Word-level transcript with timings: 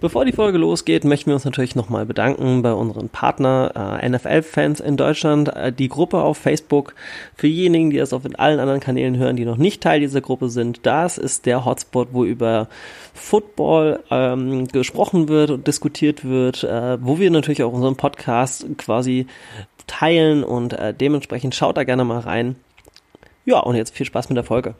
Bevor 0.00 0.24
die 0.24 0.32
Folge 0.32 0.58
losgeht, 0.58 1.02
möchten 1.02 1.26
wir 1.26 1.34
uns 1.34 1.44
natürlich 1.44 1.74
nochmal 1.74 2.06
bedanken 2.06 2.62
bei 2.62 2.72
unseren 2.72 3.08
Partner 3.08 3.98
äh, 4.00 4.08
NFL-Fans 4.08 4.78
in 4.78 4.96
Deutschland, 4.96 5.48
äh, 5.56 5.72
die 5.72 5.88
Gruppe 5.88 6.22
auf 6.22 6.38
Facebook. 6.38 6.94
Für 7.34 7.48
diejenigen, 7.48 7.90
die 7.90 7.96
das 7.96 8.12
auf 8.12 8.22
allen 8.36 8.60
anderen 8.60 8.78
Kanälen 8.78 9.16
hören, 9.16 9.34
die 9.34 9.44
noch 9.44 9.56
nicht 9.56 9.82
Teil 9.82 9.98
dieser 9.98 10.20
Gruppe 10.20 10.50
sind, 10.50 10.86
das 10.86 11.18
ist 11.18 11.46
der 11.46 11.64
Hotspot, 11.64 12.10
wo 12.12 12.24
über 12.24 12.68
Football 13.12 13.98
ähm, 14.12 14.68
gesprochen 14.68 15.28
wird 15.28 15.50
und 15.50 15.66
diskutiert 15.66 16.24
wird, 16.24 16.62
äh, 16.62 17.04
wo 17.04 17.18
wir 17.18 17.32
natürlich 17.32 17.64
auch 17.64 17.72
unseren 17.72 17.96
Podcast 17.96 18.66
quasi 18.76 19.26
teilen 19.88 20.44
und 20.44 20.74
äh, 20.74 20.94
dementsprechend 20.94 21.56
schaut 21.56 21.76
da 21.76 21.82
gerne 21.82 22.04
mal 22.04 22.20
rein. 22.20 22.54
Ja, 23.44 23.58
und 23.58 23.74
jetzt 23.74 23.96
viel 23.96 24.06
Spaß 24.06 24.28
mit 24.28 24.36
der 24.36 24.44
Folge. 24.44 24.76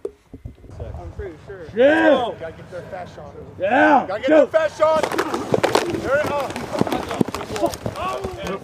Yeah. 1.74 2.24
Oh, 2.26 2.34
gotta 2.40 2.52
get 2.52 2.70
their 2.70 2.82
fast 2.90 3.14
shot. 3.14 3.34
Yeah. 3.60 4.06
Gotta 4.06 4.20
get 4.20 4.28
Go. 4.28 4.46
their 4.46 4.46
fast 4.46 4.78
shot. 4.78 5.02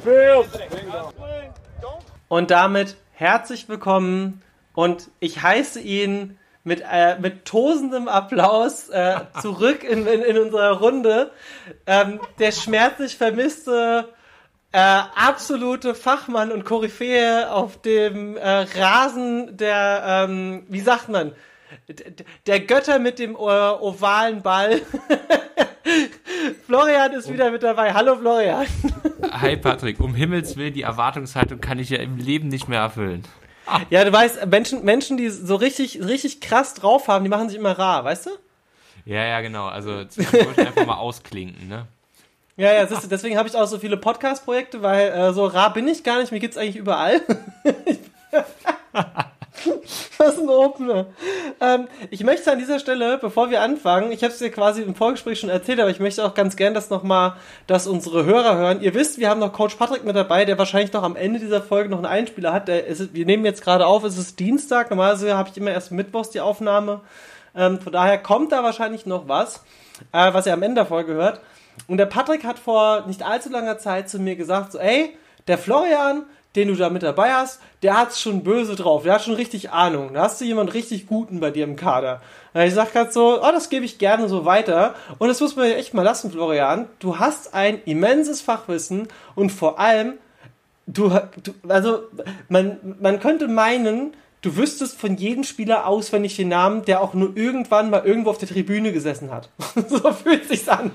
There 0.04 0.40
it 0.40 0.46
is. 0.46 0.60
Und 2.28 2.50
damit 2.50 2.96
herzlich 3.12 3.68
willkommen 3.68 4.42
und 4.74 5.10
ich 5.20 5.42
heiße 5.42 5.80
ihn 5.80 6.38
mit, 6.64 6.82
äh, 6.90 7.18
mit 7.18 7.44
tosendem 7.44 8.08
Applaus 8.08 8.88
äh, 8.88 9.20
zurück 9.40 9.84
in, 9.84 10.06
in, 10.06 10.22
in 10.22 10.38
unserer 10.38 10.78
Runde. 10.78 11.30
Ähm, 11.86 12.20
der 12.38 12.52
schmerzlich 12.52 13.16
vermisste 13.16 14.08
äh, 14.72 14.78
absolute 14.78 15.94
Fachmann 15.94 16.50
und 16.50 16.64
Koryphäe 16.64 17.50
auf 17.50 17.80
dem 17.82 18.36
äh, 18.36 18.66
Rasen 18.78 19.56
der, 19.56 20.02
ähm, 20.06 20.64
wie 20.68 20.80
sagt 20.80 21.08
man, 21.08 21.32
der 22.46 22.60
Götter 22.60 22.98
mit 22.98 23.18
dem 23.18 23.36
ovalen 23.36 24.42
Ball. 24.42 24.80
Florian 26.66 27.12
ist 27.12 27.32
wieder 27.32 27.50
mit 27.50 27.62
dabei. 27.62 27.92
Hallo 27.92 28.16
Florian. 28.16 28.66
Hi 29.30 29.56
Patrick, 29.56 30.00
um 30.00 30.14
Himmels 30.14 30.56
Willen, 30.56 30.74
die 30.74 30.82
Erwartungshaltung 30.82 31.60
kann 31.60 31.78
ich 31.78 31.90
ja 31.90 31.98
im 31.98 32.16
Leben 32.16 32.48
nicht 32.48 32.68
mehr 32.68 32.80
erfüllen. 32.80 33.24
Ja, 33.90 34.04
du 34.04 34.12
weißt, 34.12 34.46
Menschen, 34.46 34.84
Menschen, 34.84 35.16
die 35.16 35.30
so 35.30 35.56
richtig, 35.56 36.02
richtig 36.02 36.40
krass 36.40 36.74
drauf 36.74 37.08
haben, 37.08 37.24
die 37.24 37.30
machen 37.30 37.48
sich 37.48 37.58
immer 37.58 37.78
rar, 37.78 38.04
weißt 38.04 38.26
du? 38.26 38.30
Ja, 39.06 39.24
ja, 39.24 39.40
genau. 39.40 39.66
Also 39.66 40.04
zwischendurch 40.04 40.58
einfach 40.58 40.86
mal 40.86 40.96
ausklinken, 40.96 41.68
ne? 41.68 41.86
Ja, 42.56 42.72
ja, 42.72 42.86
siehst 42.86 43.04
du, 43.04 43.08
deswegen 43.08 43.36
habe 43.36 43.48
ich 43.48 43.56
auch 43.56 43.66
so 43.66 43.78
viele 43.78 43.96
Podcast-Projekte, 43.96 44.80
weil 44.80 45.10
äh, 45.10 45.32
so 45.32 45.46
rar 45.46 45.72
bin 45.72 45.88
ich 45.88 46.04
gar 46.04 46.20
nicht, 46.20 46.30
mir 46.30 46.38
geht's 46.38 46.56
eigentlich 46.56 46.76
überall. 46.76 47.20
Was 50.18 50.38
ein 50.38 50.48
Opener. 50.48 51.06
Ähm, 51.60 51.88
ich 52.10 52.24
möchte 52.24 52.50
an 52.50 52.58
dieser 52.58 52.78
Stelle, 52.78 53.18
bevor 53.18 53.50
wir 53.50 53.62
anfangen, 53.62 54.10
ich 54.12 54.22
habe 54.22 54.32
es 54.32 54.38
dir 54.38 54.50
quasi 54.50 54.82
im 54.82 54.94
Vorgespräch 54.94 55.40
schon 55.40 55.48
erzählt, 55.48 55.80
aber 55.80 55.90
ich 55.90 56.00
möchte 56.00 56.24
auch 56.24 56.34
ganz 56.34 56.56
gern 56.56 56.74
das 56.74 56.90
nochmal, 56.90 57.34
dass 57.66 57.86
unsere 57.86 58.24
Hörer 58.24 58.56
hören. 58.56 58.80
Ihr 58.80 58.94
wisst, 58.94 59.18
wir 59.18 59.30
haben 59.30 59.40
noch 59.40 59.52
Coach 59.52 59.76
Patrick 59.76 60.04
mit 60.04 60.16
dabei, 60.16 60.44
der 60.44 60.58
wahrscheinlich 60.58 60.92
noch 60.92 61.02
am 61.02 61.16
Ende 61.16 61.38
dieser 61.38 61.62
Folge 61.62 61.88
noch 61.88 61.98
einen 61.98 62.06
Einspieler 62.06 62.52
hat. 62.52 62.68
Ist, 62.68 63.14
wir 63.14 63.26
nehmen 63.26 63.44
jetzt 63.44 63.62
gerade 63.62 63.86
auf, 63.86 64.04
es 64.04 64.18
ist 64.18 64.40
Dienstag, 64.40 64.90
normalerweise 64.90 65.36
habe 65.36 65.48
ich 65.50 65.56
immer 65.56 65.70
erst 65.70 65.92
Mittwochs 65.92 66.30
die 66.30 66.40
Aufnahme. 66.40 67.00
Ähm, 67.54 67.80
von 67.80 67.92
daher 67.92 68.18
kommt 68.18 68.52
da 68.52 68.64
wahrscheinlich 68.64 69.06
noch 69.06 69.28
was, 69.28 69.64
äh, 70.12 70.32
was 70.32 70.46
ihr 70.46 70.52
am 70.52 70.62
Ende 70.62 70.76
der 70.76 70.86
Folge 70.86 71.14
hört. 71.14 71.40
Und 71.86 71.98
der 71.98 72.06
Patrick 72.06 72.44
hat 72.44 72.58
vor 72.58 73.04
nicht 73.06 73.22
allzu 73.22 73.50
langer 73.50 73.78
Zeit 73.78 74.08
zu 74.08 74.18
mir 74.18 74.36
gesagt, 74.36 74.72
so, 74.72 74.78
ey, 74.78 75.16
der 75.46 75.58
Florian, 75.58 76.24
den 76.56 76.68
du 76.68 76.76
da 76.76 76.88
mit 76.88 77.02
dabei 77.02 77.32
hast, 77.32 77.60
der 77.84 77.98
hat's 77.98 78.18
schon 78.18 78.42
böse 78.42 78.76
drauf, 78.76 79.02
der 79.02 79.12
hat 79.12 79.22
schon 79.22 79.34
richtig 79.34 79.70
Ahnung. 79.70 80.14
Da 80.14 80.22
hast 80.22 80.40
du 80.40 80.46
jemand 80.46 80.72
richtig 80.72 81.06
Guten 81.06 81.38
bei 81.38 81.50
dir 81.50 81.64
im 81.64 81.76
Kader. 81.76 82.22
Und 82.54 82.62
ich 82.62 82.72
sag 82.72 82.92
grad 82.92 83.12
so, 83.12 83.42
oh, 83.42 83.52
das 83.52 83.68
gebe 83.68 83.84
ich 83.84 83.98
gerne 83.98 84.26
so 84.26 84.46
weiter. 84.46 84.94
Und 85.18 85.28
das 85.28 85.38
muss 85.40 85.54
man 85.54 85.68
ja 85.68 85.76
echt 85.76 85.92
mal 85.92 86.02
lassen, 86.02 86.30
Florian. 86.30 86.88
Du 86.98 87.18
hast 87.18 87.52
ein 87.52 87.82
immenses 87.84 88.40
Fachwissen 88.40 89.08
und 89.34 89.52
vor 89.52 89.78
allem, 89.78 90.14
du, 90.86 91.10
du 91.42 91.52
also, 91.68 92.04
man, 92.48 92.96
man 93.00 93.20
könnte 93.20 93.48
meinen, 93.48 94.14
du 94.40 94.56
wüsstest 94.56 94.98
von 94.98 95.18
jedem 95.18 95.44
Spieler 95.44 95.86
auswendig 95.86 96.36
den 96.36 96.48
Namen, 96.48 96.86
der 96.86 97.02
auch 97.02 97.12
nur 97.12 97.36
irgendwann 97.36 97.90
mal 97.90 98.06
irgendwo 98.06 98.30
auf 98.30 98.38
der 98.38 98.48
Tribüne 98.48 98.92
gesessen 98.92 99.30
hat. 99.30 99.50
so 99.88 100.10
fühlt 100.10 100.48
sich's 100.48 100.70
an. 100.70 100.90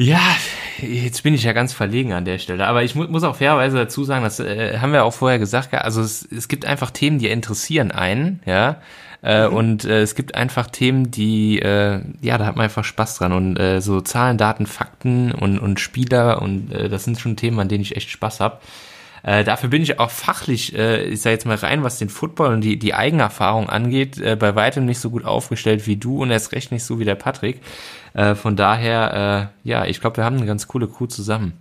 Ja, 0.00 0.36
jetzt 0.80 1.24
bin 1.24 1.34
ich 1.34 1.42
ja 1.42 1.52
ganz 1.52 1.72
verlegen 1.72 2.12
an 2.12 2.24
der 2.24 2.38
Stelle. 2.38 2.68
Aber 2.68 2.84
ich 2.84 2.94
mu 2.94 3.08
muss 3.08 3.24
auch 3.24 3.34
fairerweise 3.34 3.76
dazu 3.76 4.04
sagen, 4.04 4.22
das 4.22 4.38
äh, 4.38 4.78
haben 4.78 4.92
wir 4.92 5.02
auch 5.02 5.12
vorher 5.12 5.40
gesagt, 5.40 5.74
also 5.74 6.00
es, 6.00 6.22
es 6.30 6.46
gibt 6.46 6.64
einfach 6.66 6.92
Themen, 6.92 7.18
die 7.18 7.28
interessieren 7.28 7.90
einen, 7.90 8.40
ja. 8.46 8.80
Äh, 9.24 9.48
mhm. 9.48 9.54
Und 9.54 9.84
äh, 9.84 10.02
es 10.02 10.14
gibt 10.14 10.36
einfach 10.36 10.68
Themen, 10.68 11.10
die, 11.10 11.58
äh, 11.58 12.00
ja, 12.20 12.38
da 12.38 12.46
hat 12.46 12.54
man 12.54 12.62
einfach 12.62 12.84
Spaß 12.84 13.18
dran. 13.18 13.32
Und 13.32 13.58
äh, 13.58 13.80
so 13.80 14.00
Zahlen, 14.00 14.38
Daten, 14.38 14.66
Fakten 14.66 15.32
und, 15.32 15.58
und 15.58 15.80
Spieler 15.80 16.40
und 16.42 16.72
äh, 16.72 16.88
das 16.88 17.02
sind 17.02 17.18
schon 17.18 17.34
Themen, 17.34 17.58
an 17.58 17.68
denen 17.68 17.82
ich 17.82 17.96
echt 17.96 18.10
Spaß 18.10 18.38
hab. 18.38 18.62
Äh, 19.22 19.44
dafür 19.44 19.68
bin 19.68 19.82
ich 19.82 19.98
auch 19.98 20.10
fachlich, 20.10 20.76
äh, 20.76 21.04
ich 21.04 21.22
sag 21.22 21.32
jetzt 21.32 21.46
mal 21.46 21.56
rein, 21.56 21.82
was 21.82 21.98
den 21.98 22.08
Football 22.08 22.54
und 22.54 22.60
die, 22.60 22.78
die 22.78 22.94
Eigenerfahrung 22.94 23.68
angeht, 23.68 24.18
äh, 24.18 24.36
bei 24.36 24.54
weitem 24.54 24.84
nicht 24.84 25.00
so 25.00 25.10
gut 25.10 25.24
aufgestellt 25.24 25.86
wie 25.86 25.96
du 25.96 26.22
und 26.22 26.30
erst 26.30 26.52
recht 26.52 26.72
nicht 26.72 26.84
so 26.84 26.98
wie 26.98 27.04
der 27.04 27.14
Patrick. 27.14 27.60
Äh, 28.14 28.34
von 28.34 28.56
daher, 28.56 29.50
äh, 29.64 29.68
ja, 29.68 29.84
ich 29.84 30.00
glaube, 30.00 30.18
wir 30.18 30.24
haben 30.24 30.36
eine 30.36 30.46
ganz 30.46 30.68
coole 30.68 30.88
Crew 30.88 31.06
zusammen. 31.06 31.58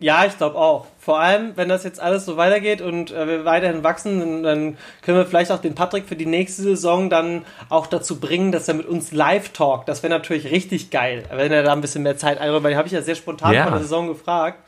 Ja, 0.00 0.26
ich 0.26 0.36
glaube 0.36 0.58
auch. 0.58 0.86
Vor 0.98 1.20
allem, 1.20 1.52
wenn 1.56 1.68
das 1.68 1.84
jetzt 1.84 2.00
alles 2.00 2.26
so 2.26 2.36
weitergeht 2.36 2.80
und 2.80 3.10
äh, 3.10 3.26
wir 3.26 3.44
weiterhin 3.44 3.84
wachsen, 3.84 4.20
dann, 4.20 4.42
dann, 4.42 4.78
können 5.02 5.18
wir 5.18 5.24
vielleicht 5.24 5.50
auch 5.50 5.60
den 5.60 5.74
Patrick 5.74 6.06
für 6.06 6.16
die 6.16 6.26
nächste 6.26 6.62
Saison 6.62 7.08
dann 7.10 7.44
auch 7.68 7.86
dazu 7.86 8.18
bringen, 8.18 8.52
dass 8.52 8.68
er 8.68 8.74
mit 8.74 8.86
uns 8.86 9.12
live 9.12 9.50
talkt. 9.50 9.88
Das 9.88 10.02
wäre 10.02 10.12
natürlich 10.12 10.50
richtig 10.50 10.90
geil, 10.90 11.24
wenn 11.30 11.52
er 11.52 11.62
da 11.62 11.72
ein 11.72 11.80
bisschen 11.80 12.02
mehr 12.02 12.16
Zeit 12.16 12.38
einräumt, 12.38 12.64
weil 12.64 12.72
die 12.72 12.76
habe 12.76 12.88
ich 12.88 12.92
ja 12.92 13.02
sehr 13.02 13.14
spontan 13.14 13.54
ja. 13.54 13.62
vor 13.62 13.72
der 13.72 13.80
Saison 13.80 14.08
gefragt. 14.08 14.58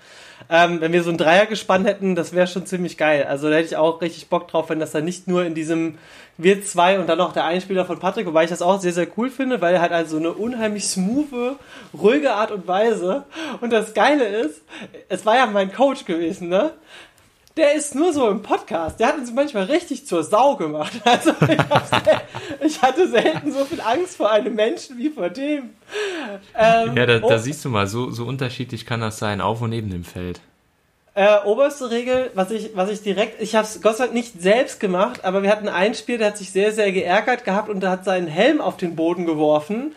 Ähm, 0.49 0.81
wenn 0.81 0.93
wir 0.93 1.03
so 1.03 1.11
ein 1.11 1.19
Dreier 1.19 1.47
gespannt 1.47 1.87
hätten, 1.87 2.15
das 2.15 2.33
wäre 2.33 2.47
schon 2.47 2.67
ziemlich 2.67 2.97
geil. 2.97 3.25
Also 3.29 3.49
da 3.49 3.57
hätte 3.57 3.67
ich 3.67 3.77
auch 3.77 4.01
richtig 4.01 4.29
Bock 4.29 4.49
drauf, 4.49 4.71
wenn 4.71 4.79
das 4.79 4.93
dann 4.93 5.05
nicht 5.05 5.29
nur 5.29 5.45
in 5.45 5.55
diesem 5.55 5.99
wir 6.39 6.63
zwei 6.65 6.99
und 6.99 7.09
dann 7.09 7.19
noch 7.19 7.33
der 7.33 7.45
Einspieler 7.45 7.87
von 7.87 7.99
Patrick, 7.99 8.27
wobei 8.27 8.45
ich 8.45 8.51
das 8.51 8.61
auch 8.61 8.81
sehr, 8.81 8.93
sehr 8.93 9.09
cool 9.17 9.31
finde, 9.31 9.61
weil 9.61 9.75
er 9.75 9.81
hat 9.81 9.93
also 9.93 10.19
eine 10.19 10.33
unheimlich 10.33 10.87
smooth, 10.87 11.57
ruhige 11.99 12.33
Art 12.33 12.51
und 12.51 12.69
Weise. 12.69 13.25
Und 13.61 13.73
das 13.73 13.95
Geile 13.95 14.25
ist, 14.25 14.61
es 15.09 15.25
war 15.25 15.37
ja 15.37 15.47
mein 15.47 15.73
Coach 15.73 16.05
gewesen, 16.05 16.49
ne? 16.49 16.73
Der 17.57 17.75
ist 17.75 17.95
nur 17.95 18.13
so 18.13 18.29
im 18.29 18.43
Podcast. 18.43 19.01
Der 19.01 19.09
hat 19.09 19.17
uns 19.17 19.33
manchmal 19.33 19.65
richtig 19.65 20.07
zur 20.07 20.23
Sau 20.23 20.57
gemacht. 20.57 20.93
Also 21.05 21.31
ich, 21.49 22.67
ich 22.67 22.83
hatte 22.83 23.09
selten 23.09 23.53
so 23.53 23.65
viel 23.65 23.81
Angst 23.81 24.17
vor 24.17 24.31
einem 24.31 24.55
Menschen 24.55 24.99
wie 24.99 25.09
vor 25.09 25.31
dem. 25.31 25.71
Ähm, 26.55 26.97
ja, 26.97 27.07
da, 27.07 27.19
da 27.21 27.39
siehst 27.39 27.65
du 27.65 27.69
mal, 27.69 27.87
so, 27.87 28.11
so 28.11 28.25
unterschiedlich 28.25 28.85
kann 28.85 29.01
das 29.01 29.19
sein, 29.19 29.41
auf 29.41 29.63
und 29.63 29.71
neben 29.71 29.91
dem 29.91 30.05
Feld. 30.05 30.41
Äh, 31.15 31.39
oberste 31.45 31.91
Regel, 31.91 32.31
was 32.35 32.51
ich, 32.51 32.73
was 32.75 32.91
ich 32.91 33.03
direkt, 33.03 33.41
ich 33.41 33.55
habe 33.55 33.67
es 33.67 33.81
Gott 33.81 33.97
sei 33.97 34.05
Dank 34.05 34.15
nicht 34.15 34.43
selbst 34.43 34.81
gemacht, 34.81 35.25
aber 35.25 35.43
wir 35.43 35.51
hatten 35.51 35.69
ein 35.69 35.95
Spiel, 35.95 36.19
der 36.19 36.29
hat 36.29 36.37
sich 36.39 36.51
sehr, 36.51 36.73
sehr 36.73 36.93
geärgert 36.93 37.45
gehabt 37.45 37.71
und 37.71 37.81
der 37.81 37.91
hat 37.91 38.05
seinen 38.05 38.27
Helm 38.27 38.61
auf 38.61 38.77
den 38.77 38.97
Boden 38.97 39.25
geworfen. 39.25 39.95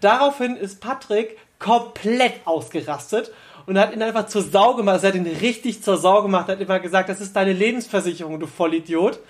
Daraufhin 0.00 0.56
ist 0.56 0.80
Patrick 0.80 1.38
komplett 1.58 2.34
ausgerastet 2.44 3.32
und 3.68 3.78
hat 3.78 3.92
ihn 3.92 4.02
einfach 4.02 4.26
zur 4.26 4.42
Sau 4.42 4.74
gemacht. 4.74 4.94
Also 4.94 5.06
er 5.08 5.12
hat 5.12 5.18
ihn 5.18 5.26
richtig 5.26 5.82
zur 5.82 5.98
Sau 5.98 6.22
gemacht. 6.22 6.48
Er 6.48 6.54
hat 6.54 6.60
immer 6.62 6.80
gesagt, 6.80 7.10
das 7.10 7.20
ist 7.20 7.36
deine 7.36 7.52
Lebensversicherung, 7.52 8.40
du 8.40 8.46
Vollidiot. 8.46 9.20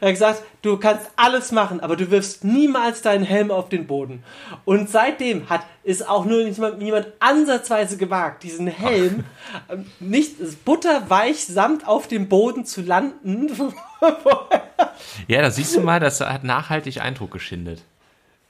Er 0.00 0.08
hat 0.08 0.14
gesagt, 0.14 0.42
du 0.60 0.76
kannst 0.76 1.06
alles 1.16 1.50
machen, 1.50 1.80
aber 1.80 1.96
du 1.96 2.10
wirfst 2.10 2.44
niemals 2.44 3.00
deinen 3.00 3.24
Helm 3.24 3.50
auf 3.50 3.70
den 3.70 3.86
Boden. 3.86 4.22
Und 4.66 4.90
seitdem 4.90 5.48
hat 5.48 5.62
ist 5.82 6.06
auch 6.06 6.24
nur 6.24 6.42
niemand, 6.42 6.78
niemand 6.78 7.06
ansatzweise 7.20 7.96
gewagt, 7.96 8.42
diesen 8.42 8.66
Helm 8.66 9.24
Ach. 9.68 9.76
nicht 10.00 10.64
butterweich 10.64 11.46
samt 11.46 11.86
auf 11.86 12.08
dem 12.08 12.28
Boden 12.28 12.64
zu 12.64 12.82
landen. 12.82 13.72
ja, 15.28 15.40
da 15.40 15.50
siehst 15.50 15.76
du 15.76 15.80
mal, 15.80 16.00
das 16.00 16.20
hat 16.20 16.44
nachhaltig 16.44 17.00
Eindruck 17.00 17.30
geschindet. 17.30 17.82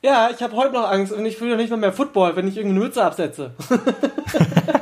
Ja, 0.03 0.31
ich 0.31 0.43
habe 0.43 0.57
heute 0.57 0.73
noch 0.73 0.91
Angst 0.91 1.13
und 1.13 1.27
ich 1.27 1.41
will 1.41 1.51
doch 1.51 1.57
nicht 1.57 1.71
mal 1.71 1.77
mehr 1.77 1.93
Football, 1.93 2.37
wenn 2.37 2.49
ich 2.49 2.57
irgendeine 2.57 2.85
Mütze 2.85 3.05
absetze. 3.05 3.55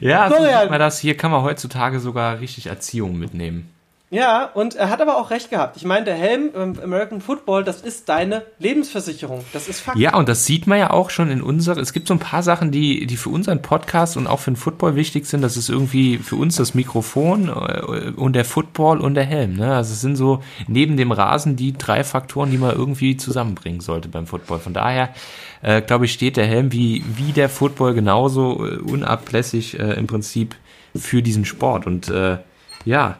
ja, 0.00 0.28
so 0.28 0.36
sieht 0.36 0.70
man 0.70 0.78
das. 0.78 0.98
Hier 0.98 1.16
kann 1.16 1.30
man 1.30 1.42
heutzutage 1.42 2.00
sogar 2.00 2.40
richtig 2.40 2.66
Erziehung 2.66 3.18
mitnehmen. 3.18 3.70
Ja, 4.12 4.44
und 4.44 4.74
er 4.74 4.90
hat 4.90 5.00
aber 5.00 5.16
auch 5.16 5.30
recht 5.30 5.48
gehabt. 5.48 5.78
Ich 5.78 5.86
meine, 5.86 6.04
der 6.04 6.14
Helm 6.14 6.50
im 6.54 6.78
American 6.80 7.22
Football, 7.22 7.64
das 7.64 7.80
ist 7.80 8.10
deine 8.10 8.42
Lebensversicherung. 8.58 9.42
Das 9.54 9.68
ist 9.68 9.80
Fakt. 9.80 9.96
Ja, 9.96 10.14
und 10.16 10.28
das 10.28 10.44
sieht 10.44 10.66
man 10.66 10.78
ja 10.78 10.90
auch 10.90 11.08
schon 11.08 11.30
in 11.30 11.40
unserer. 11.40 11.78
Es 11.78 11.94
gibt 11.94 12.08
so 12.08 12.14
ein 12.14 12.20
paar 12.20 12.42
Sachen, 12.42 12.70
die, 12.70 13.06
die 13.06 13.16
für 13.16 13.30
unseren 13.30 13.62
Podcast 13.62 14.18
und 14.18 14.26
auch 14.26 14.38
für 14.40 14.50
den 14.50 14.56
Football 14.56 14.96
wichtig 14.96 15.24
sind. 15.24 15.40
Das 15.40 15.56
ist 15.56 15.70
irgendwie 15.70 16.18
für 16.18 16.36
uns 16.36 16.56
das 16.56 16.74
Mikrofon 16.74 17.48
äh, 17.48 18.10
und 18.10 18.34
der 18.34 18.44
Football 18.44 19.00
und 19.00 19.14
der 19.14 19.24
Helm. 19.24 19.56
Ne? 19.56 19.74
Also 19.74 19.94
es 19.94 20.02
sind 20.02 20.16
so 20.16 20.42
neben 20.68 20.98
dem 20.98 21.10
Rasen 21.10 21.56
die 21.56 21.72
drei 21.72 22.04
Faktoren, 22.04 22.50
die 22.50 22.58
man 22.58 22.76
irgendwie 22.76 23.16
zusammenbringen 23.16 23.80
sollte 23.80 24.10
beim 24.10 24.26
Football. 24.26 24.58
Von 24.58 24.74
daher, 24.74 25.08
äh, 25.62 25.80
glaube 25.80 26.04
ich, 26.04 26.12
steht 26.12 26.36
der 26.36 26.46
Helm 26.46 26.70
wie, 26.70 27.02
wie 27.16 27.32
der 27.32 27.48
Football 27.48 27.94
genauso 27.94 28.62
äh, 28.66 28.76
unablässig 28.76 29.80
äh, 29.80 29.94
im 29.94 30.06
Prinzip 30.06 30.54
für 30.94 31.22
diesen 31.22 31.46
Sport. 31.46 31.86
Und 31.86 32.10
äh, 32.10 32.36
ja, 32.84 33.16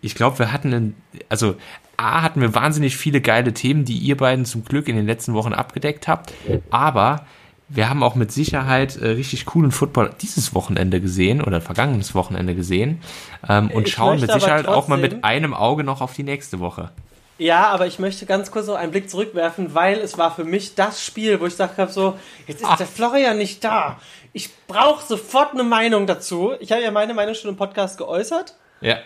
ich 0.00 0.14
glaube, 0.14 0.38
wir 0.38 0.52
hatten 0.52 0.72
einen, 0.72 0.96
also 1.28 1.56
A, 1.96 2.22
hatten 2.22 2.40
wir 2.40 2.54
wahnsinnig 2.54 2.96
viele 2.96 3.20
geile 3.20 3.52
Themen, 3.52 3.84
die 3.84 3.98
ihr 3.98 4.16
beiden 4.16 4.44
zum 4.44 4.64
Glück 4.64 4.88
in 4.88 4.96
den 4.96 5.06
letzten 5.06 5.34
Wochen 5.34 5.52
abgedeckt 5.52 6.08
habt. 6.08 6.32
Aber 6.70 7.26
wir 7.68 7.88
haben 7.88 8.02
auch 8.02 8.14
mit 8.14 8.32
Sicherheit 8.32 8.96
äh, 8.96 9.10
richtig 9.10 9.46
coolen 9.46 9.70
Football 9.70 10.10
dieses 10.20 10.54
Wochenende 10.54 11.00
gesehen 11.00 11.40
oder 11.42 11.60
vergangenes 11.60 12.14
Wochenende 12.14 12.54
gesehen 12.54 13.00
ähm, 13.48 13.70
und 13.70 13.86
ich 13.86 13.94
schauen 13.94 14.20
mit 14.20 14.30
Sicherheit 14.32 14.66
auch 14.66 14.88
mal 14.88 14.98
mit 14.98 15.24
einem 15.24 15.54
Auge 15.54 15.84
noch 15.84 16.00
auf 16.00 16.12
die 16.12 16.24
nächste 16.24 16.58
Woche. 16.58 16.90
Ja, 17.38 17.68
aber 17.68 17.86
ich 17.86 17.98
möchte 17.98 18.26
ganz 18.26 18.50
kurz 18.50 18.66
so 18.66 18.74
einen 18.74 18.90
Blick 18.90 19.08
zurückwerfen, 19.08 19.74
weil 19.74 19.98
es 19.98 20.18
war 20.18 20.34
für 20.34 20.44
mich 20.44 20.74
das 20.74 21.02
Spiel, 21.02 21.40
wo 21.40 21.46
ich 21.46 21.52
gesagt 21.52 21.78
habe, 21.78 21.90
so, 21.90 22.18
jetzt 22.46 22.60
ist 22.60 22.68
Ach. 22.68 22.76
der 22.76 22.86
Florian 22.86 23.38
nicht 23.38 23.64
da. 23.64 23.98
Ich 24.34 24.50
brauche 24.66 25.06
sofort 25.06 25.54
eine 25.54 25.62
Meinung 25.62 26.06
dazu. 26.06 26.52
Ich 26.60 26.70
habe 26.70 26.82
ja 26.82 26.90
meine 26.90 27.14
Meinung 27.14 27.34
schon 27.34 27.50
im 27.50 27.56
Podcast 27.56 27.96
geäußert. 27.96 28.56
Ja. 28.82 28.98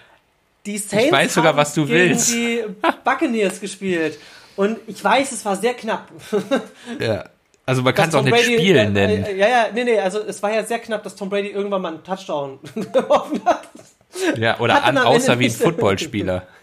Die 0.66 0.78
Saints 0.78 1.06
ich 1.06 1.12
weiß 1.12 1.34
sogar, 1.34 1.56
was 1.56 1.74
du 1.74 1.84
gegen 1.86 2.10
willst. 2.10 2.32
die 2.32 2.64
Buccaneers 3.04 3.60
gespielt. 3.60 4.18
Und 4.56 4.78
ich 4.86 5.02
weiß, 5.02 5.32
es 5.32 5.44
war 5.44 5.56
sehr 5.56 5.74
knapp. 5.74 6.08
ja. 6.98 7.24
Also 7.66 7.82
man 7.82 7.94
kann 7.94 8.10
es 8.10 8.14
auch 8.14 8.22
nicht 8.22 8.34
Brady, 8.34 8.58
spielen 8.58 8.88
äh, 8.96 9.06
nennen. 9.06 9.24
Äh, 9.24 9.36
ja, 9.36 9.48
ja, 9.48 9.66
nee, 9.72 9.84
nee, 9.84 9.98
also 9.98 10.20
es 10.20 10.42
war 10.42 10.52
ja 10.52 10.62
sehr 10.64 10.78
knapp, 10.80 11.02
dass 11.02 11.16
Tom 11.16 11.30
Brady 11.30 11.48
irgendwann 11.48 11.80
mal 11.80 11.94
einen 11.94 12.04
Touchdown 12.04 12.58
geworfen 12.74 13.40
hat. 13.44 13.68
Ja, 14.36 14.60
oder 14.60 14.84
an, 14.84 14.98
außer 14.98 15.38
wie 15.38 15.46
ein 15.46 15.50
Footballspieler. 15.50 16.46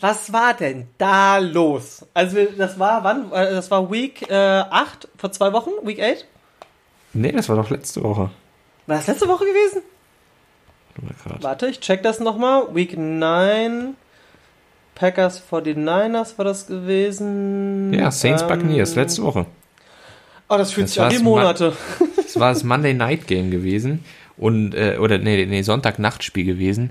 Was 0.00 0.32
war 0.32 0.54
denn 0.54 0.88
da 0.98 1.38
los? 1.38 2.06
Also 2.14 2.44
das 2.56 2.78
war 2.78 3.02
wann? 3.02 3.32
Äh, 3.32 3.50
das 3.52 3.70
war 3.70 3.90
Week 3.90 4.30
äh, 4.30 4.34
8 4.34 5.08
vor 5.16 5.32
zwei 5.32 5.52
Wochen? 5.52 5.70
Week 5.82 6.00
8? 6.00 6.26
Nee, 7.14 7.32
das 7.32 7.48
war 7.48 7.56
doch 7.56 7.70
letzte 7.70 8.02
Woche. 8.04 8.30
War 8.86 8.96
das 8.96 9.06
letzte 9.06 9.26
Woche 9.26 9.44
gewesen? 9.46 9.82
Warte, 11.40 11.66
ich 11.68 11.80
check 11.80 12.02
das 12.02 12.20
nochmal. 12.20 12.74
Week 12.74 12.96
9. 12.96 13.94
Packers 14.94 15.42
49ers 15.50 16.36
war 16.38 16.44
das 16.44 16.66
gewesen. 16.66 17.92
Ja, 17.92 18.10
Saints 18.10 18.42
ähm, 18.42 18.48
Buccaneers, 18.48 18.94
letzte 18.94 19.22
Woche. 19.22 19.46
Oh, 20.48 20.56
das 20.58 20.72
fühlt 20.72 20.86
das 20.86 20.94
sich 20.94 21.02
an 21.02 21.12
wie 21.12 21.18
Monate. 21.18 21.72
das 22.16 22.38
war 22.38 22.52
das 22.52 22.62
Monday 22.62 22.94
Night 22.94 23.26
Game 23.26 23.50
gewesen. 23.50 24.04
Und, 24.36 24.74
äh, 24.74 24.98
oder 25.00 25.18
nee, 25.18 25.46
nee, 25.46 25.62
Sonntag-Nachtspiel 25.62 26.44
gewesen. 26.44 26.90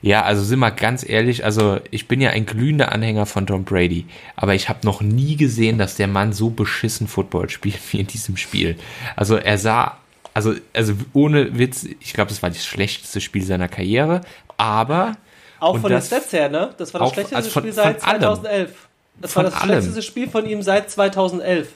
Ja, 0.00 0.22
also 0.22 0.42
sind 0.42 0.60
wir 0.60 0.70
ganz 0.70 1.08
ehrlich, 1.08 1.44
also 1.44 1.80
ich 1.90 2.06
bin 2.06 2.20
ja 2.20 2.30
ein 2.30 2.46
glühender 2.46 2.92
Anhänger 2.92 3.26
von 3.26 3.46
Tom 3.46 3.64
Brady, 3.64 4.06
aber 4.36 4.54
ich 4.54 4.68
habe 4.68 4.80
noch 4.84 5.00
nie 5.00 5.36
gesehen, 5.36 5.78
dass 5.78 5.96
der 5.96 6.06
Mann 6.06 6.32
so 6.32 6.50
beschissen 6.50 7.08
Football 7.08 7.50
spielt 7.50 7.80
wie 7.90 7.98
in 7.98 8.06
diesem 8.06 8.36
Spiel. 8.36 8.76
Also 9.16 9.36
er 9.36 9.58
sah, 9.58 9.98
also, 10.38 10.54
also 10.72 10.94
ohne 11.14 11.58
Witz, 11.58 11.84
ich 11.98 12.12
glaube, 12.12 12.28
das 12.28 12.44
war 12.44 12.50
das 12.50 12.64
schlechteste 12.64 13.20
Spiel 13.20 13.42
seiner 13.42 13.66
Karriere, 13.66 14.20
aber 14.56 15.16
auch 15.58 15.78
von 15.78 15.90
das, 15.90 16.08
den 16.08 16.18
Stats 16.18 16.32
her, 16.32 16.48
ne? 16.48 16.70
Das 16.78 16.94
war 16.94 17.00
das 17.00 17.08
auch, 17.08 17.14
schlechteste 17.14 17.36
also 17.36 17.50
von, 17.50 17.62
Spiel 17.64 17.72
seit 17.72 18.00
2011. 18.00 18.88
Das 19.20 19.32
von 19.32 19.42
war 19.42 19.50
das 19.50 19.60
allem. 19.60 19.70
schlechteste 19.72 20.02
Spiel 20.02 20.30
von 20.30 20.46
ihm 20.46 20.62
seit 20.62 20.92
2011. 20.92 21.72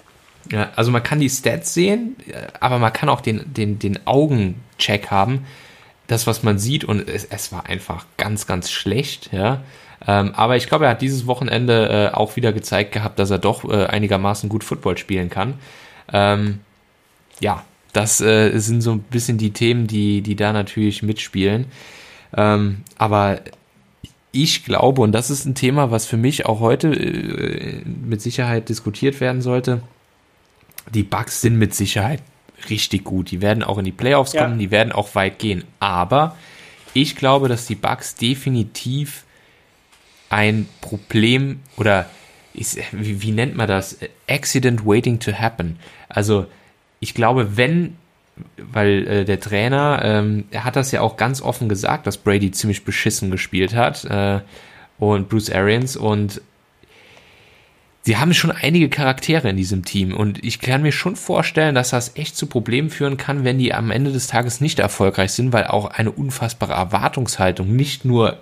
Ja, 0.52 0.70
also 0.76 0.92
man 0.92 1.02
kann 1.02 1.18
die 1.18 1.28
Stats 1.28 1.74
sehen, 1.74 2.14
aber 2.60 2.78
man 2.78 2.92
kann 2.92 3.08
auch 3.08 3.20
den, 3.20 3.52
den, 3.52 3.80
den 3.80 4.06
Augencheck 4.06 5.10
haben. 5.10 5.44
Das, 6.06 6.28
was 6.28 6.44
man 6.44 6.60
sieht, 6.60 6.84
und 6.84 7.08
es, 7.08 7.24
es 7.24 7.50
war 7.50 7.66
einfach 7.66 8.06
ganz, 8.16 8.46
ganz 8.46 8.70
schlecht, 8.70 9.32
ja. 9.32 9.62
Ähm, 10.06 10.34
aber 10.36 10.56
ich 10.56 10.68
glaube, 10.68 10.84
er 10.84 10.92
hat 10.92 11.02
dieses 11.02 11.26
Wochenende 11.26 12.10
äh, 12.12 12.14
auch 12.14 12.36
wieder 12.36 12.52
gezeigt 12.52 12.92
gehabt, 12.92 13.18
dass 13.18 13.30
er 13.30 13.38
doch 13.38 13.64
äh, 13.64 13.86
einigermaßen 13.86 14.48
gut 14.48 14.62
Football 14.62 14.98
spielen 14.98 15.30
kann. 15.30 15.54
Ähm, 16.12 16.60
ja, 17.40 17.64
das 17.92 18.20
äh, 18.20 18.58
sind 18.58 18.80
so 18.80 18.92
ein 18.92 19.00
bisschen 19.00 19.38
die 19.38 19.52
Themen, 19.52 19.86
die, 19.86 20.22
die 20.22 20.36
da 20.36 20.52
natürlich 20.52 21.02
mitspielen. 21.02 21.66
Ähm, 22.34 22.78
aber 22.96 23.40
ich 24.32 24.64
glaube, 24.64 25.02
und 25.02 25.12
das 25.12 25.30
ist 25.30 25.44
ein 25.44 25.54
Thema, 25.54 25.90
was 25.90 26.06
für 26.06 26.16
mich 26.16 26.46
auch 26.46 26.60
heute 26.60 26.88
äh, 26.88 27.82
mit 27.84 28.22
Sicherheit 28.22 28.68
diskutiert 28.68 29.20
werden 29.20 29.42
sollte, 29.42 29.82
die 30.92 31.02
Bugs 31.02 31.42
sind 31.42 31.58
mit 31.58 31.74
Sicherheit 31.74 32.22
richtig 32.70 33.04
gut. 33.04 33.30
Die 33.30 33.42
werden 33.42 33.62
auch 33.62 33.78
in 33.78 33.84
die 33.84 33.92
Playoffs 33.92 34.32
kommen, 34.32 34.54
ja. 34.54 34.58
die 34.58 34.70
werden 34.70 34.92
auch 34.92 35.14
weit 35.14 35.38
gehen. 35.38 35.64
Aber 35.78 36.36
ich 36.94 37.16
glaube, 37.16 37.48
dass 37.48 37.66
die 37.66 37.74
Bugs 37.74 38.14
definitiv 38.14 39.24
ein 40.30 40.66
Problem 40.80 41.60
oder 41.76 42.08
ist, 42.54 42.78
wie, 42.92 43.22
wie 43.22 43.32
nennt 43.32 43.56
man 43.56 43.68
das? 43.68 43.98
Accident 44.28 44.84
waiting 44.86 45.18
to 45.18 45.32
happen. 45.32 45.78
Also 46.08 46.46
ich 47.02 47.14
glaube, 47.14 47.56
wenn 47.56 47.96
weil 48.56 49.06
äh, 49.06 49.24
der 49.24 49.40
Trainer, 49.40 50.00
ähm, 50.02 50.44
er 50.50 50.64
hat 50.64 50.76
das 50.76 50.90
ja 50.90 51.02
auch 51.02 51.18
ganz 51.18 51.42
offen 51.42 51.68
gesagt, 51.68 52.06
dass 52.06 52.16
Brady 52.16 52.50
ziemlich 52.50 52.84
beschissen 52.84 53.30
gespielt 53.30 53.74
hat 53.74 54.04
äh, 54.06 54.40
und 54.98 55.28
Bruce 55.28 55.50
Arians 55.50 55.96
und 55.96 56.40
sie 58.02 58.16
haben 58.16 58.32
schon 58.32 58.50
einige 58.50 58.88
Charaktere 58.88 59.50
in 59.50 59.56
diesem 59.56 59.84
Team 59.84 60.16
und 60.16 60.42
ich 60.42 60.60
kann 60.60 60.80
mir 60.80 60.92
schon 60.92 61.14
vorstellen, 61.16 61.74
dass 61.74 61.90
das 61.90 62.16
echt 62.16 62.36
zu 62.36 62.46
Problemen 62.46 62.88
führen 62.88 63.18
kann, 63.18 63.44
wenn 63.44 63.58
die 63.58 63.74
am 63.74 63.90
Ende 63.90 64.12
des 64.12 64.28
Tages 64.28 64.62
nicht 64.62 64.78
erfolgreich 64.78 65.32
sind, 65.32 65.52
weil 65.52 65.66
auch 65.66 65.86
eine 65.86 66.12
unfassbare 66.12 66.72
Erwartungshaltung 66.72 67.76
nicht 67.76 68.04
nur 68.04 68.38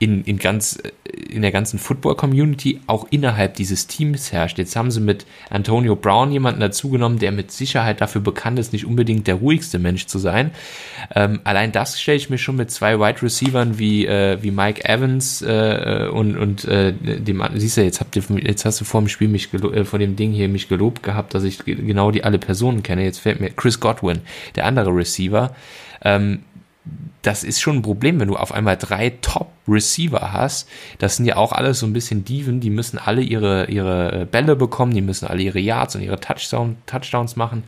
in, 0.00 0.24
in, 0.24 0.38
ganz, 0.38 0.80
äh, 0.82 1.10
in 1.30 1.42
der 1.42 1.52
ganzen 1.52 1.78
Football-Community 1.78 2.80
auch 2.86 3.06
innerhalb 3.10 3.54
dieses 3.54 3.86
Teams 3.86 4.32
herrscht. 4.32 4.58
Jetzt 4.58 4.74
haben 4.74 4.90
sie 4.90 5.00
mit 5.00 5.26
Antonio 5.50 5.94
Brown 5.94 6.32
jemanden 6.32 6.60
dazugenommen, 6.60 7.18
der 7.18 7.32
mit 7.32 7.52
Sicherheit 7.52 8.00
dafür 8.00 8.22
bekannt 8.22 8.58
ist, 8.58 8.72
nicht 8.72 8.86
unbedingt 8.86 9.26
der 9.26 9.36
ruhigste 9.36 9.78
Mensch 9.78 10.06
zu 10.06 10.18
sein. 10.18 10.52
Ähm, 11.14 11.40
allein 11.44 11.70
das 11.70 12.00
stelle 12.00 12.16
ich 12.16 12.30
mir 12.30 12.38
schon 12.38 12.56
mit 12.56 12.70
zwei 12.70 12.98
Wide 12.98 13.22
Receivern 13.22 13.78
wie, 13.78 14.06
äh, 14.06 14.42
wie 14.42 14.50
Mike 14.50 14.88
Evans 14.88 15.42
äh, 15.42 16.08
und, 16.10 16.36
und 16.38 16.64
äh, 16.64 16.94
dem, 16.94 17.44
siehst 17.54 17.76
du, 17.76 17.82
jetzt, 17.82 18.00
habt 18.00 18.16
ihr, 18.16 18.22
jetzt 18.42 18.64
hast 18.64 18.80
du 18.80 18.86
vor 18.86 19.02
dem 19.02 19.08
Spiel 19.08 19.28
mich 19.28 19.52
äh, 19.52 19.84
vor 19.84 19.98
dem 19.98 20.16
Ding 20.16 20.32
hier 20.32 20.48
mich 20.48 20.68
gelobt 20.68 21.02
gehabt, 21.02 21.34
dass 21.34 21.44
ich 21.44 21.58
genau 21.58 22.10
die 22.10 22.24
alle 22.24 22.38
Personen 22.38 22.82
kenne. 22.82 23.04
Jetzt 23.04 23.18
fällt 23.18 23.38
mir 23.38 23.50
Chris 23.50 23.78
Godwin, 23.78 24.20
der 24.56 24.64
andere 24.64 24.96
Receiver. 24.96 25.54
Ähm, 26.02 26.40
das 27.22 27.44
ist 27.44 27.60
schon 27.60 27.76
ein 27.76 27.82
Problem, 27.82 28.18
wenn 28.18 28.28
du 28.28 28.36
auf 28.36 28.52
einmal 28.52 28.76
drei 28.76 29.10
Top-Receiver 29.20 30.32
hast. 30.32 30.68
Das 30.98 31.16
sind 31.16 31.26
ja 31.26 31.36
auch 31.36 31.52
alles 31.52 31.80
so 31.80 31.86
ein 31.86 31.92
bisschen 31.92 32.24
Diven, 32.24 32.60
die 32.60 32.70
müssen 32.70 32.98
alle 32.98 33.20
ihre, 33.20 33.66
ihre 33.66 34.26
Bälle 34.26 34.56
bekommen, 34.56 34.94
die 34.94 35.02
müssen 35.02 35.26
alle 35.26 35.42
ihre 35.42 35.58
Yards 35.58 35.96
und 35.96 36.02
ihre 36.02 36.18
Touchdown, 36.18 36.76
Touchdowns 36.86 37.36
machen. 37.36 37.64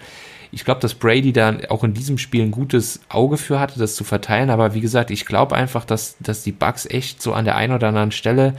Ich 0.53 0.65
glaube, 0.65 0.81
dass 0.81 0.95
Brady 0.95 1.33
da 1.33 1.57
auch 1.71 1.83
in 1.85 1.95
diesem 1.95 2.19
Spiel 2.19 2.43
ein 2.43 2.51
gutes 2.51 3.01
Auge 3.09 3.39
für 3.39 3.59
hatte, 3.59 3.79
das 3.79 3.95
zu 3.95 4.05
verteilen. 4.05 4.51
Aber 4.51 4.75
wie 4.75 4.81
gesagt, 4.81 5.11
ich 5.11 5.25
glaube 5.25 5.55
einfach, 5.55 5.85
dass, 5.85 6.17
dass 6.21 6.43
die 6.43 6.53
Bugs 6.53 6.87
echt 6.87 7.23
so 7.23 7.33
an 7.33 7.47
der 7.47 7.57
einen 7.57 7.75
oder 7.75 7.89
anderen 7.89 8.13
Stelle 8.13 8.55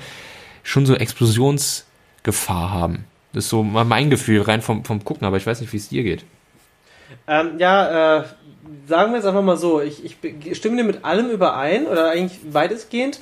schon 0.64 0.86
so 0.86 0.96
Explosionsgefahr 0.96 2.72
haben. 2.72 3.06
Das 3.32 3.46
ist 3.46 3.50
so 3.50 3.64
mein 3.64 4.10
Gefühl 4.10 4.42
rein 4.42 4.62
vom, 4.62 4.86
vom 4.86 5.04
Gucken, 5.04 5.26
aber 5.26 5.38
ich 5.38 5.46
weiß 5.46 5.62
nicht, 5.62 5.74
wie 5.74 5.78
es 5.78 5.90
dir 5.90 6.04
geht. 6.04 6.24
Ähm, 7.28 7.58
ja, 7.58 8.20
äh, 8.20 8.24
sagen 8.88 9.12
wir 9.12 9.20
es 9.20 9.26
einfach 9.26 9.42
mal 9.42 9.58
so, 9.58 9.82
ich, 9.82 10.04
ich 10.24 10.58
stimme 10.58 10.78
dir 10.78 10.84
mit 10.84 11.04
allem 11.04 11.30
überein, 11.30 11.86
oder 11.88 12.12
eigentlich 12.12 12.40
weitestgehend. 12.54 13.20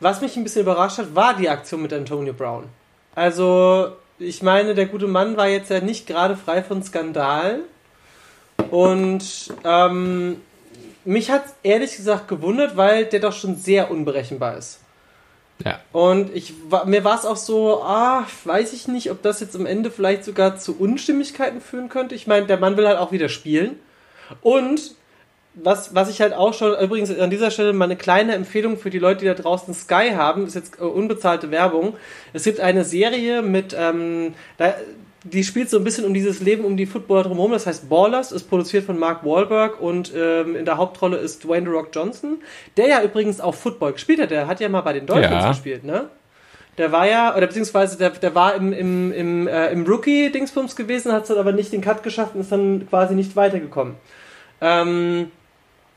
Was 0.00 0.20
mich 0.20 0.36
ein 0.36 0.42
bisschen 0.42 0.62
überrascht 0.62 0.98
hat, 0.98 1.14
war 1.14 1.34
die 1.34 1.48
Aktion 1.48 1.82
mit 1.82 1.92
Antonio 1.92 2.32
Brown. 2.32 2.64
Also, 3.14 3.92
ich 4.18 4.42
meine, 4.42 4.74
der 4.74 4.86
gute 4.86 5.06
Mann 5.06 5.36
war 5.36 5.48
jetzt 5.48 5.70
ja 5.70 5.80
nicht 5.80 6.06
gerade 6.06 6.36
frei 6.36 6.62
von 6.62 6.82
Skandalen. 6.82 7.62
Und 8.70 9.52
ähm, 9.64 10.40
mich 11.04 11.30
hat 11.30 11.44
ehrlich 11.62 11.96
gesagt 11.96 12.28
gewundert, 12.28 12.76
weil 12.76 13.04
der 13.04 13.20
doch 13.20 13.32
schon 13.32 13.56
sehr 13.56 13.90
unberechenbar 13.90 14.56
ist. 14.56 14.80
Ja. 15.64 15.78
Und 15.92 16.34
ich, 16.34 16.54
mir 16.86 17.04
war 17.04 17.18
es 17.18 17.24
auch 17.24 17.36
so, 17.36 17.82
ah, 17.82 18.26
weiß 18.44 18.72
ich 18.72 18.88
nicht, 18.88 19.10
ob 19.10 19.22
das 19.22 19.40
jetzt 19.40 19.54
am 19.54 19.66
Ende 19.66 19.90
vielleicht 19.90 20.24
sogar 20.24 20.58
zu 20.58 20.76
Unstimmigkeiten 20.78 21.60
führen 21.60 21.88
könnte. 21.88 22.14
Ich 22.14 22.26
meine, 22.26 22.46
der 22.46 22.58
Mann 22.58 22.76
will 22.76 22.88
halt 22.88 22.98
auch 22.98 23.12
wieder 23.12 23.28
spielen. 23.28 23.78
Und 24.40 24.94
was, 25.54 25.94
was 25.94 26.08
ich 26.08 26.20
halt 26.20 26.32
auch 26.32 26.54
schon, 26.54 26.74
übrigens 26.78 27.16
an 27.16 27.30
dieser 27.30 27.50
Stelle 27.50 27.72
mal 27.72 27.84
eine 27.84 27.96
kleine 27.96 28.34
Empfehlung 28.34 28.78
für 28.78 28.90
die 28.90 28.98
Leute, 28.98 29.20
die 29.20 29.26
da 29.26 29.34
draußen 29.34 29.74
Sky 29.74 30.12
haben, 30.14 30.46
ist 30.46 30.54
jetzt 30.54 30.80
äh, 30.80 30.84
unbezahlte 30.84 31.50
Werbung. 31.50 31.94
Es 32.32 32.44
gibt 32.44 32.60
eine 32.60 32.84
Serie 32.84 33.42
mit, 33.42 33.76
ähm, 33.78 34.34
da, 34.56 34.74
die 35.24 35.44
spielt 35.44 35.68
so 35.68 35.76
ein 35.76 35.84
bisschen 35.84 36.04
um 36.04 36.14
dieses 36.14 36.40
Leben 36.40 36.64
um 36.64 36.76
die 36.76 36.86
Footballer 36.86 37.24
drumherum. 37.24 37.52
Das 37.52 37.66
heißt 37.66 37.88
Ballers, 37.88 38.32
ist 38.32 38.48
produziert 38.48 38.84
von 38.84 38.98
Mark 38.98 39.24
Wahlberg 39.24 39.80
und 39.80 40.12
ähm, 40.16 40.56
in 40.56 40.64
der 40.64 40.78
Hauptrolle 40.78 41.18
ist 41.18 41.44
Dwayne 41.44 41.66
The 41.66 41.72
Rock 41.72 41.88
Johnson, 41.92 42.38
der 42.76 42.88
ja 42.88 43.02
übrigens 43.02 43.40
auch 43.40 43.54
Football 43.54 43.92
gespielt 43.92 44.20
hat. 44.20 44.30
Der 44.30 44.46
hat 44.46 44.60
ja 44.60 44.68
mal 44.68 44.80
bei 44.80 44.94
den 44.94 45.06
Dolphins 45.06 45.32
ja. 45.32 45.48
gespielt, 45.48 45.84
ne? 45.84 46.08
Der 46.78 46.90
war 46.90 47.06
ja, 47.06 47.36
oder 47.36 47.46
beziehungsweise 47.46 47.98
der, 47.98 48.10
der 48.10 48.34
war 48.34 48.54
im, 48.54 48.72
im, 48.72 49.12
im, 49.12 49.46
äh, 49.46 49.70
im 49.70 49.84
Rookie-Dingsbums 49.84 50.74
gewesen, 50.74 51.12
hat 51.12 51.24
es 51.24 51.28
dann 51.28 51.36
aber 51.36 51.52
nicht 51.52 51.70
den 51.70 51.82
Cut 51.82 52.02
geschafft 52.02 52.34
und 52.34 52.40
ist 52.40 52.50
dann 52.50 52.86
quasi 52.88 53.14
nicht 53.14 53.36
weitergekommen. 53.36 53.96
Ähm, 54.62 55.30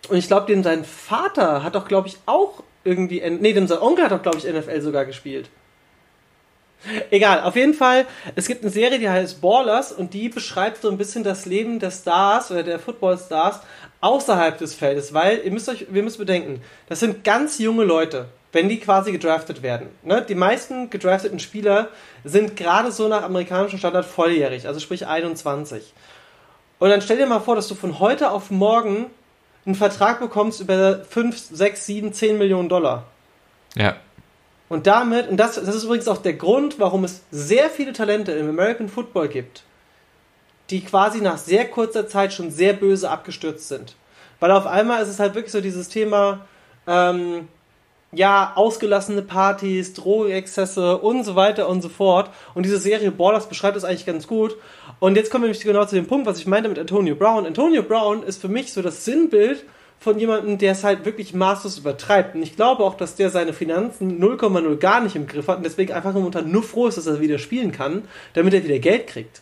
und 0.10 0.18
ich 0.18 0.28
glaube, 0.28 0.62
sein 0.64 0.84
Vater 0.84 1.64
hat 1.64 1.76
doch, 1.76 1.88
glaube 1.88 2.10
ich, 2.10 2.18
auch 2.26 2.64
irgendwie, 2.84 3.22
nee, 3.30 3.54
dem 3.54 3.68
sein 3.68 3.80
Onkel 3.80 4.06
hat 4.06 4.12
doch, 4.12 4.22
glaube 4.22 4.38
ich, 4.38 4.44
NFL 4.44 4.82
sogar 4.82 5.06
gespielt. 5.06 5.50
Egal, 7.10 7.42
auf 7.42 7.56
jeden 7.56 7.74
Fall, 7.74 8.06
es 8.36 8.48
gibt 8.48 8.62
eine 8.62 8.72
Serie, 8.72 9.00
die 9.00 9.10
heißt 9.10 9.42
Ballers 9.42 9.92
und 9.92 10.14
die 10.14 10.30
beschreibt 10.30 10.82
so 10.82 10.90
ein 10.90 10.98
bisschen 10.98 11.24
das 11.24 11.46
Leben 11.46 11.80
der 11.80 11.90
Stars 11.90 12.52
oder 12.52 12.62
der 12.62 12.80
Football-Stars 12.80 13.62
außerhalb 14.02 14.58
des 14.58 14.76
Feldes, 14.76 15.14
weil 15.14 15.42
ihr 15.44 15.52
müsst 15.52 15.70
euch, 15.70 15.88
wir 15.90 16.04
müssen 16.04 16.20
bedenken, 16.20 16.62
das 16.88 17.00
sind 17.00 17.24
ganz 17.24 17.58
junge 17.58 17.86
Leute. 17.86 18.28
wenn 18.56 18.70
die 18.70 18.80
quasi 18.80 19.12
gedraftet 19.12 19.62
werden. 19.64 19.90
Ne? 20.02 20.22
Die 20.22 20.34
meisten 20.34 20.90
gedrafteten 20.90 21.40
Spieler 21.40 21.90
sind 22.24 22.56
gerade 22.56 22.90
so 22.90 23.10
nach 23.10 23.24
amerikanischem 23.24 23.78
Standard 23.78 24.06
volljährig, 24.06 24.66
also 24.66 24.80
sprich 24.80 25.06
21. 25.06 25.94
Und 26.86 26.92
dann 26.92 27.02
stell 27.02 27.18
dir 27.18 27.26
mal 27.26 27.40
vor, 27.40 27.56
dass 27.56 27.68
du 27.68 27.74
von 27.74 27.98
heute 27.98 28.30
auf 28.30 28.52
morgen 28.52 29.08
einen 29.66 29.74
Vertrag 29.74 30.20
bekommst 30.20 30.62
über 30.62 31.04
5, 31.04 31.36
6, 31.36 31.84
7, 31.84 32.14
10 32.14 32.38
Millionen 32.38 32.70
Dollar. 32.70 33.06
Ja. 33.74 33.96
Und 34.70 34.86
damit, 34.86 35.28
und 35.28 35.38
das, 35.38 35.56
das 35.56 35.74
ist 35.74 35.86
übrigens 35.86 36.08
auch 36.08 36.20
der 36.20 36.34
Grund, 36.34 36.80
warum 36.80 37.04
es 37.04 37.24
sehr 37.32 37.72
viele 37.72 37.92
Talente 37.92 38.34
im 38.34 38.48
American 38.48 38.88
Football 38.88 39.30
gibt, 39.30 39.64
die 40.70 40.82
quasi 40.82 41.22
nach 41.22 41.40
sehr 41.40 41.68
kurzer 41.68 42.08
Zeit 42.08 42.34
schon 42.34 42.52
sehr 42.52 42.74
böse 42.74 43.10
abgestürzt 43.10 43.68
sind. 43.68 43.96
Weil 44.40 44.52
auf 44.52 44.68
einmal 44.68 45.02
ist 45.02 45.10
es 45.10 45.20
halt 45.20 45.34
wirklich 45.34 45.54
so 45.54 45.62
dieses 45.62 45.90
Thema, 45.90 46.46
ähm, 46.86 47.48
ja, 48.16 48.54
ausgelassene 48.56 49.22
Partys, 49.22 49.94
Drogenexzesse 49.94 50.98
und 50.98 51.24
so 51.24 51.36
weiter 51.36 51.68
und 51.70 51.82
so 51.82 51.90
fort. 51.90 52.30
Und 52.54 52.66
diese 52.66 52.80
Serie 52.80 53.12
Ballers 53.12 53.48
beschreibt 53.48 53.76
das 53.76 53.84
eigentlich 53.84 54.06
ganz 54.06 54.28
gut. 54.28 54.56
Und 55.00 55.16
jetzt 55.16 55.30
kommen 55.30 55.44
wir 55.44 55.48
nämlich 55.48 55.64
genau 55.64 55.86
zu 55.86 55.96
dem 55.96 56.08
Punkt, 56.08 56.26
was 56.26 56.40
ich 56.40 56.48
meinte 56.48 56.70
mit 56.70 56.80
Antonio 56.80 57.16
Brown. 57.16 57.46
Antonio 57.46 57.84
Brown 57.84 58.24
ist 58.24 58.42
für 58.42 58.48
mich 58.48 58.72
so 58.72 58.82
das 58.82 59.06
Sinnbild 59.06 59.66
von 60.00 60.20
jemandem, 60.20 60.58
der 60.58 60.74
es 60.74 60.84
halt 60.84 61.06
wirklich 61.06 61.34
maßlos 61.34 61.80
übertreibt. 61.80 62.36
Und 62.36 62.44
ich 62.44 62.56
glaube 62.56 62.84
auch, 62.84 62.96
dass 62.96 63.16
der 63.16 63.30
seine 63.30 63.54
Finanzen 63.54 64.22
0,0 64.22 64.78
gar 64.78 65.02
nicht 65.02 65.16
im 65.16 65.28
Griff 65.28 65.48
hat 65.48 65.58
und 65.58 65.64
deswegen 65.66 65.94
einfach 65.94 66.14
momentan 66.14 66.52
nur 66.52 66.64
froh 66.64 66.88
ist, 66.88 66.98
dass 66.98 67.08
er 67.08 67.22
wieder 67.22 67.40
spielen 67.40 67.72
kann, 67.72 68.04
damit 68.34 68.54
er 68.54 68.64
wieder 68.64 68.80
Geld 68.80 69.08
kriegt. 69.08 69.42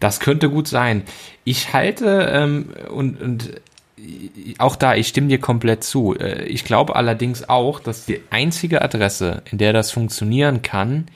Das 0.00 0.18
könnte 0.18 0.48
gut 0.48 0.66
sein. 0.66 1.04
Ich 1.44 1.72
halte 1.72 2.28
ähm, 2.32 2.72
und, 2.88 3.20
und 3.20 3.60
auch 4.58 4.76
da, 4.76 4.94
ich 4.94 5.08
stimme 5.08 5.28
dir 5.28 5.38
komplett 5.38 5.84
zu. 5.84 6.16
Äh, 6.16 6.44
ich 6.44 6.64
glaube 6.64 6.96
allerdings 6.96 7.48
auch, 7.48 7.80
dass 7.80 8.06
die 8.06 8.20
einzige 8.30 8.82
Adresse, 8.82 9.42
in 9.50 9.58
der 9.58 9.72
das 9.72 9.90
funktionieren 9.90 10.62
kann, 10.62 11.06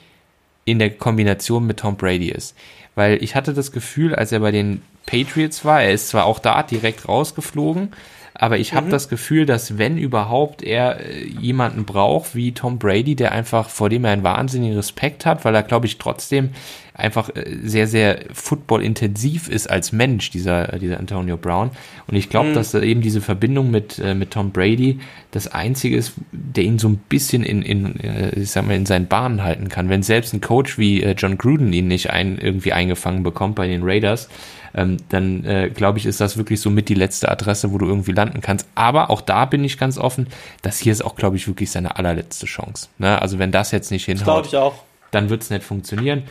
in 0.65 0.79
der 0.79 0.91
Kombination 0.91 1.65
mit 1.65 1.77
Tom 1.77 1.95
Brady 1.95 2.29
ist. 2.29 2.55
Weil 2.95 3.21
ich 3.23 3.35
hatte 3.35 3.53
das 3.53 3.71
Gefühl, 3.71 4.15
als 4.15 4.31
er 4.31 4.39
bei 4.39 4.51
den 4.51 4.81
Patriots 5.05 5.63
war, 5.63 5.83
er 5.83 5.93
ist 5.93 6.09
zwar 6.09 6.25
auch 6.25 6.39
da 6.39 6.63
direkt 6.63 7.07
rausgeflogen, 7.07 7.91
aber 8.33 8.57
ich 8.57 8.73
habe 8.73 8.87
mhm. 8.87 8.91
das 8.91 9.07
Gefühl, 9.07 9.45
dass 9.45 9.77
wenn 9.77 9.97
überhaupt 9.97 10.61
er 10.61 10.99
äh, 10.99 11.23
jemanden 11.23 11.85
braucht 11.85 12.35
wie 12.35 12.51
Tom 12.51 12.79
Brady, 12.79 13.15
der 13.15 13.31
einfach 13.31 13.69
vor 13.69 13.89
dem 13.89 14.03
er 14.03 14.11
einen 14.11 14.23
wahnsinnigen 14.23 14.75
Respekt 14.75 15.25
hat, 15.25 15.45
weil 15.45 15.55
er 15.55 15.63
glaube 15.63 15.85
ich 15.85 15.97
trotzdem 15.97 16.49
einfach 16.95 17.29
äh, 17.35 17.57
sehr, 17.63 17.87
sehr 17.87 18.19
football-intensiv 18.33 19.49
ist 19.49 19.69
als 19.69 19.91
Mensch, 19.91 20.29
dieser, 20.31 20.73
äh, 20.73 20.79
dieser 20.79 20.99
Antonio 20.99 21.37
Brown. 21.37 21.71
Und 22.07 22.15
ich 22.15 22.29
glaube, 22.29 22.49
mhm. 22.49 22.53
dass 22.53 22.73
eben 22.73 23.01
diese 23.01 23.21
Verbindung 23.21 23.69
mit, 23.69 23.99
äh, 23.99 24.15
mit 24.15 24.31
Tom 24.31 24.51
Brady 24.51 24.99
das 25.31 25.47
Einzige 25.47 25.97
ist, 25.97 26.13
der 26.31 26.63
ihn 26.63 26.79
so 26.79 26.87
ein 26.87 26.97
bisschen 26.97 27.43
in, 27.43 27.61
in, 27.61 27.95
ich 28.35 28.51
sag 28.51 28.65
mal, 28.65 28.75
in 28.75 28.85
seinen 28.85 29.07
Bahnen 29.07 29.43
halten 29.43 29.67
kann. 29.67 29.89
Wenn 29.89 30.01
selbst 30.01 30.33
ein 30.33 30.39
Coach 30.39 30.77
wie 30.77 31.03
John 31.03 31.37
Gruden 31.37 31.73
ihn 31.73 31.89
nicht 31.89 32.09
ein, 32.09 32.37
irgendwie 32.37 32.71
eingefangen 32.71 33.23
bekommt 33.23 33.55
bei 33.55 33.67
den 33.67 33.81
Raiders, 33.83 34.29
ähm, 34.73 34.97
dann 35.09 35.43
äh, 35.45 35.69
glaube 35.69 35.97
ich, 35.97 36.05
ist 36.05 36.21
das 36.21 36.37
wirklich 36.37 36.61
so 36.61 36.69
mit 36.69 36.89
die 36.89 36.93
letzte 36.93 37.29
Adresse, 37.29 37.71
wo 37.71 37.77
du 37.77 37.85
irgendwie 37.85 38.11
landen 38.11 38.41
kannst. 38.41 38.67
Aber 38.75 39.09
auch 39.09 39.21
da 39.21 39.45
bin 39.45 39.63
ich 39.63 39.77
ganz 39.77 39.97
offen, 39.97 40.27
das 40.61 40.79
hier 40.79 40.91
ist 40.91 41.03
auch, 41.03 41.15
glaube 41.15 41.35
ich, 41.37 41.47
wirklich 41.47 41.71
seine 41.71 41.97
allerletzte 41.97 42.45
Chance. 42.45 42.87
Ne? 42.97 43.21
Also 43.21 43.39
wenn 43.39 43.51
das 43.51 43.71
jetzt 43.71 43.91
nicht 43.91 44.05
hinhaut, 44.05 44.53
dann 45.11 45.29
wird 45.29 45.43
es 45.43 45.49
nicht 45.49 45.63
funktionieren. 45.63 46.23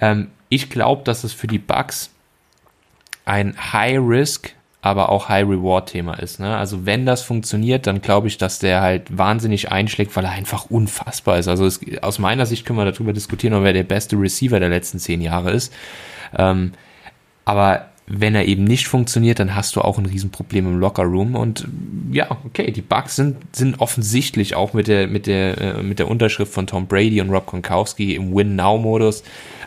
Ähm, 0.00 0.28
ich 0.48 0.70
glaube, 0.70 1.04
dass 1.04 1.24
es 1.24 1.32
für 1.32 1.46
die 1.46 1.58
Bugs 1.58 2.10
ein 3.24 3.54
High-Risk, 3.72 4.54
aber 4.82 5.10
auch 5.10 5.28
High-Reward-Thema 5.28 6.14
ist. 6.14 6.40
Ne? 6.40 6.56
Also 6.56 6.86
wenn 6.86 7.04
das 7.04 7.22
funktioniert, 7.22 7.86
dann 7.86 8.00
glaube 8.00 8.28
ich, 8.28 8.38
dass 8.38 8.58
der 8.58 8.80
halt 8.80 9.16
wahnsinnig 9.16 9.70
einschlägt, 9.70 10.16
weil 10.16 10.24
er 10.24 10.32
einfach 10.32 10.70
unfassbar 10.70 11.38
ist. 11.38 11.48
Also 11.48 11.66
es, 11.66 11.80
aus 12.02 12.18
meiner 12.18 12.46
Sicht 12.46 12.64
können 12.64 12.78
wir 12.78 12.90
darüber 12.90 13.12
diskutieren, 13.12 13.62
wer 13.62 13.74
der 13.74 13.84
beste 13.84 14.16
Receiver 14.16 14.58
der 14.58 14.70
letzten 14.70 14.98
zehn 14.98 15.20
Jahre 15.20 15.50
ist. 15.50 15.72
Ähm, 16.36 16.72
aber 17.44 17.89
wenn 18.12 18.34
er 18.34 18.46
eben 18.46 18.64
nicht 18.64 18.88
funktioniert, 18.88 19.38
dann 19.38 19.54
hast 19.54 19.76
du 19.76 19.82
auch 19.82 19.96
ein 19.96 20.06
Riesenproblem 20.06 20.66
im 20.66 20.80
Lockerroom. 20.80 21.36
Und 21.36 21.68
ja, 22.10 22.28
okay, 22.44 22.72
die 22.72 22.82
Bugs 22.82 23.14
sind, 23.14 23.36
sind 23.54 23.80
offensichtlich 23.80 24.56
auch 24.56 24.72
mit 24.72 24.88
der, 24.88 25.06
mit 25.06 25.28
der, 25.28 25.58
äh, 25.58 25.82
mit 25.84 26.00
der 26.00 26.08
Unterschrift 26.08 26.52
von 26.52 26.66
Tom 26.66 26.88
Brady 26.88 27.20
und 27.20 27.30
Rob 27.30 27.46
Gronkowski 27.46 28.16
im 28.16 28.34
Win-Now-Modus. 28.34 29.22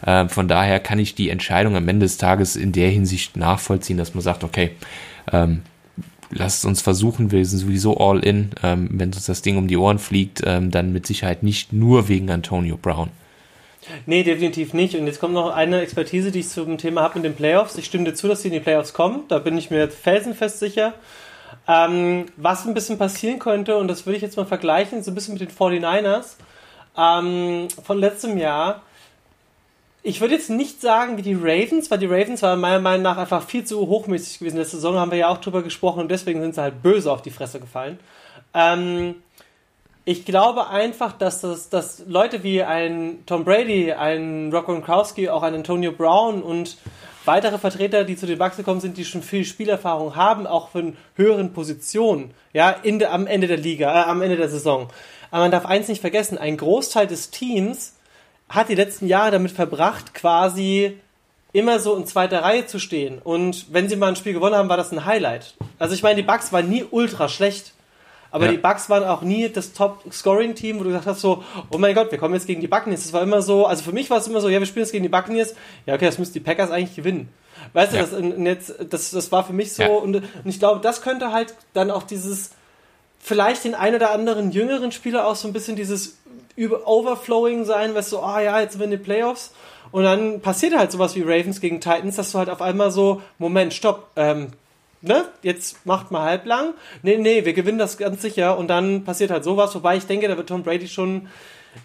Äh, 0.05 0.27
von 0.27 0.49
daher 0.49 0.81
kann 0.81 0.99
ich 0.99 1.15
die 1.15 1.29
Entscheidung 1.29 1.77
am 1.77 1.87
Ende 1.87 2.05
des 2.05 2.17
Tages 2.17 2.57
in 2.57 2.73
der 2.73 2.89
Hinsicht 2.89 3.37
nachvollziehen, 3.37 3.97
dass 3.97 4.13
man 4.13 4.21
sagt, 4.21 4.43
okay, 4.43 4.71
ähm, 5.31 5.61
lasst 6.29 6.65
uns 6.65 6.81
versuchen, 6.81 7.31
wir 7.31 7.45
sind 7.45 7.59
sowieso 7.59 7.97
all 7.97 8.19
in. 8.19 8.49
Ähm, 8.61 8.89
wenn 8.91 9.13
uns 9.13 9.25
das 9.25 9.41
Ding 9.41 9.55
um 9.55 9.69
die 9.69 9.77
Ohren 9.77 9.99
fliegt, 9.99 10.41
ähm, 10.45 10.69
dann 10.69 10.91
mit 10.91 11.07
Sicherheit 11.07 11.43
nicht 11.43 11.71
nur 11.71 12.09
wegen 12.09 12.29
Antonio 12.29 12.75
Brown. 12.75 13.09
Nee, 14.05 14.23
definitiv 14.23 14.73
nicht. 14.73 14.95
Und 14.95 15.07
jetzt 15.07 15.19
kommt 15.19 15.33
noch 15.33 15.51
eine 15.51 15.81
Expertise, 15.81 16.31
die 16.31 16.39
ich 16.39 16.49
zum 16.49 16.77
Thema 16.77 17.01
habe 17.01 17.15
mit 17.19 17.25
den 17.25 17.35
Playoffs. 17.35 17.77
Ich 17.77 17.85
stimme 17.85 18.05
dir 18.05 18.13
zu, 18.13 18.27
dass 18.27 18.41
sie 18.41 18.49
in 18.49 18.53
die 18.53 18.59
Playoffs 18.59 18.93
kommen. 18.93 19.23
Da 19.27 19.39
bin 19.39 19.57
ich 19.57 19.71
mir 19.71 19.89
felsenfest 19.89 20.59
sicher. 20.59 20.93
Ähm, 21.67 22.25
was 22.35 22.65
ein 22.65 22.73
bisschen 22.73 22.97
passieren 22.97 23.39
könnte, 23.39 23.77
und 23.77 23.87
das 23.87 24.05
würde 24.05 24.17
ich 24.17 24.21
jetzt 24.21 24.37
mal 24.37 24.45
vergleichen, 24.45 25.03
so 25.03 25.11
ein 25.11 25.15
bisschen 25.15 25.35
mit 25.35 25.41
den 25.41 25.55
49ers 25.55 26.35
ähm, 26.97 27.67
von 27.83 27.97
letztem 27.99 28.37
Jahr. 28.37 28.81
Ich 30.05 30.19
würde 30.19 30.33
jetzt 30.33 30.49
nicht 30.49 30.81
sagen 30.81 31.17
wie 31.17 31.21
die 31.21 31.35
Ravens, 31.35 31.89
weil 31.89 31.99
die 31.99 32.07
Ravens 32.07 32.41
waren 32.41 32.59
meiner 32.59 32.79
Meinung 32.79 33.03
nach 33.03 33.17
einfach 33.17 33.41
viel 33.43 33.63
zu 33.63 33.87
hochmäßig 33.87 34.39
gewesen. 34.39 34.57
Der 34.57 34.65
Saison 34.65 34.95
haben 34.95 35.11
wir 35.11 35.17
ja 35.17 35.29
auch 35.29 35.37
drüber 35.37 35.63
gesprochen 35.63 36.01
und 36.01 36.11
deswegen 36.11 36.41
sind 36.41 36.55
sie 36.55 36.61
halt 36.61 36.83
böse 36.83 37.09
auf 37.09 37.21
die 37.21 37.31
Fresse 37.31 37.61
gefallen. 37.61 37.97
Ähm, 38.53 39.15
ich 40.05 40.25
glaube 40.25 40.67
einfach, 40.67 41.13
dass, 41.13 41.41
das, 41.41 41.69
dass 41.69 42.03
Leute 42.07 42.43
wie 42.43 42.61
ein 42.61 43.19
Tom 43.25 43.45
Brady, 43.45 43.93
ein 43.93 44.51
Rock 44.51 44.65
Gronkowski, 44.65 45.29
auch 45.29 45.43
ein 45.43 45.53
Antonio 45.53 45.91
Brown 45.91 46.41
und 46.41 46.77
weitere 47.25 47.57
Vertreter, 47.57 48.03
die 48.03 48.17
zu 48.17 48.25
den 48.25 48.37
Bucks 48.37 48.57
gekommen 48.57 48.81
sind, 48.81 48.97
die 48.97 49.05
schon 49.05 49.21
viel 49.21 49.45
Spielerfahrung 49.45 50.15
haben, 50.15 50.45
auch 50.45 50.69
von 50.69 50.97
höheren 51.15 51.53
Positionen, 51.53 52.31
ja, 52.51 52.71
in 52.71 52.99
de, 52.99 53.07
am 53.07 53.27
Ende 53.27 53.47
der 53.47 53.57
Liga, 53.57 53.93
äh, 53.93 54.09
am 54.09 54.21
Ende 54.21 54.35
der 54.35 54.49
Saison. 54.49 54.89
Aber 55.31 55.43
man 55.43 55.51
darf 55.51 55.65
eins 55.65 55.87
nicht 55.87 56.01
vergessen, 56.01 56.37
ein 56.37 56.57
Großteil 56.57 57.07
des 57.07 57.31
Teams 57.31 57.95
hat 58.49 58.69
die 58.69 58.75
letzten 58.75 59.07
Jahre 59.07 59.31
damit 59.31 59.51
verbracht, 59.51 60.13
quasi 60.13 60.97
immer 61.53 61.79
so 61.79 61.95
in 61.95 62.05
zweiter 62.05 62.43
Reihe 62.43 62.65
zu 62.65 62.79
stehen. 62.79 63.19
Und 63.23 63.71
wenn 63.71 63.87
sie 63.87 63.95
mal 63.95 64.09
ein 64.09 64.15
Spiel 64.15 64.33
gewonnen 64.33 64.55
haben, 64.55 64.69
war 64.69 64.77
das 64.77 64.91
ein 64.91 65.05
Highlight. 65.05 65.55
Also 65.79 65.95
ich 65.95 66.03
meine, 66.03 66.17
die 66.17 66.27
Bucks 66.27 66.51
waren 66.51 66.67
nie 66.67 66.83
ultra 66.89 67.29
schlecht. 67.29 67.73
Aber 68.33 68.45
ja. 68.45 68.51
die 68.53 68.57
Bucks 68.57 68.89
waren 68.89 69.03
auch 69.03 69.21
nie 69.21 69.47
das 69.47 69.73
Top-Scoring-Team, 69.73 70.79
wo 70.79 70.83
du 70.83 70.89
gesagt 70.89 71.05
hast, 71.05 71.21
so, 71.21 71.43
oh 71.69 71.77
mein 71.77 71.93
Gott, 71.93 72.11
wir 72.11 72.17
kommen 72.17 72.33
jetzt 72.33 72.47
gegen 72.47 72.61
die 72.61 72.67
Buccaneers. 72.67 73.03
Das 73.03 73.13
war 73.13 73.21
immer 73.21 73.43
so, 73.43 73.67
also 73.67 73.83
für 73.83 73.91
mich 73.91 74.09
war 74.09 74.17
es 74.17 74.27
immer 74.27 74.41
so, 74.41 74.49
ja, 74.49 74.57
wir 74.57 74.65
spielen 74.65 74.83
jetzt 74.83 74.91
gegen 74.91 75.03
die 75.03 75.09
Buccaneers. 75.09 75.53
Ja, 75.85 75.93
okay, 75.93 76.07
das 76.07 76.17
müssen 76.17 76.33
die 76.33 76.39
Packers 76.39 76.71
eigentlich 76.71 76.95
gewinnen. 76.95 77.29
Weißt 77.73 77.93
ja. 77.93 78.01
du, 78.01 78.21
das, 78.23 78.39
jetzt, 78.39 78.75
das, 78.89 79.11
das 79.11 79.31
war 79.31 79.45
für 79.45 79.53
mich 79.53 79.73
so, 79.73 79.83
ja. 79.83 79.89
und, 79.89 80.15
und 80.15 80.25
ich 80.45 80.57
glaube, 80.57 80.79
das 80.81 81.03
könnte 81.03 81.31
halt 81.31 81.53
dann 81.73 81.91
auch 81.91 82.01
dieses, 82.01 82.53
vielleicht 83.19 83.65
den 83.65 83.75
ein 83.75 83.93
oder 83.93 84.09
anderen 84.09 84.49
jüngeren 84.49 84.91
Spieler 84.91 85.27
auch 85.27 85.35
so 85.35 85.47
ein 85.47 85.53
bisschen 85.53 85.75
dieses 85.75 86.17
Overflowing 86.57 87.65
sein, 87.65 87.93
weißt 87.93 88.13
du, 88.13 88.15
so, 88.15 88.23
ah 88.23 88.37
oh 88.37 88.39
ja, 88.39 88.59
jetzt 88.61 88.71
sind 88.71 88.81
wir 88.81 88.85
in 88.85 88.91
den 88.91 89.03
Playoffs. 89.03 89.53
Und 89.91 90.05
dann 90.05 90.41
passiert 90.41 90.75
halt 90.75 90.91
sowas 90.91 91.15
wie 91.15 91.21
Ravens 91.21 91.61
gegen 91.61 91.81
Titans, 91.81 92.15
dass 92.15 92.31
du 92.31 92.39
halt 92.39 92.49
auf 92.49 92.63
einmal 92.63 92.89
so, 92.89 93.21
Moment, 93.37 93.75
stopp, 93.75 94.09
ähm, 94.15 94.47
ne, 95.03 95.25
jetzt 95.41 95.85
macht 95.85 96.11
mal 96.11 96.23
halblang. 96.23 96.73
Nee, 97.03 97.17
nee, 97.17 97.45
wir 97.45 97.53
gewinnen 97.53 97.77
das 97.77 97.97
ganz 97.97 98.21
sicher 98.21 98.57
und 98.57 98.67
dann 98.67 99.03
passiert 99.03 99.31
halt 99.31 99.43
sowas, 99.43 99.75
wobei 99.75 99.97
ich 99.97 100.07
denke, 100.07 100.27
da 100.27 100.37
wird 100.37 100.49
Tom 100.49 100.63
Brady 100.63 100.87
schon 100.87 101.27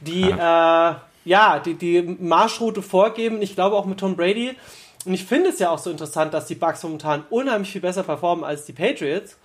die, 0.01 0.23
äh, 0.23 0.95
ja, 1.25 1.59
die, 1.65 1.75
die 1.75 2.03
Marschroute 2.03 2.83
vorgeben. 2.83 3.43
Ich 3.43 3.55
glaube 3.55 3.77
auch 3.77 3.85
mit 3.85 3.99
Tom 3.99 4.17
Brady. 4.17 4.57
Und 5.05 5.15
ich 5.15 5.25
finde 5.25 5.51
es 5.51 5.59
ja 5.59 5.71
auch 5.71 5.79
so 5.79 5.91
interessant, 5.91 6.35
dass 6.35 6.47
die 6.47 6.55
Bucks 6.55 6.83
momentan 6.83 7.25
unheimlich 7.31 7.71
viel 7.71 7.81
besser 7.81 8.03
performen 8.03 8.45
als 8.45 8.65
die 8.65 8.73
Patriots. 8.73 9.37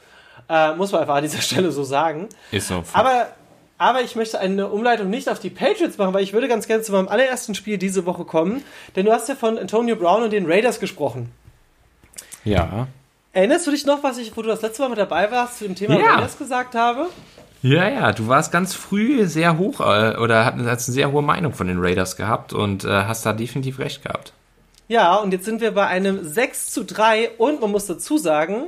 Äh, 0.49 0.75
muss 0.75 0.91
man 0.91 1.01
einfach 1.01 1.15
an 1.15 1.23
dieser 1.23 1.41
Stelle 1.41 1.71
so 1.71 1.83
sagen. 1.83 2.29
Ist 2.51 2.67
so. 2.67 2.83
Aber, 2.93 3.27
aber 3.77 4.01
ich 4.01 4.15
möchte 4.15 4.39
eine 4.39 4.67
Umleitung 4.67 5.09
nicht 5.09 5.29
auf 5.29 5.39
die 5.39 5.49
Patriots 5.49 5.97
machen, 5.97 6.13
weil 6.13 6.23
ich 6.23 6.33
würde 6.33 6.47
ganz 6.47 6.67
gerne 6.67 6.83
zu 6.83 6.91
meinem 6.91 7.07
allerersten 7.07 7.55
Spiel 7.55 7.77
diese 7.77 8.05
Woche 8.05 8.25
kommen. 8.25 8.63
Denn 8.95 9.05
du 9.05 9.11
hast 9.11 9.29
ja 9.29 9.35
von 9.35 9.57
Antonio 9.57 9.95
Brown 9.95 10.23
und 10.23 10.33
den 10.33 10.45
Raiders 10.45 10.79
gesprochen. 10.79 11.31
Ja. 12.43 12.87
Erinnerst 13.33 13.65
du 13.65 13.71
dich 13.71 13.85
noch, 13.85 14.03
was 14.03 14.19
ich, 14.19 14.37
wo 14.37 14.43
du 14.43 14.47
das 14.47 14.61
letzte 14.61 14.83
Mal 14.83 14.89
mit 14.89 14.99
dabei 14.99 15.29
warst, 15.31 15.57
zu 15.57 15.65
dem 15.65 15.75
Thema 15.75 15.99
ja. 15.99 16.13
Raiders 16.13 16.37
gesagt 16.37 16.75
habe? 16.75 17.07
Ja, 17.63 17.89
ja, 17.89 18.11
du 18.11 18.27
warst 18.27 18.51
ganz 18.51 18.75
früh 18.75 19.25
sehr 19.25 19.57
hoch 19.57 19.79
äh, 19.79 20.17
oder 20.17 20.45
hast 20.45 20.53
eine 20.53 20.77
sehr 20.77 21.11
hohe 21.11 21.23
Meinung 21.23 21.53
von 21.53 21.67
den 21.67 21.79
Raiders 21.79 22.15
gehabt 22.15 22.53
und 22.53 22.83
äh, 22.83 22.89
hast 22.89 23.25
da 23.25 23.33
definitiv 23.33 23.79
recht 23.79 24.03
gehabt. 24.03 24.33
Ja, 24.87 25.15
und 25.15 25.31
jetzt 25.31 25.45
sind 25.45 25.61
wir 25.61 25.71
bei 25.71 25.87
einem 25.87 26.23
6 26.23 26.71
zu 26.71 26.83
3 26.83 27.31
und 27.37 27.61
man 27.61 27.71
muss 27.71 27.87
dazu 27.87 28.17
sagen, 28.17 28.67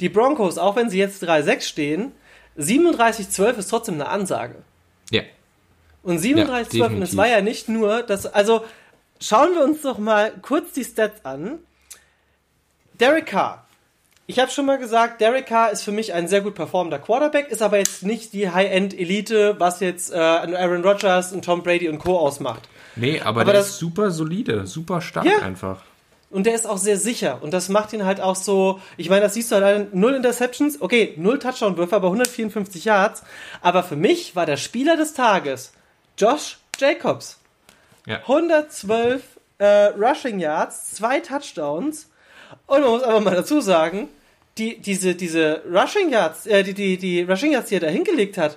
die 0.00 0.08
Broncos, 0.08 0.58
auch 0.58 0.76
wenn 0.76 0.88
sie 0.90 0.98
jetzt 0.98 1.24
3-6 1.24 1.62
stehen, 1.62 2.12
37-12 2.58 3.56
ist 3.56 3.68
trotzdem 3.68 3.94
eine 3.96 4.08
Ansage. 4.08 4.56
Ja. 5.10 5.22
Und 6.02 6.20
37-12, 6.20 6.76
ja, 6.76 6.86
und 6.86 7.02
es 7.02 7.16
war 7.16 7.26
ja 7.26 7.40
nicht 7.40 7.68
nur, 7.68 8.02
dass, 8.02 8.26
also 8.26 8.64
schauen 9.20 9.54
wir 9.54 9.64
uns 9.64 9.82
doch 9.82 9.98
mal 9.98 10.32
kurz 10.42 10.72
die 10.72 10.84
Stats 10.84 11.24
an. 11.24 11.58
Derek 13.00 13.26
Carr, 13.26 13.65
ich 14.26 14.38
habe 14.38 14.50
schon 14.50 14.66
mal 14.66 14.78
gesagt, 14.78 15.20
Derek 15.20 15.46
Carr 15.46 15.70
ist 15.70 15.82
für 15.82 15.92
mich 15.92 16.12
ein 16.12 16.26
sehr 16.26 16.40
gut 16.40 16.54
performender 16.54 16.98
Quarterback, 16.98 17.48
ist 17.48 17.62
aber 17.62 17.78
jetzt 17.78 18.02
nicht 18.02 18.32
die 18.32 18.50
High-End-Elite, 18.50 19.56
was 19.58 19.80
jetzt 19.80 20.12
äh, 20.12 20.16
Aaron 20.16 20.82
Rodgers 20.82 21.32
und 21.32 21.44
Tom 21.44 21.62
Brady 21.62 21.88
und 21.88 21.98
Co. 21.98 22.18
ausmacht. 22.18 22.68
Nee, 22.96 23.20
aber, 23.20 23.42
aber 23.42 23.52
der 23.52 23.60
das, 23.60 23.70
ist 23.70 23.78
super 23.78 24.10
solide, 24.10 24.66
super 24.66 25.00
stark 25.00 25.26
ja. 25.26 25.38
einfach. 25.38 25.82
Und 26.30 26.44
der 26.44 26.54
ist 26.54 26.66
auch 26.66 26.78
sehr 26.78 26.96
sicher. 26.96 27.38
Und 27.40 27.52
das 27.52 27.68
macht 27.68 27.92
ihn 27.92 28.04
halt 28.04 28.20
auch 28.20 28.34
so, 28.34 28.80
ich 28.96 29.08
meine, 29.08 29.22
das 29.22 29.34
siehst 29.34 29.52
du 29.52 29.56
halt, 29.56 29.94
null 29.94 30.14
Interceptions, 30.14 30.82
okay, 30.82 31.14
null 31.16 31.38
Touchdown-Würfe, 31.38 31.94
aber 31.94 32.08
154 32.08 32.84
Yards. 32.84 33.22
Aber 33.62 33.84
für 33.84 33.96
mich 33.96 34.34
war 34.34 34.44
der 34.44 34.56
Spieler 34.56 34.96
des 34.96 35.14
Tages 35.14 35.72
Josh 36.18 36.58
Jacobs. 36.78 37.38
Ja. 38.06 38.18
112 38.22 39.22
äh, 39.58 39.66
Rushing 39.66 40.40
Yards, 40.40 40.94
zwei 40.94 41.20
Touchdowns. 41.20 42.10
Und 42.66 42.80
man 42.80 42.90
muss 42.90 43.02
einfach 43.02 43.20
mal 43.20 43.34
dazu 43.34 43.60
sagen, 43.60 44.08
die, 44.58 44.78
diese, 44.78 45.14
diese 45.14 45.62
Rushing 45.70 46.10
Yards, 46.10 46.46
äh, 46.46 46.62
die, 46.62 46.74
die, 46.74 46.96
die 46.96 47.22
Rushing 47.22 47.52
Yards, 47.52 47.68
die 47.68 47.76
er 47.76 47.80
da 47.80 47.88
hingelegt 47.88 48.38
hat, 48.38 48.56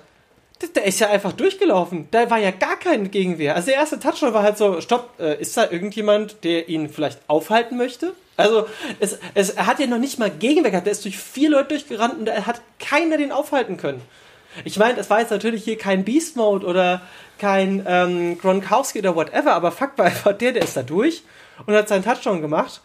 der 0.74 0.84
ist 0.84 1.00
ja 1.00 1.08
einfach 1.08 1.32
durchgelaufen. 1.32 2.08
Da 2.10 2.28
war 2.30 2.38
ja 2.38 2.50
gar 2.50 2.78
kein 2.78 3.10
Gegenwehr. 3.10 3.54
Also 3.54 3.66
der 3.66 3.76
erste 3.76 3.98
Touchdown 3.98 4.34
war 4.34 4.42
halt 4.42 4.58
so, 4.58 4.80
stopp, 4.80 5.18
äh, 5.18 5.40
ist 5.40 5.56
da 5.56 5.70
irgendjemand, 5.70 6.44
der 6.44 6.68
ihn 6.68 6.88
vielleicht 6.88 7.18
aufhalten 7.28 7.76
möchte? 7.76 8.12
Also 8.36 8.66
es, 8.98 9.18
es, 9.34 9.50
er 9.50 9.66
hat 9.66 9.80
ja 9.80 9.86
noch 9.86 9.98
nicht 9.98 10.18
mal 10.18 10.30
Gegenwehr 10.30 10.70
gehabt. 10.70 10.86
Der 10.86 10.92
ist 10.92 11.04
durch 11.04 11.18
vier 11.18 11.50
Leute 11.50 11.70
durchgerannt 11.70 12.18
und 12.18 12.26
da 12.26 12.46
hat 12.46 12.60
keiner 12.78 13.16
den 13.16 13.32
aufhalten 13.32 13.76
können. 13.76 14.02
Ich 14.64 14.78
meine, 14.78 14.98
es 14.98 15.08
war 15.08 15.20
jetzt 15.20 15.30
natürlich 15.30 15.64
hier 15.64 15.78
kein 15.78 16.04
Beast 16.04 16.36
Mode 16.36 16.66
oder 16.66 17.02
kein 17.38 17.84
ähm, 17.86 18.38
Gronkowski 18.38 18.98
oder 18.98 19.14
whatever, 19.14 19.52
aber 19.52 19.72
Fakt 19.72 19.98
war 19.98 20.06
einfach 20.06 20.32
der, 20.32 20.52
der 20.52 20.62
ist 20.62 20.76
da 20.76 20.82
durch 20.82 21.22
und 21.66 21.74
hat 21.74 21.88
seinen 21.88 22.04
Touchdown 22.04 22.42
gemacht. 22.42 22.80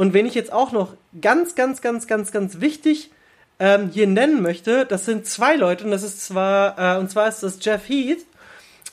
Und 0.00 0.14
wen 0.14 0.24
ich 0.24 0.34
jetzt 0.34 0.50
auch 0.50 0.72
noch 0.72 0.94
ganz, 1.20 1.54
ganz, 1.54 1.82
ganz, 1.82 2.06
ganz, 2.06 2.32
ganz 2.32 2.62
wichtig 2.62 3.10
ähm, 3.58 3.90
hier 3.92 4.06
nennen 4.06 4.40
möchte, 4.40 4.86
das 4.86 5.04
sind 5.04 5.26
zwei 5.26 5.56
Leute 5.56 5.84
und 5.84 5.90
das 5.90 6.02
ist 6.02 6.24
zwar, 6.24 6.96
äh, 6.96 6.98
und 6.98 7.10
zwar 7.10 7.28
ist 7.28 7.42
das 7.42 7.58
Jeff 7.60 7.86
Heath 7.86 8.24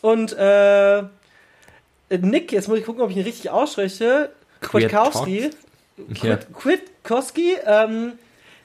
und 0.02 0.34
äh, 0.38 1.04
Nick, 2.10 2.52
jetzt 2.52 2.68
muss 2.68 2.80
ich 2.80 2.84
gucken, 2.84 3.04
ob 3.04 3.10
ich 3.10 3.16
ihn 3.16 3.24
richtig 3.24 3.52
ausspreche, 3.52 4.32
Kwiatkowski, 4.60 5.52
Kwiatkowski, 6.14 7.56
ähm, 7.66 8.20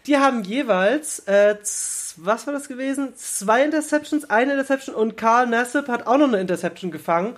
die 0.08 0.16
haben 0.16 0.42
jeweils, 0.42 1.20
äh, 1.28 1.54
was 2.16 2.48
war 2.48 2.52
das 2.52 2.66
gewesen? 2.66 3.14
Zwei 3.14 3.62
Interceptions, 3.62 4.28
eine 4.30 4.50
Interception 4.54 4.96
und 4.96 5.16
Carl 5.16 5.46
Nassib 5.46 5.86
hat 5.86 6.08
auch 6.08 6.18
noch 6.18 6.26
eine 6.26 6.40
Interception 6.40 6.90
gefangen. 6.90 7.36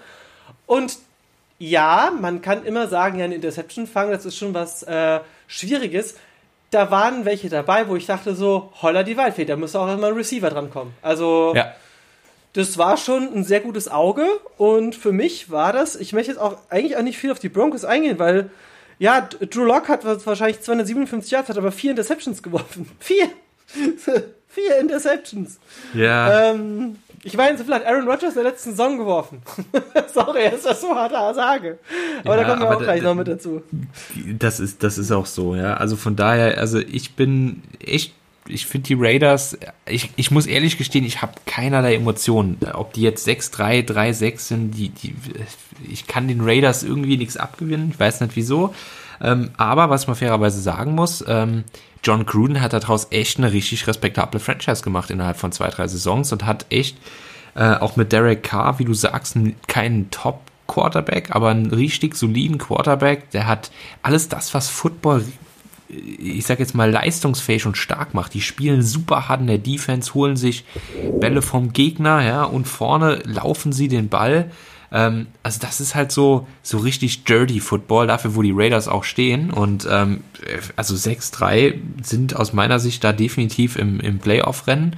Und 0.64 0.96
ja, 1.68 2.12
man 2.18 2.42
kann 2.42 2.64
immer 2.64 2.88
sagen, 2.88 3.18
ja, 3.18 3.24
eine 3.24 3.34
Interception 3.34 3.86
fangen, 3.86 4.12
das 4.12 4.24
ist 4.24 4.36
schon 4.36 4.54
was 4.54 4.82
äh, 4.82 5.20
Schwieriges 5.46 6.14
da 6.74 6.90
waren 6.90 7.24
welche 7.24 7.48
dabei, 7.48 7.88
wo 7.88 7.94
ich 7.94 8.06
dachte 8.06 8.34
so, 8.34 8.72
holla 8.82 9.04
die 9.04 9.16
Waldfee, 9.16 9.44
da 9.44 9.56
muss 9.56 9.76
auch 9.76 9.92
immer 9.92 10.08
ein 10.08 10.14
Receiver 10.14 10.50
dran 10.50 10.70
kommen. 10.70 10.92
Also, 11.02 11.52
ja. 11.54 11.72
das 12.54 12.76
war 12.78 12.96
schon 12.96 13.32
ein 13.32 13.44
sehr 13.44 13.60
gutes 13.60 13.88
Auge 13.88 14.26
und 14.58 14.96
für 14.96 15.12
mich 15.12 15.50
war 15.50 15.72
das, 15.72 15.94
ich 15.94 16.12
möchte 16.12 16.32
jetzt 16.32 16.40
auch 16.40 16.58
eigentlich 16.70 16.96
auch 16.96 17.02
nicht 17.02 17.18
viel 17.18 17.30
auf 17.30 17.38
die 17.38 17.48
Broncos 17.48 17.84
eingehen, 17.84 18.18
weil, 18.18 18.50
ja, 18.98 19.20
Drew 19.20 19.64
Locke 19.64 19.88
hat 19.88 20.04
wahrscheinlich 20.04 20.60
257 20.60 21.30
Yards, 21.30 21.48
hat 21.48 21.58
aber 21.58 21.70
vier 21.70 21.90
Interceptions 21.90 22.42
geworfen. 22.42 22.90
Vier! 22.98 23.28
Vier 24.54 24.78
Interceptions. 24.78 25.58
Ja. 25.94 26.50
Ähm, 26.50 26.96
ich 27.24 27.36
meine, 27.36 27.56
so 27.56 27.64
vielleicht 27.64 27.86
Aaron 27.86 28.06
Rodgers 28.06 28.36
in 28.36 28.42
der 28.42 28.52
letzten 28.52 28.70
Saison 28.70 28.98
geworfen. 28.98 29.42
Sorry, 30.14 30.50
dass 30.50 30.62
das 30.62 30.80
so 30.82 30.94
hart 30.94 31.12
sage. 31.34 31.78
Aber 32.22 32.36
ja, 32.36 32.42
da 32.42 32.48
kommen 32.48 32.62
wir 32.62 32.76
auch 32.76 32.82
gleich 32.82 33.02
noch 33.02 33.14
mit 33.14 33.28
dazu. 33.28 33.62
Das 34.38 34.60
ist, 34.60 34.82
das 34.82 34.98
ist 34.98 35.10
auch 35.10 35.24
so, 35.24 35.56
ja. 35.56 35.74
Also 35.74 35.96
von 35.96 36.16
daher, 36.16 36.58
also 36.58 36.78
ich 36.78 37.14
bin 37.14 37.62
echt, 37.80 38.12
ich 38.46 38.66
finde 38.66 38.88
die 38.88 38.94
Raiders, 38.94 39.56
ich, 39.86 40.10
ich 40.16 40.30
muss 40.30 40.46
ehrlich 40.46 40.76
gestehen, 40.76 41.06
ich 41.06 41.22
habe 41.22 41.32
keinerlei 41.46 41.94
Emotionen. 41.94 42.58
Ob 42.74 42.92
die 42.92 43.00
jetzt 43.00 43.26
6-3, 43.26 43.88
3-6 43.88 44.38
sind, 44.38 44.70
die, 44.72 44.90
die, 44.90 45.14
ich 45.90 46.06
kann 46.06 46.28
den 46.28 46.42
Raiders 46.42 46.82
irgendwie 46.82 47.16
nichts 47.16 47.38
abgewinnen. 47.38 47.88
Ich 47.90 47.98
weiß 47.98 48.20
nicht 48.20 48.36
wieso. 48.36 48.74
Ähm, 49.20 49.50
aber 49.56 49.90
was 49.90 50.06
man 50.06 50.16
fairerweise 50.16 50.60
sagen 50.60 50.94
muss, 50.94 51.24
ähm, 51.26 51.64
John 52.02 52.26
Gruden 52.26 52.60
hat 52.60 52.72
daraus 52.72 53.08
echt 53.10 53.38
eine 53.38 53.52
richtig 53.52 53.86
respektable 53.86 54.40
Franchise 54.40 54.82
gemacht 54.82 55.10
innerhalb 55.10 55.38
von 55.38 55.52
zwei, 55.52 55.68
drei 55.68 55.88
Saisons 55.88 56.32
und 56.32 56.44
hat 56.44 56.66
echt 56.70 56.98
äh, 57.54 57.74
auch 57.74 57.96
mit 57.96 58.12
Derek 58.12 58.42
Carr, 58.42 58.78
wie 58.78 58.84
du 58.84 58.94
sagst, 58.94 59.38
keinen 59.66 60.10
Top 60.10 60.40
Quarterback, 60.66 61.34
aber 61.34 61.48
einen 61.48 61.70
richtig 61.70 62.14
soliden 62.16 62.58
Quarterback. 62.58 63.30
Der 63.30 63.46
hat 63.46 63.70
alles 64.02 64.28
das, 64.28 64.54
was 64.54 64.68
Football, 64.68 65.24
ich 65.88 66.46
sag 66.46 66.58
jetzt 66.58 66.74
mal, 66.74 66.90
leistungsfähig 66.90 67.66
und 67.66 67.76
stark 67.76 68.14
macht. 68.14 68.34
Die 68.34 68.40
spielen 68.40 68.82
super 68.82 69.28
hart 69.28 69.40
in 69.40 69.46
der 69.46 69.58
Defense, 69.58 70.14
holen 70.14 70.36
sich 70.36 70.64
Bälle 71.20 71.42
vom 71.42 71.72
Gegner, 71.72 72.22
ja, 72.22 72.44
und 72.44 72.66
vorne 72.66 73.22
laufen 73.24 73.72
sie 73.72 73.88
den 73.88 74.08
Ball. 74.08 74.50
Ähm, 74.94 75.26
also 75.42 75.58
das 75.60 75.80
ist 75.80 75.96
halt 75.96 76.12
so, 76.12 76.46
so 76.62 76.78
richtig 76.78 77.24
dirty 77.24 77.58
Football, 77.58 78.06
dafür, 78.06 78.36
wo 78.36 78.42
die 78.42 78.52
Raiders 78.54 78.86
auch 78.86 79.02
stehen. 79.02 79.50
Und 79.50 79.86
ähm, 79.90 80.22
also 80.76 80.94
6-3 80.94 81.74
sind 82.02 82.36
aus 82.36 82.52
meiner 82.52 82.78
Sicht 82.78 83.02
da 83.02 83.12
definitiv 83.12 83.76
im, 83.76 83.98
im 83.98 84.20
Playoff-Rennen. 84.20 84.96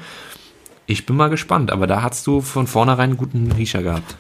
Ich 0.84 1.06
bin 1.06 1.16
mal 1.16 1.30
gespannt, 1.30 1.72
aber 1.72 1.86
da 1.86 2.02
hast 2.02 2.26
du 2.26 2.42
von 2.42 2.66
vornherein 2.66 3.10
einen 3.10 3.16
guten 3.16 3.50
Riecher 3.52 3.82
gehabt. 3.82 4.16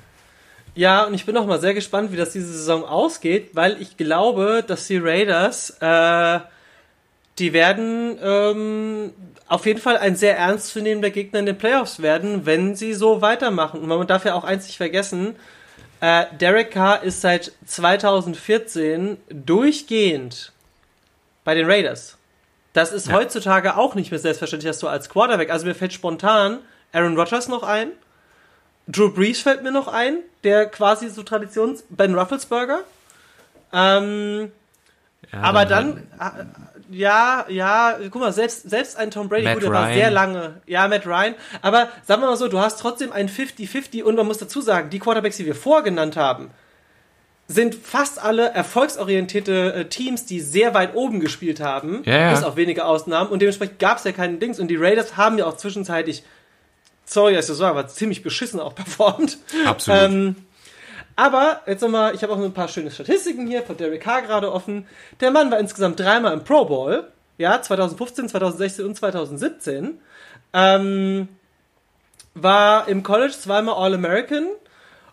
Ja, 0.74 1.04
und 1.04 1.14
ich 1.14 1.26
bin 1.26 1.36
auch 1.36 1.46
mal 1.46 1.60
sehr 1.60 1.74
gespannt, 1.74 2.10
wie 2.10 2.16
das 2.16 2.32
diese 2.32 2.52
Saison 2.52 2.84
ausgeht, 2.84 3.50
weil 3.52 3.80
ich 3.80 3.96
glaube, 3.96 4.64
dass 4.66 4.86
die 4.86 4.98
Raiders, 4.98 5.70
äh, 5.80 6.40
die 7.38 7.52
werden 7.52 8.18
ähm, 8.22 9.10
auf 9.46 9.66
jeden 9.66 9.80
Fall 9.80 9.98
ein 9.98 10.16
sehr 10.16 10.38
ernstzunehmender 10.38 11.10
Gegner 11.10 11.40
in 11.40 11.46
den 11.46 11.58
Playoffs 11.58 12.00
werden, 12.00 12.46
wenn 12.46 12.74
sie 12.74 12.94
so 12.94 13.20
weitermachen. 13.20 13.80
Und 13.80 13.88
man 13.88 14.06
darf 14.06 14.24
ja 14.24 14.34
auch 14.34 14.44
eins 14.44 14.66
nicht 14.66 14.76
vergessen, 14.76 15.36
äh, 16.00 16.26
Derek 16.38 16.70
Carr 16.72 17.02
ist 17.02 17.20
seit 17.20 17.52
2014 17.66 19.18
durchgehend 19.28 20.52
bei 21.44 21.54
den 21.54 21.66
Raiders. 21.66 22.18
Das 22.72 22.92
ist 22.92 23.08
ja. 23.08 23.14
heutzutage 23.14 23.76
auch 23.76 23.94
nicht 23.94 24.10
mehr 24.10 24.20
selbstverständlich, 24.20 24.68
dass 24.68 24.80
du 24.80 24.88
als 24.88 25.08
Quarterback, 25.08 25.50
also 25.50 25.66
mir 25.66 25.74
fällt 25.74 25.92
spontan 25.92 26.58
Aaron 26.92 27.18
Rodgers 27.18 27.48
noch 27.48 27.62
ein, 27.62 27.92
Drew 28.88 29.10
Brees 29.10 29.40
fällt 29.40 29.62
mir 29.62 29.72
noch 29.72 29.88
ein, 29.88 30.18
der 30.44 30.66
quasi 30.66 31.08
so 31.08 31.22
Traditions, 31.22 31.84
Ben 31.88 32.14
Rufflesberger. 32.14 32.80
Ähm, 33.72 34.52
ja, 35.32 35.40
aber 35.40 35.64
dann, 35.64 36.06
dann 36.18 36.56
ja, 36.90 37.46
ja, 37.48 37.98
guck 38.10 38.20
mal, 38.20 38.32
selbst, 38.32 38.68
selbst 38.68 38.96
ein 38.96 39.10
Tom 39.10 39.28
Brady, 39.28 39.44
Matt 39.44 39.54
gut, 39.54 39.64
der 39.64 39.72
war 39.72 39.92
sehr 39.92 40.10
lange, 40.10 40.60
ja, 40.66 40.86
Matt 40.88 41.06
Ryan, 41.06 41.34
aber 41.62 41.88
sagen 42.04 42.22
wir 42.22 42.28
mal 42.28 42.36
so, 42.36 42.48
du 42.48 42.58
hast 42.58 42.80
trotzdem 42.80 43.12
ein 43.12 43.28
50-50 43.28 44.02
und 44.02 44.16
man 44.16 44.26
muss 44.26 44.38
dazu 44.38 44.60
sagen, 44.60 44.90
die 44.90 44.98
Quarterbacks, 44.98 45.36
die 45.36 45.46
wir 45.46 45.54
vorgenannt 45.54 46.16
haben, 46.16 46.50
sind 47.48 47.74
fast 47.74 48.22
alle 48.22 48.48
erfolgsorientierte 48.48 49.74
äh, 49.74 49.84
Teams, 49.86 50.26
die 50.26 50.40
sehr 50.40 50.74
weit 50.74 50.94
oben 50.94 51.20
gespielt 51.20 51.60
haben, 51.60 52.02
ja, 52.04 52.18
ja. 52.18 52.30
bis 52.30 52.42
auf 52.42 52.56
wenige 52.56 52.84
Ausnahmen 52.84 53.30
und 53.30 53.40
dementsprechend 53.40 53.78
gab 53.78 53.98
es 53.98 54.04
ja 54.04 54.12
keinen 54.12 54.40
Dings 54.40 54.58
und 54.58 54.68
die 54.68 54.76
Raiders 54.76 55.16
haben 55.16 55.38
ja 55.38 55.46
auch 55.46 55.56
zwischenzeitlich, 55.56 56.24
sorry, 57.04 57.34
dass 57.34 57.44
ich 57.44 57.50
das 57.50 57.58
sage, 57.58 57.78
aber 57.78 57.88
ziemlich 57.88 58.22
beschissen 58.22 58.60
auch 58.60 58.74
performt. 58.76 59.38
Absolut. 59.64 60.02
Ähm, 60.02 60.36
aber 61.16 61.62
jetzt 61.66 61.80
nochmal, 61.80 62.14
ich 62.14 62.22
habe 62.22 62.34
auch 62.34 62.38
ein 62.38 62.52
paar 62.52 62.68
schöne 62.68 62.90
Statistiken 62.90 63.46
hier 63.46 63.62
von 63.62 63.76
Derek 63.76 64.02
Carr 64.02 64.22
gerade 64.22 64.52
offen. 64.52 64.86
Der 65.20 65.30
Mann 65.30 65.50
war 65.50 65.58
insgesamt 65.58 65.98
dreimal 65.98 66.34
im 66.34 66.44
Pro 66.44 66.66
Bowl. 66.66 67.10
Ja, 67.38 67.60
2015, 67.60 68.28
2016 68.28 68.84
und 68.84 68.94
2017. 68.94 70.00
Ähm, 70.52 71.28
war 72.34 72.86
im 72.88 73.02
College 73.02 73.32
zweimal 73.32 73.74
All-American 73.74 74.46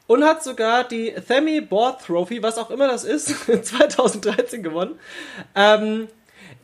und 0.08 0.26
hat 0.26 0.44
sogar 0.44 0.84
die 0.84 1.14
Themy 1.14 1.62
Board 1.62 2.06
Trophy, 2.06 2.44
was 2.44 2.58
auch 2.58 2.70
immer 2.70 2.88
das 2.88 3.06
ist, 3.06 3.46
2013 3.64 4.62
gewonnen. 4.62 5.00
Ähm, 5.56 6.10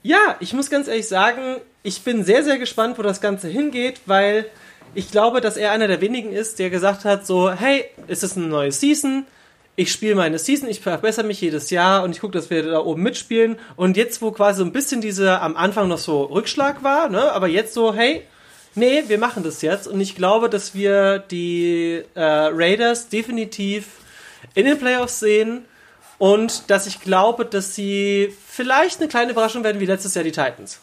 ja, 0.04 0.36
ich 0.41 0.54
muss 0.54 0.69
ganz 0.69 0.88
ehrlich 0.88 1.08
sagen, 1.08 1.62
ich 1.84 2.04
bin 2.04 2.23
sehr, 2.23 2.43
sehr 2.43 2.58
gespannt, 2.58 2.97
wo 2.97 3.02
das 3.02 3.21
Ganze 3.21 3.47
hingeht, 3.47 4.02
weil 4.06 4.45
ich 4.93 5.12
glaube, 5.12 5.41
dass 5.41 5.58
er 5.58 5.71
einer 5.71 5.88
der 5.88 6.02
wenigen 6.02 6.32
ist, 6.32 6.60
der 6.60 6.69
gesagt 6.69 7.06
hat, 7.06 7.25
so, 7.25 7.52
hey, 7.52 7.86
ist 8.08 8.23
es 8.23 8.36
eine 8.36 8.47
neue 8.47 8.71
Season? 8.71 9.25
Ich 9.75 9.91
spiele 9.91 10.15
meine 10.15 10.39
Season, 10.39 10.67
ich 10.67 10.82
verbessere 10.82 11.25
mich 11.25 11.39
jedes 11.39 11.69
Jahr 11.69 12.04
und 12.04 12.12
ich 12.12 12.19
gucke, 12.19 12.34
dass 12.34 12.49
wir 12.49 12.63
da 12.63 12.80
oben 12.80 13.02
mitspielen. 13.02 13.58
Und 13.78 13.95
jetzt, 13.95 14.21
wo 14.21 14.32
quasi 14.32 14.60
so 14.60 14.65
ein 14.65 14.73
bisschen 14.73 14.99
diese 14.99 15.39
am 15.39 15.56
Anfang 15.56 15.88
noch 15.88 15.97
so 15.97 16.23
Rückschlag 16.23 16.84
war, 16.84 17.08
ne, 17.10 17.32
aber 17.32 17.47
jetzt 17.47 17.73
so, 17.73 17.93
hey, 17.93 18.23
nee, 18.75 19.04
wir 19.08 19.17
machen 19.17 19.43
das 19.43 19.62
jetzt. 19.62 19.88
Und 19.88 20.02
ich 20.02 20.15
glaube, 20.15 20.49
dass 20.49 20.75
wir 20.75 21.19
die 21.19 22.04
äh, 22.13 22.21
Raiders 22.21 23.08
definitiv 23.10 23.88
in 24.54 24.65
den 24.65 24.78
Playoffs 24.78 25.19
sehen 25.19 25.65
und 26.17 26.69
dass 26.69 26.86
ich 26.86 26.99
glaube, 26.99 27.45
dass 27.45 27.75
sie 27.75 28.34
vielleicht 28.45 28.99
eine 28.99 29.08
kleine 29.08 29.32
Überraschung 29.32 29.63
werden 29.63 29.80
wie 29.80 29.86
letztes 29.86 30.13
Jahr 30.15 30.23
die 30.23 30.32
Titans. 30.32 30.80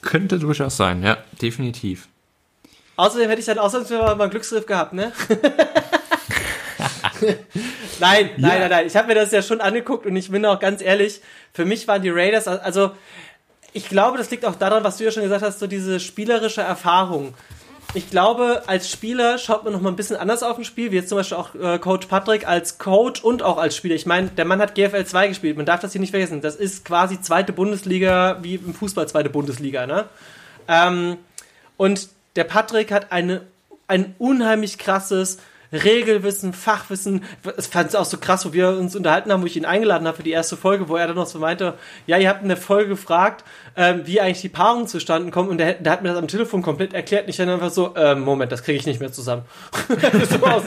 Könnte 0.00 0.38
durchaus 0.38 0.76
sein, 0.76 1.02
ja, 1.02 1.18
definitiv. 1.42 2.08
Außerdem 2.96 3.28
hätte 3.28 3.40
ich 3.40 3.46
dann 3.46 3.58
ausnahmsweise 3.58 4.02
mal 4.02 4.20
einen 4.20 4.30
Glücksgriff 4.30 4.66
gehabt, 4.66 4.92
ne? 4.92 5.12
nein, 7.20 7.38
nein, 8.00 8.30
ja. 8.38 8.58
nein, 8.58 8.70
nein. 8.70 8.86
Ich 8.86 8.96
habe 8.96 9.08
mir 9.08 9.14
das 9.14 9.32
ja 9.32 9.42
schon 9.42 9.60
angeguckt 9.60 10.06
und 10.06 10.16
ich 10.16 10.30
bin 10.30 10.44
auch 10.46 10.58
ganz 10.60 10.80
ehrlich, 10.82 11.20
für 11.52 11.64
mich 11.64 11.86
waren 11.88 12.02
die 12.02 12.10
Raiders, 12.10 12.48
also 12.48 12.92
ich 13.72 13.88
glaube, 13.88 14.16
das 14.16 14.30
liegt 14.30 14.46
auch 14.46 14.54
daran, 14.54 14.84
was 14.84 14.96
du 14.96 15.04
ja 15.04 15.10
schon 15.10 15.22
gesagt 15.22 15.42
hast, 15.42 15.58
so 15.58 15.66
diese 15.66 16.00
spielerische 16.00 16.62
Erfahrung. 16.62 17.34
Ich 17.92 18.10
glaube, 18.10 18.62
als 18.66 18.90
Spieler 18.90 19.38
schaut 19.38 19.64
man 19.64 19.72
noch 19.72 19.80
mal 19.80 19.90
ein 19.90 19.96
bisschen 19.96 20.16
anders 20.16 20.42
auf 20.42 20.58
ein 20.58 20.64
Spiel, 20.64 20.90
wie 20.92 20.96
jetzt 20.96 21.08
zum 21.08 21.16
Beispiel 21.16 21.36
auch 21.36 21.54
äh, 21.54 21.78
Coach 21.78 22.06
Patrick 22.06 22.48
als 22.48 22.78
Coach 22.78 23.22
und 23.22 23.42
auch 23.42 23.58
als 23.58 23.76
Spieler. 23.76 23.94
Ich 23.94 24.06
meine, 24.06 24.28
der 24.28 24.44
Mann 24.44 24.60
hat 24.60 24.74
GFL 24.74 25.04
2 25.04 25.28
gespielt, 25.28 25.56
man 25.56 25.66
darf 25.66 25.80
das 25.80 25.92
hier 25.92 26.00
nicht 26.00 26.10
vergessen. 26.10 26.40
Das 26.40 26.56
ist 26.56 26.84
quasi 26.84 27.20
zweite 27.20 27.52
Bundesliga, 27.52 28.38
wie 28.42 28.54
im 28.56 28.74
Fußball 28.74 29.08
zweite 29.08 29.30
Bundesliga, 29.30 29.86
ne? 29.86 30.06
Ähm, 30.68 31.18
und 31.76 32.08
der 32.36 32.44
Patrick 32.44 32.92
hat 32.92 33.12
eine, 33.12 33.42
ein 33.88 34.14
unheimlich 34.18 34.78
krasses 34.78 35.38
Regelwissen, 35.72 36.52
Fachwissen. 36.52 37.24
Es 37.56 37.66
fand 37.66 37.88
es 37.88 37.94
auch 37.94 38.04
so 38.04 38.18
krass, 38.18 38.46
wo 38.46 38.52
wir 38.52 38.68
uns 38.70 38.94
unterhalten 38.94 39.32
haben, 39.32 39.42
wo 39.42 39.46
ich 39.46 39.56
ihn 39.56 39.64
eingeladen 39.64 40.06
habe 40.06 40.16
für 40.16 40.22
die 40.22 40.30
erste 40.30 40.56
Folge, 40.56 40.88
wo 40.88 40.96
er 40.96 41.08
dann 41.08 41.16
noch 41.16 41.26
so 41.26 41.38
meinte, 41.38 41.74
ja, 42.06 42.18
ihr 42.18 42.28
habt 42.28 42.42
in 42.42 42.48
der 42.48 42.56
Folge 42.56 42.90
gefragt, 42.90 43.44
ähm, 43.76 44.02
wie 44.04 44.20
eigentlich 44.20 44.40
die 44.40 44.48
Paarung 44.48 44.86
zustande 44.86 45.30
kommt 45.30 45.50
und 45.50 45.58
der, 45.58 45.74
der, 45.74 45.92
hat 45.92 46.02
mir 46.02 46.10
das 46.10 46.18
am 46.18 46.28
Telefon 46.28 46.62
komplett 46.62 46.94
erklärt 46.94 47.24
und 47.24 47.30
ich 47.30 47.36
dann 47.36 47.48
einfach 47.48 47.70
so, 47.70 47.94
äh, 47.94 48.14
Moment, 48.14 48.52
das 48.52 48.62
kriege 48.62 48.78
ich 48.78 48.86
nicht 48.86 49.00
mehr 49.00 49.12
zusammen. 49.12 49.42
so 50.30 50.46
aus, 50.46 50.62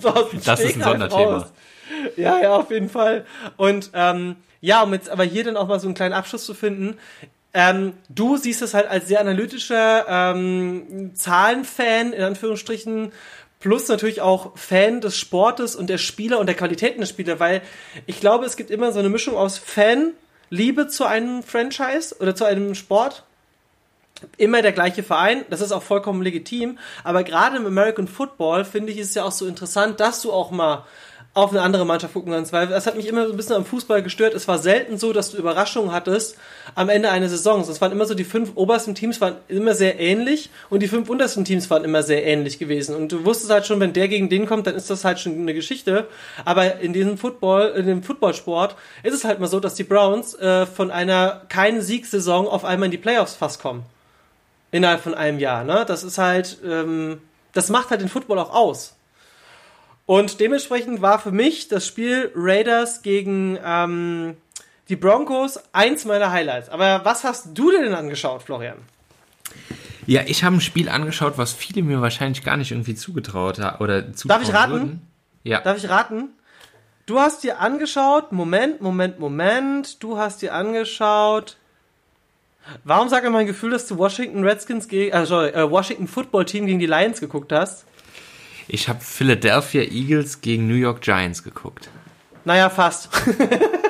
so 0.00 0.08
aus 0.08 0.26
das 0.44 0.60
ist 0.60 0.76
ein 0.76 0.82
Sonderthema. 0.82 1.36
Raus. 1.38 1.52
Ja, 2.16 2.40
ja, 2.40 2.56
auf 2.56 2.70
jeden 2.70 2.88
Fall. 2.88 3.24
Und 3.56 3.90
ähm, 3.94 4.36
ja, 4.60 4.82
um 4.82 4.92
jetzt 4.92 5.08
aber 5.08 5.24
hier 5.24 5.44
dann 5.44 5.56
auch 5.56 5.68
mal 5.68 5.80
so 5.80 5.86
einen 5.86 5.94
kleinen 5.94 6.14
Abschluss 6.14 6.44
zu 6.44 6.54
finden, 6.54 6.98
ähm, 7.52 7.94
du 8.08 8.36
siehst 8.36 8.62
es 8.62 8.74
halt 8.74 8.86
als 8.86 9.08
sehr 9.08 9.20
analytischer 9.20 10.06
ähm, 10.08 11.12
Zahlenfan, 11.14 12.12
in 12.12 12.22
Anführungsstrichen, 12.22 13.12
plus 13.58 13.88
natürlich 13.88 14.20
auch 14.20 14.56
Fan 14.56 15.00
des 15.00 15.16
Sportes 15.16 15.76
und 15.76 15.88
der 15.88 15.98
Spieler 15.98 16.38
und 16.38 16.46
der 16.46 16.56
Qualitäten 16.56 17.00
des 17.00 17.10
Spielers, 17.10 17.40
weil 17.40 17.62
ich 18.06 18.20
glaube, 18.20 18.46
es 18.46 18.56
gibt 18.56 18.70
immer 18.70 18.92
so 18.92 18.98
eine 18.98 19.08
Mischung 19.08 19.36
aus 19.36 19.58
Fan, 19.58 20.12
Liebe 20.48 20.88
zu 20.88 21.04
einem 21.04 21.42
Franchise 21.42 22.16
oder 22.18 22.34
zu 22.34 22.44
einem 22.44 22.74
Sport. 22.74 23.24
Immer 24.36 24.60
der 24.62 24.72
gleiche 24.72 25.02
Verein, 25.02 25.44
das 25.48 25.60
ist 25.60 25.72
auch 25.72 25.82
vollkommen 25.82 26.22
legitim, 26.22 26.78
aber 27.04 27.24
gerade 27.24 27.56
im 27.56 27.66
American 27.66 28.06
Football 28.06 28.64
finde 28.64 28.92
ich 28.92 28.98
es 28.98 29.14
ja 29.14 29.24
auch 29.24 29.32
so 29.32 29.46
interessant, 29.46 30.00
dass 30.00 30.20
du 30.20 30.32
auch 30.32 30.50
mal 30.50 30.84
auf 31.32 31.50
eine 31.50 31.62
andere 31.62 31.86
Mannschaft 31.86 32.12
gucken 32.14 32.32
kannst, 32.32 32.52
weil 32.52 32.66
das 32.66 32.86
hat 32.86 32.96
mich 32.96 33.06
immer 33.06 33.24
so 33.26 33.32
ein 33.32 33.36
bisschen 33.36 33.54
am 33.54 33.64
Fußball 33.64 34.02
gestört. 34.02 34.34
Es 34.34 34.48
war 34.48 34.58
selten 34.58 34.98
so, 34.98 35.12
dass 35.12 35.30
du 35.30 35.36
Überraschungen 35.36 35.92
hattest 35.92 36.36
am 36.74 36.88
Ende 36.88 37.08
einer 37.10 37.28
Saison. 37.28 37.60
Es 37.60 37.80
waren 37.80 37.92
immer 37.92 38.04
so, 38.04 38.14
die 38.14 38.24
fünf 38.24 38.52
obersten 38.56 38.96
Teams 38.96 39.20
waren 39.20 39.36
immer 39.46 39.74
sehr 39.74 40.00
ähnlich 40.00 40.50
und 40.70 40.80
die 40.82 40.88
fünf 40.88 41.08
untersten 41.08 41.44
Teams 41.44 41.70
waren 41.70 41.84
immer 41.84 42.02
sehr 42.02 42.26
ähnlich 42.26 42.58
gewesen. 42.58 42.96
Und 42.96 43.12
du 43.12 43.24
wusstest 43.24 43.52
halt 43.52 43.64
schon, 43.64 43.78
wenn 43.78 43.92
der 43.92 44.08
gegen 44.08 44.28
den 44.28 44.46
kommt, 44.46 44.66
dann 44.66 44.74
ist 44.74 44.90
das 44.90 45.04
halt 45.04 45.20
schon 45.20 45.34
eine 45.34 45.54
Geschichte. 45.54 46.08
Aber 46.44 46.80
in 46.80 46.92
diesem 46.92 47.16
Football, 47.16 47.74
in 47.76 47.86
dem 47.86 48.02
Footballsport 48.02 48.74
ist 49.04 49.14
es 49.14 49.22
halt 49.22 49.38
mal 49.38 49.46
so, 49.46 49.60
dass 49.60 49.76
die 49.76 49.84
Browns 49.84 50.34
äh, 50.34 50.66
von 50.66 50.90
einer 50.90 51.42
keinen 51.48 51.80
Siegsaison 51.80 52.48
auf 52.48 52.64
einmal 52.64 52.86
in 52.86 52.92
die 52.92 52.98
Playoffs 52.98 53.36
fast 53.36 53.62
kommen. 53.62 53.84
Innerhalb 54.72 55.00
von 55.00 55.14
einem 55.14 55.38
Jahr, 55.38 55.62
ne? 55.62 55.84
Das 55.86 56.02
ist 56.02 56.18
halt, 56.18 56.58
ähm, 56.64 57.20
das 57.52 57.68
macht 57.68 57.90
halt 57.90 58.00
den 58.00 58.08
Football 58.08 58.40
auch 58.40 58.52
aus. 58.52 58.94
Und 60.06 60.40
dementsprechend 60.40 61.02
war 61.02 61.18
für 61.18 61.30
mich 61.30 61.68
das 61.68 61.86
Spiel 61.86 62.32
Raiders 62.34 63.02
gegen 63.02 63.58
ähm, 63.64 64.36
die 64.88 64.96
Broncos 64.96 65.60
eins 65.72 66.04
meiner 66.04 66.32
Highlights. 66.32 66.68
Aber 66.68 67.04
was 67.04 67.24
hast 67.24 67.56
du 67.56 67.70
denn 67.70 67.94
angeschaut, 67.94 68.42
Florian? 68.42 68.78
Ja, 70.06 70.22
ich 70.26 70.42
habe 70.42 70.56
ein 70.56 70.60
Spiel 70.60 70.88
angeschaut, 70.88 71.34
was 71.36 71.52
viele 71.52 71.82
mir 71.82 72.00
wahrscheinlich 72.00 72.42
gar 72.42 72.56
nicht 72.56 72.72
irgendwie 72.72 72.96
zugetraut 72.96 73.60
haben 73.60 73.82
oder 73.82 74.12
zutrauen 74.12 74.40
Darf 74.40 74.48
ich 74.48 74.54
raten? 74.54 74.72
Würden. 74.72 75.06
Ja. 75.44 75.60
Darf 75.60 75.76
ich 75.76 75.88
raten? 75.88 76.30
Du 77.06 77.18
hast 77.20 77.44
dir 77.44 77.60
angeschaut, 77.60 78.32
Moment, 78.32 78.80
Moment, 78.80 79.18
Moment, 79.18 80.02
du 80.02 80.18
hast 80.18 80.42
dir 80.42 80.54
angeschaut. 80.54 81.56
Warum 82.84 83.08
sagt 83.08 83.24
mir 83.24 83.30
mein 83.30 83.46
Gefühl, 83.46 83.70
dass 83.70 83.86
du 83.86 83.98
Washington 83.98 84.44
Redskins 84.44 84.88
gegen, 84.88 85.12
äh, 85.12 85.26
sorry, 85.26 85.48
äh, 85.48 85.70
Washington 85.70 86.06
Football 86.06 86.44
Team 86.44 86.66
gegen 86.66 86.78
die 86.78 86.86
Lions 86.86 87.20
geguckt 87.20 87.52
hast? 87.52 87.84
Ich 88.72 88.88
habe 88.88 89.00
Philadelphia 89.00 89.82
Eagles 89.82 90.42
gegen 90.42 90.68
New 90.68 90.74
York 90.74 91.00
Giants 91.00 91.42
geguckt. 91.42 91.90
Naja, 92.44 92.70
fast. 92.70 93.08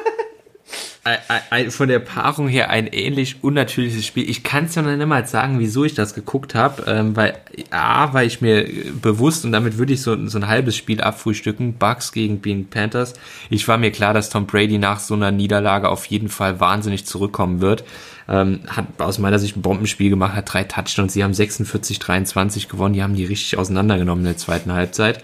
von 1.71 1.89
der 1.89 1.99
Paarung 1.99 2.49
her 2.49 2.69
ein 2.69 2.87
ähnlich 2.87 3.43
unnatürliches 3.43 4.05
Spiel. 4.07 4.29
Ich 4.29 4.43
kann 4.43 4.67
es 4.67 4.75
ja 4.75 4.83
noch 4.83 4.95
nicht 4.95 5.07
mal 5.07 5.27
sagen, 5.27 5.59
wieso 5.59 5.85
ich 5.85 5.95
das 5.95 6.15
geguckt 6.15 6.55
habe, 6.55 6.85
ähm, 6.87 7.17
weil 7.17 7.39
A, 7.71 8.13
weil 8.13 8.27
ich 8.27 8.41
mir 8.43 8.69
bewusst 9.01 9.45
und 9.45 9.53
damit 9.53 9.79
würde 9.79 9.95
ich 9.95 10.03
so, 10.03 10.27
so 10.27 10.39
ein 10.39 10.47
halbes 10.47 10.77
Spiel 10.77 11.01
abfrühstücken, 11.01 11.75
Bucks 11.75 12.13
gegen 12.13 12.43
Pink 12.43 12.71
Panthers. 12.71 13.15
Ich 13.49 13.67
war 13.67 13.79
mir 13.79 13.91
klar, 13.93 14.13
dass 14.13 14.29
Tom 14.29 14.47
Brady 14.47 14.79
nach 14.79 15.01
so 15.01 15.15
einer 15.15 15.31
Niederlage 15.31 15.89
auf 15.89 16.05
jeden 16.07 16.29
Fall 16.29 16.61
wahnsinnig 16.61 17.07
zurückkommen 17.07 17.61
wird. 17.63 17.85
Ähm, 18.29 18.61
hat 18.69 18.87
aus 18.99 19.19
meiner 19.19 19.39
Sicht 19.39 19.57
ein 19.57 19.63
Bombenspiel 19.63 20.11
gemacht, 20.11 20.35
hat 20.35 20.53
drei 20.53 20.65
Touchdowns, 20.65 21.15
sie 21.15 21.25
haben 21.25 21.33
46-23 21.33 22.69
gewonnen, 22.69 22.95
die 22.95 23.03
haben 23.03 23.17
die 23.17 23.25
richtig 23.25 23.59
auseinandergenommen 23.59 24.25
in 24.25 24.33
der 24.33 24.37
zweiten 24.37 24.73
Halbzeit. 24.73 25.23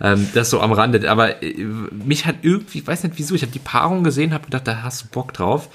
Ähm, 0.00 0.28
das 0.34 0.50
so 0.50 0.60
am 0.60 0.72
Rande. 0.72 1.10
Aber 1.10 1.42
äh, 1.42 1.54
mich 1.54 2.26
hat 2.26 2.36
irgendwie, 2.42 2.78
ich 2.78 2.86
weiß 2.86 3.04
nicht 3.04 3.18
wieso, 3.18 3.34
ich 3.34 3.42
habe 3.42 3.52
die 3.52 3.58
Paarung 3.58 4.04
gesehen, 4.04 4.34
habe 4.34 4.44
gedacht, 4.44 4.66
da 4.66 4.82
hast 4.82 5.02
du 5.02 5.06
Bock 5.08 5.32
drauf 5.32 5.68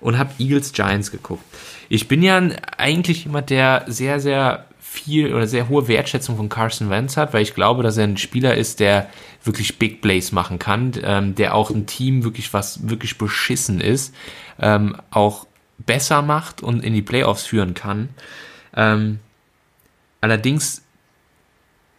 und 0.00 0.18
habe 0.18 0.32
Eagles 0.38 0.72
Giants 0.72 1.10
geguckt. 1.10 1.44
Ich 1.88 2.08
bin 2.08 2.22
ja 2.22 2.40
eigentlich 2.78 3.24
jemand, 3.24 3.50
der 3.50 3.84
sehr, 3.86 4.20
sehr 4.20 4.66
viel 4.78 5.34
oder 5.34 5.46
sehr 5.46 5.68
hohe 5.68 5.88
Wertschätzung 5.88 6.36
von 6.36 6.48
Carson 6.48 6.90
Wentz 6.90 7.16
hat, 7.16 7.34
weil 7.34 7.42
ich 7.42 7.54
glaube, 7.54 7.82
dass 7.82 7.96
er 7.96 8.04
ein 8.04 8.16
Spieler 8.16 8.54
ist, 8.54 8.80
der 8.80 9.08
wirklich 9.44 9.78
Big 9.78 10.00
Plays 10.00 10.32
machen 10.32 10.58
kann, 10.58 10.92
ähm, 11.02 11.34
der 11.34 11.54
auch 11.54 11.70
ein 11.70 11.86
Team 11.86 12.24
wirklich 12.24 12.52
was 12.54 12.88
wirklich 12.88 13.18
beschissen 13.18 13.80
ist, 13.80 14.14
ähm, 14.58 14.96
auch 15.10 15.46
besser 15.78 16.22
macht 16.22 16.62
und 16.62 16.82
in 16.82 16.94
die 16.94 17.02
Playoffs 17.02 17.44
führen 17.44 17.74
kann. 17.74 18.08
Ähm, 18.74 19.18
allerdings, 20.20 20.82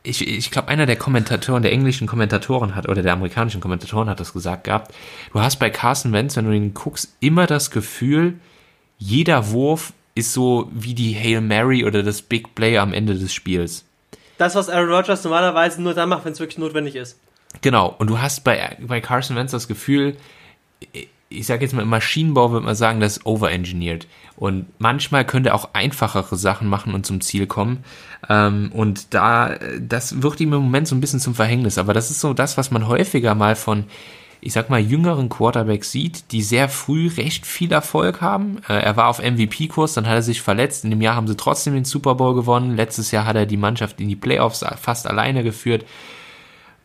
ich, 0.08 0.26
ich 0.26 0.52
glaube, 0.52 0.70
einer 0.70 0.86
der 0.86 0.96
Kommentatoren, 0.96 1.64
der 1.64 1.72
englischen 1.72 2.08
Kommentatoren 2.08 2.76
hat, 2.76 2.88
oder 2.88 3.02
der 3.02 3.14
amerikanischen 3.14 3.62
Kommentatoren 3.62 4.10
hat 4.10 4.20
das 4.20 4.34
gesagt 4.34 4.64
gehabt, 4.64 4.94
du 5.34 5.42
hast 5.42 5.58
bei 5.58 5.70
Carson 5.70 6.14
Wentz, 6.14 6.38
wenn 6.38 6.46
du 6.46 6.52
ihn 6.52 6.74
guckst, 6.74 7.16
immer 7.20 7.46
das 7.46 7.72
Gefühl, 7.72 8.36
jeder 8.98 9.52
Wurf 9.52 9.94
ist 10.16 10.34
so 10.34 10.70
wie 10.74 10.94
die 10.94 11.16
Hail 11.16 11.42
Mary 11.42 11.86
oder 11.86 12.02
das 12.04 12.22
Big 12.22 12.56
Play 12.56 12.78
am 12.78 12.94
Ende 12.94 13.16
des 13.16 13.34
Spiels. 13.34 13.86
Das, 14.38 14.56
was 14.56 14.70
Aaron 14.70 14.90
Rodgers 14.90 15.24
normalerweise 15.24 15.82
nur 15.82 15.94
dann 15.94 16.10
macht, 16.10 16.26
wenn 16.26 16.34
es 16.34 16.40
wirklich 16.40 16.58
notwendig 16.58 16.96
ist. 16.96 17.20
Genau, 17.62 17.94
und 17.98 18.10
du 18.10 18.20
hast 18.20 18.44
bei, 18.44 18.78
bei 18.80 19.02
Carson 19.02 19.36
Wentz 19.36 19.52
das 19.52 19.68
Gefühl, 19.68 20.16
ich 21.30 21.46
sage 21.46 21.64
jetzt 21.64 21.74
mal, 21.74 21.82
im 21.82 21.90
Maschinenbau 21.90 22.52
würde 22.52 22.66
man 22.66 22.76
sagen, 22.76 23.00
das 23.00 23.18
ist 23.18 23.26
overengineert. 23.26 24.08
Und 24.38 24.68
manchmal 24.80 25.26
könnte 25.26 25.50
er 25.50 25.56
auch 25.56 25.70
einfachere 25.74 26.38
Sachen 26.38 26.68
machen 26.70 26.94
und 26.94 27.06
zum 27.06 27.22
Ziel 27.22 27.48
kommen. 27.48 27.84
Ähm, 28.30 28.72
und 28.74 29.14
da, 29.14 29.56
das 29.80 30.22
wird 30.22 30.40
ihm 30.40 30.54
im 30.54 30.62
Moment 30.62 30.88
so 30.88 30.96
ein 30.96 31.02
bisschen 31.02 31.20
zum 31.20 31.36
Verhängnis. 31.36 31.78
Aber 31.78 31.94
das 31.94 32.12
ist 32.12 32.22
so 32.22 32.34
das, 32.34 32.58
was 32.58 32.72
man 32.72 32.88
häufiger 32.88 33.36
mal 33.36 33.56
von, 33.56 33.86
ich 34.40 34.54
sag 34.54 34.70
mal, 34.70 34.80
jüngeren 34.80 35.28
Quarterbacks 35.28 35.92
sieht, 35.92 36.32
die 36.32 36.42
sehr 36.42 36.70
früh 36.70 37.10
recht 37.10 37.46
viel 37.46 37.72
Erfolg 37.74 38.22
haben. 38.22 38.60
Äh, 38.70 38.80
er 38.80 38.96
war 38.96 39.08
auf 39.08 39.20
MVP-Kurs, 39.20 39.96
dann 39.96 40.06
hat 40.06 40.14
er 40.14 40.22
sich 40.22 40.42
verletzt. 40.42 40.86
In 40.86 40.92
dem 40.92 41.02
Jahr 41.02 41.16
haben 41.16 41.28
sie 41.28 41.36
trotzdem 41.36 41.74
den 41.74 41.86
Super 41.86 42.16
Bowl 42.16 42.36
gewonnen. 42.36 42.78
Letztes 42.78 43.12
Jahr 43.12 43.26
hat 43.26 43.36
er 43.36 43.46
die 43.46 43.58
Mannschaft 43.58 44.00
in 44.00 44.08
die 44.08 44.16
Playoffs 44.16 44.64
fast 44.80 45.08
alleine 45.08 45.44
geführt. 45.44 45.84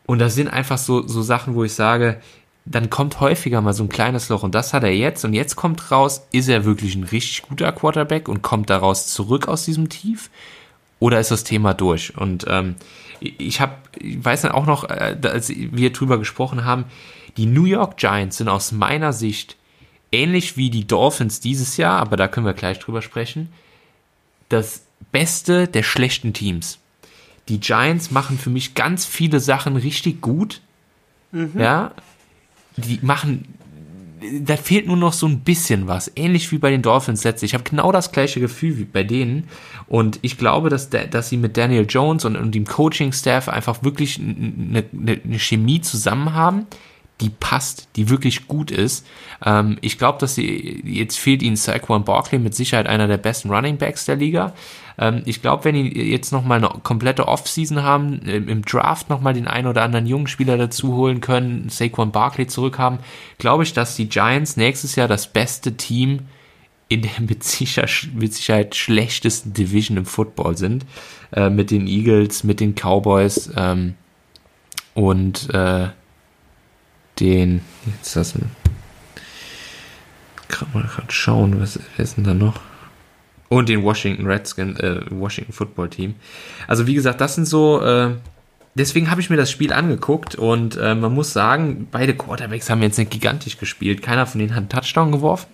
Und 0.05 0.19
das 0.19 0.35
sind 0.35 0.49
einfach 0.49 0.77
so, 0.77 1.07
so 1.07 1.21
Sachen, 1.21 1.55
wo 1.55 1.63
ich 1.63 1.73
sage, 1.73 2.19
dann 2.65 2.89
kommt 2.89 3.19
häufiger 3.19 3.61
mal 3.61 3.73
so 3.73 3.83
ein 3.83 3.89
kleines 3.89 4.29
Loch 4.29 4.43
und 4.43 4.55
das 4.55 4.73
hat 4.73 4.83
er 4.83 4.95
jetzt 4.95 5.25
und 5.25 5.33
jetzt 5.33 5.55
kommt 5.55 5.91
raus, 5.91 6.25
ist 6.31 6.47
er 6.47 6.65
wirklich 6.65 6.95
ein 6.95 7.03
richtig 7.03 7.41
guter 7.41 7.71
Quarterback 7.71 8.29
und 8.29 8.41
kommt 8.41 8.69
daraus 8.69 9.07
zurück 9.07 9.47
aus 9.47 9.65
diesem 9.65 9.89
Tief 9.89 10.29
oder 10.99 11.19
ist 11.19 11.31
das 11.31 11.43
Thema 11.43 11.73
durch? 11.73 12.17
Und 12.17 12.45
ähm, 12.47 12.75
ich 13.19 13.59
habe, 13.59 13.73
ich 13.99 14.23
weiß 14.23 14.43
dann 14.43 14.51
auch 14.53 14.65
noch, 14.65 14.85
äh, 14.89 15.17
als 15.23 15.49
wir 15.49 15.91
drüber 15.91 16.17
gesprochen 16.17 16.63
haben, 16.63 16.85
die 17.35 17.45
New 17.45 17.65
York 17.65 17.97
Giants 17.97 18.37
sind 18.37 18.47
aus 18.47 18.71
meiner 18.71 19.11
Sicht 19.11 19.57
ähnlich 20.13 20.55
wie 20.55 20.69
die 20.69 20.87
Dolphins 20.87 21.39
dieses 21.39 21.75
Jahr, 21.75 21.99
aber 21.99 22.15
da 22.15 22.27
können 22.27 22.45
wir 22.45 22.53
gleich 22.53 22.79
drüber 22.79 23.01
sprechen, 23.01 23.49
das 24.47 24.83
Beste 25.11 25.67
der 25.67 25.83
schlechten 25.83 26.33
Teams. 26.33 26.79
Die 27.49 27.59
Giants 27.59 28.11
machen 28.11 28.37
für 28.37 28.49
mich 28.49 28.73
ganz 28.75 29.05
viele 29.05 29.39
Sachen 29.39 29.75
richtig 29.75 30.21
gut. 30.21 30.61
Mhm. 31.31 31.51
Ja, 31.59 31.91
die 32.77 32.99
machen, 33.01 33.45
da 34.41 34.55
fehlt 34.55 34.87
nur 34.87 34.97
noch 34.97 35.13
so 35.13 35.27
ein 35.27 35.41
bisschen 35.41 35.87
was. 35.87 36.11
Ähnlich 36.15 36.51
wie 36.51 36.57
bei 36.57 36.69
den 36.69 36.81
Dolphins 36.81 37.23
letzte. 37.23 37.45
Ich 37.45 37.53
habe 37.53 37.63
genau 37.63 37.91
das 37.91 38.11
gleiche 38.11 38.39
Gefühl 38.39 38.77
wie 38.77 38.85
bei 38.85 39.03
denen. 39.03 39.49
Und 39.87 40.19
ich 40.21 40.37
glaube, 40.37 40.69
dass, 40.69 40.89
dass 40.89 41.29
sie 41.29 41.37
mit 41.37 41.57
Daniel 41.57 41.85
Jones 41.87 42.25
und, 42.25 42.35
und 42.35 42.55
dem 42.55 42.65
Coaching-Staff 42.65 43.49
einfach 43.49 43.83
wirklich 43.83 44.19
eine, 44.19 44.83
eine 44.93 45.39
Chemie 45.39 45.81
zusammen 45.81 46.33
haben, 46.33 46.67
die 47.21 47.29
passt, 47.29 47.87
die 47.95 48.09
wirklich 48.09 48.47
gut 48.47 48.71
ist. 48.71 49.05
Ähm, 49.45 49.77
ich 49.81 49.97
glaube, 49.97 50.19
dass 50.19 50.35
sie, 50.35 50.81
jetzt 50.85 51.17
fehlt 51.19 51.41
ihnen 51.41 51.55
Saquon 51.55 52.03
Barkley 52.03 52.39
mit 52.39 52.55
Sicherheit 52.55 52.87
einer 52.87 53.07
der 53.07 53.17
besten 53.17 53.49
Running 53.49 53.77
Backs 53.77 54.05
der 54.05 54.15
Liga. 54.15 54.53
Ähm, 54.97 55.21
ich 55.25 55.41
glaube, 55.41 55.65
wenn 55.65 55.75
die 55.75 56.11
jetzt 56.11 56.31
nochmal 56.31 56.57
eine 56.57 56.69
komplette 56.81 57.27
Offseason 57.27 57.83
haben, 57.83 58.19
im 58.21 58.63
Draft 58.63 59.09
nochmal 59.09 59.33
den 59.33 59.47
einen 59.47 59.67
oder 59.67 59.83
anderen 59.83 60.07
jungen 60.07 60.27
Spieler 60.27 60.57
dazu 60.57 60.93
holen 60.95 61.21
können, 61.21 61.69
Saquon 61.69 62.11
Barkley 62.11 62.47
zurückhaben, 62.47 62.99
glaube 63.37 63.63
ich, 63.63 63.73
dass 63.73 63.95
die 63.95 64.09
Giants 64.09 64.57
nächstes 64.57 64.95
Jahr 64.95 65.07
das 65.07 65.27
beste 65.27 65.77
Team 65.77 66.21
in 66.89 67.03
der 67.03 67.11
mit, 67.19 67.43
sicher, 67.43 67.85
mit 68.13 68.33
Sicherheit 68.33 68.75
schlechtesten 68.75 69.53
Division 69.53 69.97
im 69.97 70.05
Football 70.05 70.57
sind. 70.57 70.85
Äh, 71.31 71.49
mit 71.49 71.71
den 71.71 71.87
Eagles, 71.87 72.43
mit 72.43 72.59
den 72.59 72.75
Cowboys 72.75 73.49
ähm, 73.57 73.95
und 74.93 75.49
äh, 75.51 75.87
den. 77.19 77.61
Jetzt 77.85 78.15
das 78.15 78.33
gerade 80.47 80.71
mal 80.73 80.83
gerade 80.83 81.11
schauen, 81.11 81.59
was 81.59 81.79
wer 81.95 82.03
ist 82.03 82.17
denn 82.17 82.23
da 82.23 82.33
noch? 82.33 82.59
Und 83.49 83.69
den 83.69 83.83
Washington 83.83 84.25
Redskins, 84.25 84.79
äh, 84.79 85.01
Washington 85.09 85.53
Football 85.53 85.89
Team. 85.89 86.15
Also 86.67 86.87
wie 86.87 86.93
gesagt, 86.93 87.21
das 87.21 87.35
sind 87.35 87.45
so. 87.45 87.81
Äh, 87.81 88.15
deswegen 88.75 89.11
habe 89.11 89.21
ich 89.21 89.29
mir 89.29 89.37
das 89.37 89.51
Spiel 89.51 89.73
angeguckt 89.73 90.35
und 90.35 90.77
äh, 90.77 90.95
man 90.95 91.13
muss 91.13 91.33
sagen, 91.33 91.87
beide 91.91 92.15
Quarterbacks 92.15 92.69
haben 92.69 92.81
jetzt 92.81 92.97
nicht 92.97 93.11
gigantisch 93.11 93.57
gespielt. 93.57 94.01
Keiner 94.01 94.25
von 94.25 94.39
denen 94.39 94.51
hat 94.51 94.59
einen 94.59 94.69
Touchdown 94.69 95.11
geworfen. 95.11 95.47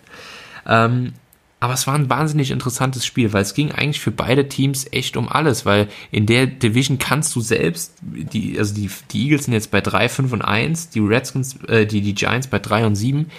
Ähm, 0.66 1.14
aber 1.60 1.74
es 1.74 1.88
war 1.88 1.96
ein 1.96 2.10
wahnsinnig 2.10 2.52
interessantes 2.52 3.06
Spiel, 3.06 3.34
weil 3.34 3.42
es 3.42 3.54
ging 3.54 3.72
eigentlich 3.72 4.00
für 4.00 4.12
beide 4.12 4.48
Teams 4.48 4.88
echt 4.92 5.18
um 5.18 5.28
alles, 5.28 5.66
weil 5.66 5.90
in 6.10 6.26
der 6.26 6.48
Division 6.48 7.00
kannst 7.00 7.36
du 7.36 7.42
selbst, 7.42 7.94
die, 8.02 8.58
also 8.58 8.74
die, 8.74 8.90
die 9.12 9.24
Eagles 9.24 9.46
sind 9.46 9.54
jetzt 9.54 9.72
bei 9.72 9.82
3, 9.82 10.08
5 10.08 10.34
und 10.34 10.42
1, 10.42 10.90
die 10.90 11.00
Redskins, 11.00 11.62
äh, 11.68 11.86
die, 11.86 12.02
die 12.02 12.16
Giants 12.16 12.48
bei 12.48 12.60
3 12.60 12.86
und 12.86 12.96
7 12.96 13.30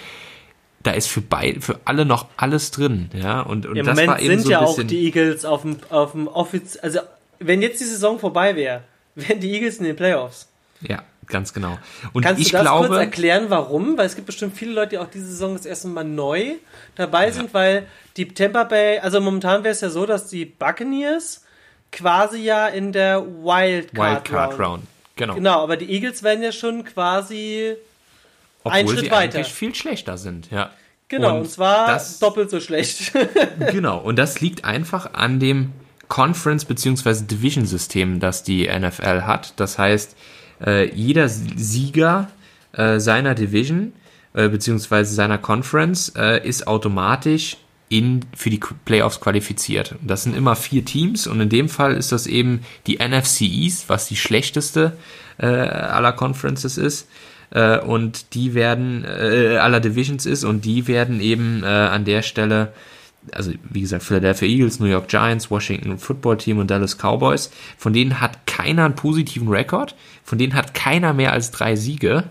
da 0.83 0.91
ist 0.91 1.07
für 1.07 1.21
beide, 1.21 1.61
für 1.61 1.79
alle 1.85 2.05
noch 2.05 2.27
alles 2.37 2.71
drin, 2.71 3.09
ja. 3.13 3.41
Und, 3.41 3.67
und 3.67 3.77
Im 3.77 3.85
das 3.85 3.95
Moment 3.95 4.09
war 4.09 4.19
eben 4.19 4.29
sind 4.29 4.43
so 4.45 4.51
ja 4.51 4.59
ein 4.59 4.65
auch 4.65 4.75
bisschen, 4.75 4.87
die 4.87 5.05
Eagles 5.05 5.45
auf 5.45 5.61
dem, 5.61 5.77
auf 5.89 6.13
dem 6.13 6.27
Office, 6.27 6.77
also 6.77 6.99
wenn 7.39 7.61
jetzt 7.61 7.81
die 7.81 7.85
Saison 7.85 8.19
vorbei 8.19 8.55
wäre, 8.55 8.83
wären 9.15 9.39
die 9.39 9.51
Eagles 9.51 9.77
in 9.77 9.85
den 9.85 9.95
Playoffs. 9.95 10.47
ja, 10.81 11.03
ganz 11.31 11.53
genau. 11.53 11.79
Und 12.13 12.23
Kannst 12.23 12.41
ich 12.41 12.47
du 12.49 12.53
das 12.53 12.61
glaube, 12.61 12.87
kurz 12.87 12.99
erklären, 12.99 13.45
warum? 13.49 13.97
Weil 13.97 14.05
es 14.05 14.15
gibt 14.15 14.27
bestimmt 14.27 14.55
viele 14.55 14.73
Leute, 14.73 14.89
die 14.91 14.97
auch 14.99 15.09
diese 15.09 15.25
Saison 15.27 15.55
das 15.55 15.65
erste 15.65 15.87
Mal 15.87 16.03
neu 16.03 16.53
dabei 16.95 17.31
sind, 17.31 17.53
weil 17.53 17.87
die 18.17 18.27
Tampa 18.27 18.65
Bay, 18.65 18.99
also 18.99 19.19
momentan 19.21 19.63
wäre 19.63 19.71
es 19.73 19.81
ja 19.81 19.89
so, 19.89 20.05
dass 20.05 20.27
die 20.27 20.45
Buccaneers 20.45 21.43
quasi 21.91 22.39
ja 22.39 22.67
in 22.67 22.91
der 22.91 23.21
Wildcard, 23.25 24.29
Wildcard 24.29 24.51
Round. 24.51 24.59
Round, 24.59 24.83
genau. 25.15 25.35
Genau, 25.35 25.63
aber 25.63 25.77
die 25.77 25.91
Eagles 25.91 26.23
werden 26.23 26.43
ja 26.43 26.51
schon 26.51 26.83
quasi 26.83 27.75
Obwohl 28.63 28.71
einen 28.79 28.87
Schritt 28.89 28.99
sie 29.05 29.11
weiter. 29.11 29.37
eigentlich 29.39 29.53
viel 29.53 29.73
schlechter 29.75 30.17
sind, 30.17 30.51
ja. 30.51 30.69
Genau, 31.09 31.39
und, 31.39 31.49
zwar 31.51 31.87
das, 31.87 32.19
doppelt 32.19 32.49
so 32.49 32.61
schlecht. 32.61 33.11
Genau, 33.71 33.97
und 33.99 34.17
das 34.17 34.39
liegt 34.39 34.63
einfach 34.63 35.13
an 35.13 35.41
dem 35.41 35.73
Conference- 36.07 36.63
bzw. 36.63 37.25
Division-System, 37.25 38.19
das 38.21 38.43
die 38.43 38.67
NFL 38.67 39.23
hat. 39.23 39.53
Das 39.57 39.77
heißt, 39.77 40.15
äh, 40.65 40.89
jeder 40.93 41.29
Sieger 41.29 42.29
äh, 42.73 42.99
seiner 42.99 43.35
Division 43.35 43.93
äh, 44.33 44.49
bzw. 44.49 45.03
seiner 45.03 45.37
Conference 45.37 46.13
äh, 46.15 46.47
ist 46.47 46.67
automatisch 46.67 47.57
in, 47.89 48.21
für 48.35 48.49
die 48.49 48.59
Playoffs 48.85 49.19
qualifiziert. 49.19 49.95
Das 50.01 50.23
sind 50.23 50.35
immer 50.35 50.55
vier 50.55 50.85
Teams 50.85 51.27
und 51.27 51.41
in 51.41 51.49
dem 51.49 51.67
Fall 51.67 51.95
ist 51.95 52.13
das 52.13 52.25
eben 52.25 52.61
die 52.87 52.99
NFC 52.99 53.41
East, 53.41 53.89
was 53.89 54.07
die 54.07 54.15
schlechteste 54.15 54.93
äh, 55.37 55.45
aller 55.45 56.13
Conferences 56.13 56.77
ist 56.77 57.09
äh, 57.51 57.79
und 57.79 58.33
die 58.33 58.53
werden 58.53 59.03
äh, 59.03 59.57
aller 59.57 59.81
Divisions 59.81 60.25
ist 60.25 60.45
und 60.45 60.63
die 60.63 60.87
werden 60.87 61.19
eben 61.19 61.63
äh, 61.63 61.67
an 61.67 62.05
der 62.05 62.21
Stelle 62.21 62.71
also 63.31 63.51
wie 63.69 63.81
gesagt, 63.81 64.03
Philadelphia 64.03 64.47
Eagles, 64.47 64.79
New 64.79 64.87
York 64.87 65.07
Giants, 65.07 65.51
Washington 65.51 65.97
Football 65.97 66.37
Team 66.37 66.57
und 66.57 66.71
Dallas 66.71 66.97
Cowboys, 66.97 67.51
von 67.77 67.93
denen 67.93 68.19
hat 68.19 68.45
keiner 68.47 68.85
einen 68.85 68.95
positiven 68.95 69.47
Rekord, 69.47 69.95
von 70.23 70.37
denen 70.37 70.55
hat 70.55 70.73
keiner 70.73 71.13
mehr 71.13 71.31
als 71.31 71.51
drei 71.51 71.75
Siege 71.75 72.23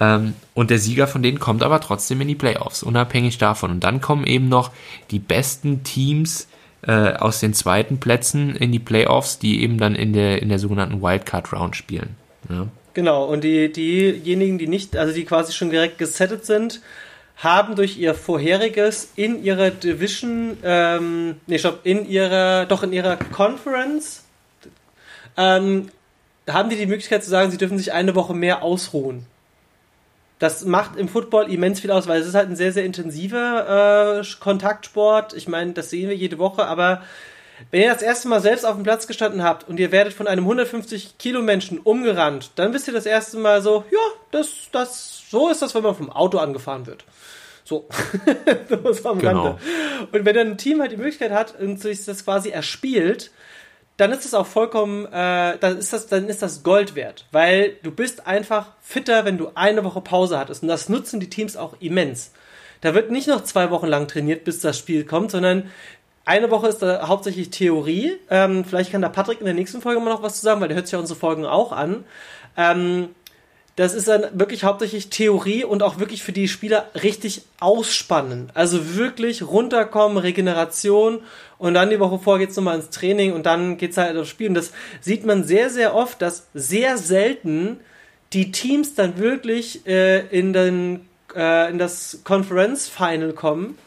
ähm, 0.00 0.34
und 0.54 0.70
der 0.70 0.78
Sieger 0.78 1.06
von 1.06 1.22
denen 1.22 1.38
kommt 1.38 1.62
aber 1.62 1.80
trotzdem 1.80 2.20
in 2.20 2.28
die 2.28 2.34
Playoffs, 2.34 2.82
unabhängig 2.82 3.38
davon. 3.38 3.70
Und 3.70 3.84
dann 3.84 4.00
kommen 4.00 4.26
eben 4.26 4.48
noch 4.48 4.70
die 5.10 5.18
besten 5.18 5.84
Teams 5.84 6.48
äh, 6.82 7.12
aus 7.14 7.40
den 7.40 7.54
zweiten 7.54 7.98
Plätzen 7.98 8.56
in 8.56 8.72
die 8.72 8.78
Playoffs, 8.78 9.38
die 9.38 9.62
eben 9.62 9.78
dann 9.78 9.94
in 9.94 10.12
der, 10.12 10.42
in 10.42 10.48
der 10.48 10.58
sogenannten 10.58 11.00
Wildcard 11.00 11.52
Round 11.52 11.76
spielen. 11.76 12.16
Ja. 12.48 12.66
Genau, 12.94 13.24
und 13.24 13.44
die, 13.44 13.72
diejenigen, 13.72 14.58
die 14.58 14.66
nicht, 14.66 14.96
also 14.96 15.14
die 15.14 15.24
quasi 15.24 15.52
schon 15.52 15.70
direkt 15.70 15.96
gesettet 15.96 16.44
sind, 16.44 16.82
haben 17.36 17.74
durch 17.76 17.98
ihr 17.98 18.14
vorheriges 18.14 19.12
in 19.16 19.42
ihrer 19.42 19.70
Division, 19.70 20.56
ähm, 20.62 21.40
nee, 21.46 21.58
stopp, 21.58 21.80
in 21.84 22.08
ihrer, 22.08 22.66
doch 22.66 22.82
in 22.82 22.92
ihrer 22.92 23.16
Conference, 23.16 24.24
ähm, 25.36 25.90
haben 26.48 26.70
die 26.70 26.76
die 26.76 26.86
Möglichkeit 26.86 27.24
zu 27.24 27.30
sagen, 27.30 27.50
sie 27.50 27.58
dürfen 27.58 27.78
sich 27.78 27.92
eine 27.92 28.14
Woche 28.14 28.34
mehr 28.34 28.62
ausruhen. 28.62 29.26
Das 30.38 30.64
macht 30.64 30.96
im 30.96 31.08
Football 31.08 31.52
immens 31.52 31.78
viel 31.78 31.92
aus, 31.92 32.08
weil 32.08 32.20
es 32.20 32.26
ist 32.26 32.34
halt 32.34 32.48
ein 32.48 32.56
sehr, 32.56 32.72
sehr 32.72 32.84
intensiver 32.84 34.20
äh, 34.20 34.24
Kontaktsport. 34.40 35.34
Ich 35.34 35.46
meine, 35.46 35.72
das 35.72 35.90
sehen 35.90 36.08
wir 36.08 36.16
jede 36.16 36.38
Woche, 36.38 36.66
aber 36.66 37.02
wenn 37.70 37.82
ihr 37.82 37.92
das 37.92 38.02
erste 38.02 38.28
Mal 38.28 38.40
selbst 38.40 38.64
auf 38.64 38.74
dem 38.74 38.82
Platz 38.82 39.06
gestanden 39.06 39.44
habt 39.44 39.68
und 39.68 39.78
ihr 39.78 39.92
werdet 39.92 40.12
von 40.12 40.26
einem 40.26 40.44
150 40.44 41.18
Kilo 41.18 41.42
Menschen 41.42 41.78
umgerannt, 41.78 42.50
dann 42.56 42.72
wisst 42.72 42.88
ihr 42.88 42.94
das 42.94 43.06
erste 43.06 43.36
Mal 43.38 43.62
so, 43.62 43.84
ja, 43.90 43.98
das, 44.32 44.48
das, 44.72 45.11
so 45.32 45.48
ist 45.48 45.62
das, 45.62 45.74
wenn 45.74 45.82
man 45.82 45.94
vom 45.94 46.10
Auto 46.10 46.36
angefahren 46.36 46.86
wird. 46.86 47.04
So, 47.64 47.88
das 48.68 49.06
am 49.06 49.18
Genau. 49.18 49.42
Rande. 49.44 49.58
Und 50.12 50.24
wenn 50.26 50.34
dann 50.34 50.46
ein 50.48 50.58
Team 50.58 50.80
halt 50.82 50.92
die 50.92 50.98
Möglichkeit 50.98 51.32
hat 51.32 51.58
und 51.58 51.80
sich 51.80 52.04
das 52.04 52.24
quasi 52.24 52.50
erspielt, 52.50 53.30
dann 53.96 54.12
ist 54.12 54.26
es 54.26 54.34
auch 54.34 54.46
vollkommen, 54.46 55.06
äh, 55.06 55.56
dann 55.58 55.78
ist 55.78 55.92
das, 55.92 56.06
dann 56.06 56.28
ist 56.28 56.42
das 56.42 56.62
Gold 56.62 56.94
wert, 56.94 57.26
weil 57.32 57.76
du 57.82 57.90
bist 57.90 58.26
einfach 58.26 58.72
fitter, 58.82 59.24
wenn 59.24 59.38
du 59.38 59.50
eine 59.54 59.84
Woche 59.84 60.02
Pause 60.02 60.38
hattest 60.38 60.62
und 60.62 60.68
das 60.68 60.90
nutzen 60.90 61.18
die 61.18 61.30
Teams 61.30 61.56
auch 61.56 61.76
immens. 61.80 62.32
Da 62.82 62.94
wird 62.94 63.10
nicht 63.10 63.28
noch 63.28 63.42
zwei 63.42 63.70
Wochen 63.70 63.86
lang 63.86 64.08
trainiert, 64.08 64.44
bis 64.44 64.60
das 64.60 64.76
Spiel 64.76 65.04
kommt, 65.04 65.30
sondern 65.30 65.70
eine 66.26 66.50
Woche 66.50 66.68
ist 66.68 66.78
da 66.78 67.08
hauptsächlich 67.08 67.48
Theorie. 67.48 68.18
Ähm, 68.28 68.66
vielleicht 68.66 68.92
kann 68.92 69.00
da 69.00 69.08
Patrick 69.08 69.40
in 69.40 69.46
der 69.46 69.54
nächsten 69.54 69.80
Folge 69.80 70.00
mal 70.00 70.10
noch 70.10 70.22
was 70.22 70.34
zu 70.34 70.42
sagen, 70.42 70.60
weil 70.60 70.68
der 70.68 70.76
hört 70.76 70.88
sich 70.88 70.92
ja 70.92 70.98
unsere 70.98 71.18
Folgen 71.18 71.46
auch 71.46 71.72
an. 71.72 72.04
Ähm, 72.56 73.08
das 73.76 73.94
ist 73.94 74.08
dann 74.08 74.26
wirklich 74.32 74.64
hauptsächlich 74.64 75.08
Theorie 75.08 75.64
und 75.64 75.82
auch 75.82 75.98
wirklich 75.98 76.22
für 76.22 76.32
die 76.32 76.48
Spieler 76.48 76.90
richtig 77.02 77.42
ausspannen. 77.58 78.50
Also 78.52 78.96
wirklich 78.96 79.42
runterkommen, 79.42 80.18
Regeneration 80.18 81.20
und 81.56 81.74
dann 81.74 81.88
die 81.88 82.00
Woche 82.00 82.18
vor 82.18 82.38
geht's 82.38 82.56
nochmal 82.56 82.76
ins 82.76 82.90
Training 82.90 83.32
und 83.32 83.46
dann 83.46 83.78
geht's 83.78 83.96
halt 83.96 84.16
aufs 84.16 84.28
Spiel. 84.28 84.48
Und 84.48 84.54
das 84.54 84.72
sieht 85.00 85.24
man 85.24 85.44
sehr, 85.44 85.70
sehr 85.70 85.94
oft, 85.94 86.20
dass 86.20 86.48
sehr 86.52 86.98
selten 86.98 87.80
die 88.34 88.52
Teams 88.52 88.94
dann 88.94 89.16
wirklich 89.18 89.86
äh, 89.86 90.20
in, 90.26 90.52
den, 90.52 91.08
äh, 91.34 91.70
in 91.70 91.78
das 91.78 92.20
Conference 92.24 92.88
Final 92.88 93.32
kommen, 93.32 93.78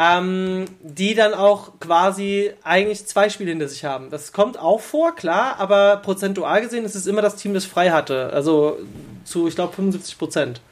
ähm, 0.00 0.64
die 0.80 1.14
dann 1.14 1.34
auch 1.34 1.78
quasi 1.78 2.52
eigentlich 2.64 3.04
zwei 3.06 3.28
Spiele 3.28 3.50
hinter 3.50 3.68
sich 3.68 3.84
haben. 3.84 4.08
Das 4.08 4.32
kommt 4.32 4.58
auch 4.58 4.80
vor, 4.80 5.14
klar, 5.14 5.56
aber 5.58 5.98
prozentual 5.98 6.62
gesehen 6.62 6.86
ist 6.86 6.94
es 6.94 7.06
immer 7.06 7.20
das 7.20 7.36
Team, 7.36 7.52
das 7.52 7.66
frei 7.66 7.90
hatte. 7.90 8.32
Also 8.32 8.78
zu, 9.24 9.46
ich 9.46 9.56
glaube, 9.56 9.74
75 9.74 10.16
Prozent. 10.16 10.62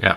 Ja. 0.00 0.16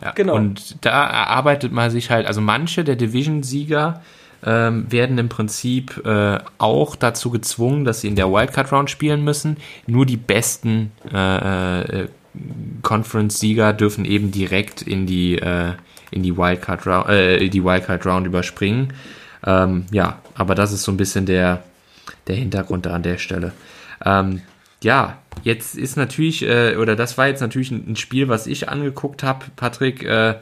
ja. 0.00 0.12
Genau. 0.12 0.36
Und 0.36 0.84
da 0.84 1.04
erarbeitet 1.04 1.72
man 1.72 1.90
sich 1.90 2.10
halt, 2.10 2.28
also 2.28 2.40
manche 2.40 2.84
der 2.84 2.94
Division-Sieger 2.94 4.02
ähm, 4.46 4.86
werden 4.92 5.18
im 5.18 5.28
Prinzip 5.28 6.00
äh, 6.06 6.38
auch 6.58 6.94
dazu 6.94 7.30
gezwungen, 7.30 7.84
dass 7.84 8.02
sie 8.02 8.08
in 8.08 8.14
der 8.14 8.30
Wildcard-Round 8.30 8.88
spielen 8.88 9.24
müssen. 9.24 9.56
Nur 9.88 10.06
die 10.06 10.16
besten 10.16 10.92
äh, 11.12 12.02
äh, 12.02 12.08
Conference-Sieger 12.82 13.72
dürfen 13.72 14.04
eben 14.04 14.30
direkt 14.30 14.82
in 14.82 15.06
die, 15.06 15.38
äh, 15.38 15.72
in 16.10 16.22
die 16.22 16.36
Wildcard, 16.36 16.86
Round, 16.86 17.08
äh, 17.08 17.48
die 17.48 17.64
Wildcard 17.64 18.04
Round 18.06 18.26
überspringen. 18.26 18.92
Ähm, 19.46 19.86
ja, 19.90 20.18
aber 20.34 20.54
das 20.54 20.72
ist 20.72 20.82
so 20.84 20.92
ein 20.92 20.96
bisschen 20.96 21.26
der, 21.26 21.62
der 22.28 22.36
Hintergrund 22.36 22.86
da 22.86 22.94
an 22.94 23.02
der 23.02 23.18
Stelle. 23.18 23.52
Ähm, 24.04 24.40
ja, 24.82 25.18
jetzt 25.42 25.76
ist 25.76 25.96
natürlich, 25.96 26.42
äh, 26.46 26.76
oder 26.76 26.96
das 26.96 27.16
war 27.18 27.26
jetzt 27.28 27.40
natürlich 27.40 27.70
ein, 27.70 27.96
Spiel, 27.96 28.28
was 28.28 28.46
ich 28.46 28.68
angeguckt 28.68 29.22
habe, 29.22 29.44
Patrick, 29.56 30.02
äh, 30.04 30.34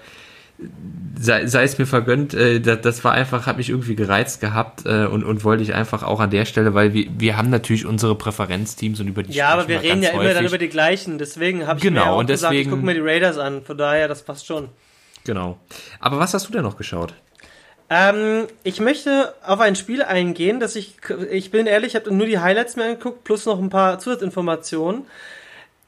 sei, 1.18 1.46
sei 1.46 1.64
es 1.64 1.78
mir 1.78 1.86
vergönnt, 1.86 2.34
äh, 2.34 2.60
das, 2.60 2.80
das 2.82 3.04
war 3.04 3.12
einfach, 3.12 3.46
hat 3.46 3.56
mich 3.56 3.68
irgendwie 3.70 3.96
gereizt 3.96 4.40
gehabt 4.40 4.84
äh, 4.86 5.06
und, 5.06 5.24
und 5.24 5.44
wollte 5.44 5.62
ich 5.62 5.74
einfach 5.74 6.02
auch 6.02 6.20
an 6.20 6.30
der 6.30 6.44
Stelle, 6.44 6.74
weil 6.74 6.92
wir, 6.94 7.06
wir 7.18 7.36
haben 7.36 7.50
natürlich 7.50 7.86
unsere 7.86 8.14
Präferenzteams 8.16 9.00
und 9.00 9.08
über 9.08 9.22
die 9.22 9.32
Ja, 9.32 9.48
aber 9.48 9.66
wir 9.68 9.82
reden 9.82 10.02
ja 10.02 10.10
ganz 10.10 10.14
immer 10.22 10.24
dann 10.28 10.34
häufig. 10.36 10.48
über 10.48 10.58
die 10.58 10.68
gleichen. 10.68 11.18
Deswegen 11.18 11.66
habe 11.66 11.78
ich 11.78 11.82
Genau, 11.84 12.00
mir 12.00 12.06
ja 12.06 12.12
auch 12.12 12.18
und 12.18 12.26
gesagt, 12.26 12.52
ich 12.52 12.58
deswegen- 12.60 12.70
gucke 12.70 12.86
mir 12.86 12.94
die 12.94 13.00
Raiders 13.00 13.38
an. 13.38 13.62
Von 13.62 13.78
daher, 13.78 14.06
das 14.08 14.22
passt 14.22 14.46
schon. 14.46 14.68
Genau. 15.24 15.58
Aber 16.00 16.18
was 16.18 16.34
hast 16.34 16.48
du 16.48 16.52
denn 16.52 16.62
noch 16.62 16.76
geschaut? 16.76 17.14
Ähm, 17.90 18.46
ich 18.64 18.80
möchte 18.80 19.34
auf 19.44 19.60
ein 19.60 19.76
Spiel 19.76 20.02
eingehen, 20.02 20.60
das 20.60 20.76
ich, 20.76 20.96
ich 21.30 21.50
bin 21.50 21.66
ehrlich, 21.66 21.94
ich 21.94 21.96
habe 22.00 22.14
nur 22.14 22.26
die 22.26 22.38
Highlights 22.38 22.76
mir 22.76 22.84
angeguckt, 22.84 23.22
plus 23.22 23.44
noch 23.44 23.58
ein 23.58 23.70
paar 23.70 23.98
Zusatzinformationen. 23.98 25.04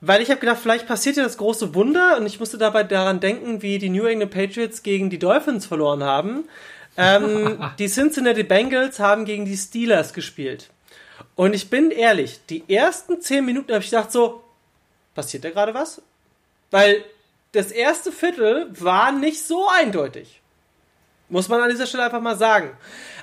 Weil 0.02 0.20
ich 0.20 0.28
habe 0.28 0.40
gedacht, 0.40 0.58
vielleicht 0.60 0.86
passiert 0.86 1.16
ja 1.16 1.22
das 1.22 1.38
große 1.38 1.74
Wunder 1.74 2.18
und 2.18 2.26
ich 2.26 2.38
musste 2.38 2.58
dabei 2.58 2.82
daran 2.82 3.20
denken, 3.20 3.62
wie 3.62 3.78
die 3.78 3.88
New 3.88 4.04
England 4.04 4.32
Patriots 4.32 4.82
gegen 4.82 5.08
die 5.08 5.18
Dolphins 5.18 5.64
verloren 5.64 6.04
haben. 6.04 6.44
Ähm, 6.98 7.58
die 7.78 7.88
Cincinnati 7.88 8.42
Bengals 8.42 9.00
haben 9.00 9.24
gegen 9.24 9.46
die 9.46 9.56
Steelers 9.56 10.12
gespielt. 10.12 10.68
Und 11.36 11.54
ich 11.54 11.70
bin 11.70 11.90
ehrlich, 11.90 12.40
die 12.50 12.64
ersten 12.68 13.22
zehn 13.22 13.46
Minuten 13.46 13.72
habe 13.72 13.82
ich 13.82 13.90
gedacht 13.90 14.12
so, 14.12 14.44
passiert 15.14 15.44
da 15.44 15.50
gerade 15.50 15.72
was? 15.72 16.02
Weil 16.70 17.02
das 17.54 17.70
erste 17.70 18.12
Viertel 18.12 18.68
war 18.78 19.12
nicht 19.12 19.42
so 19.44 19.68
eindeutig. 19.68 20.40
Muss 21.28 21.48
man 21.48 21.60
an 21.60 21.70
dieser 21.70 21.86
Stelle 21.86 22.04
einfach 22.04 22.20
mal 22.20 22.36
sagen. 22.36 22.76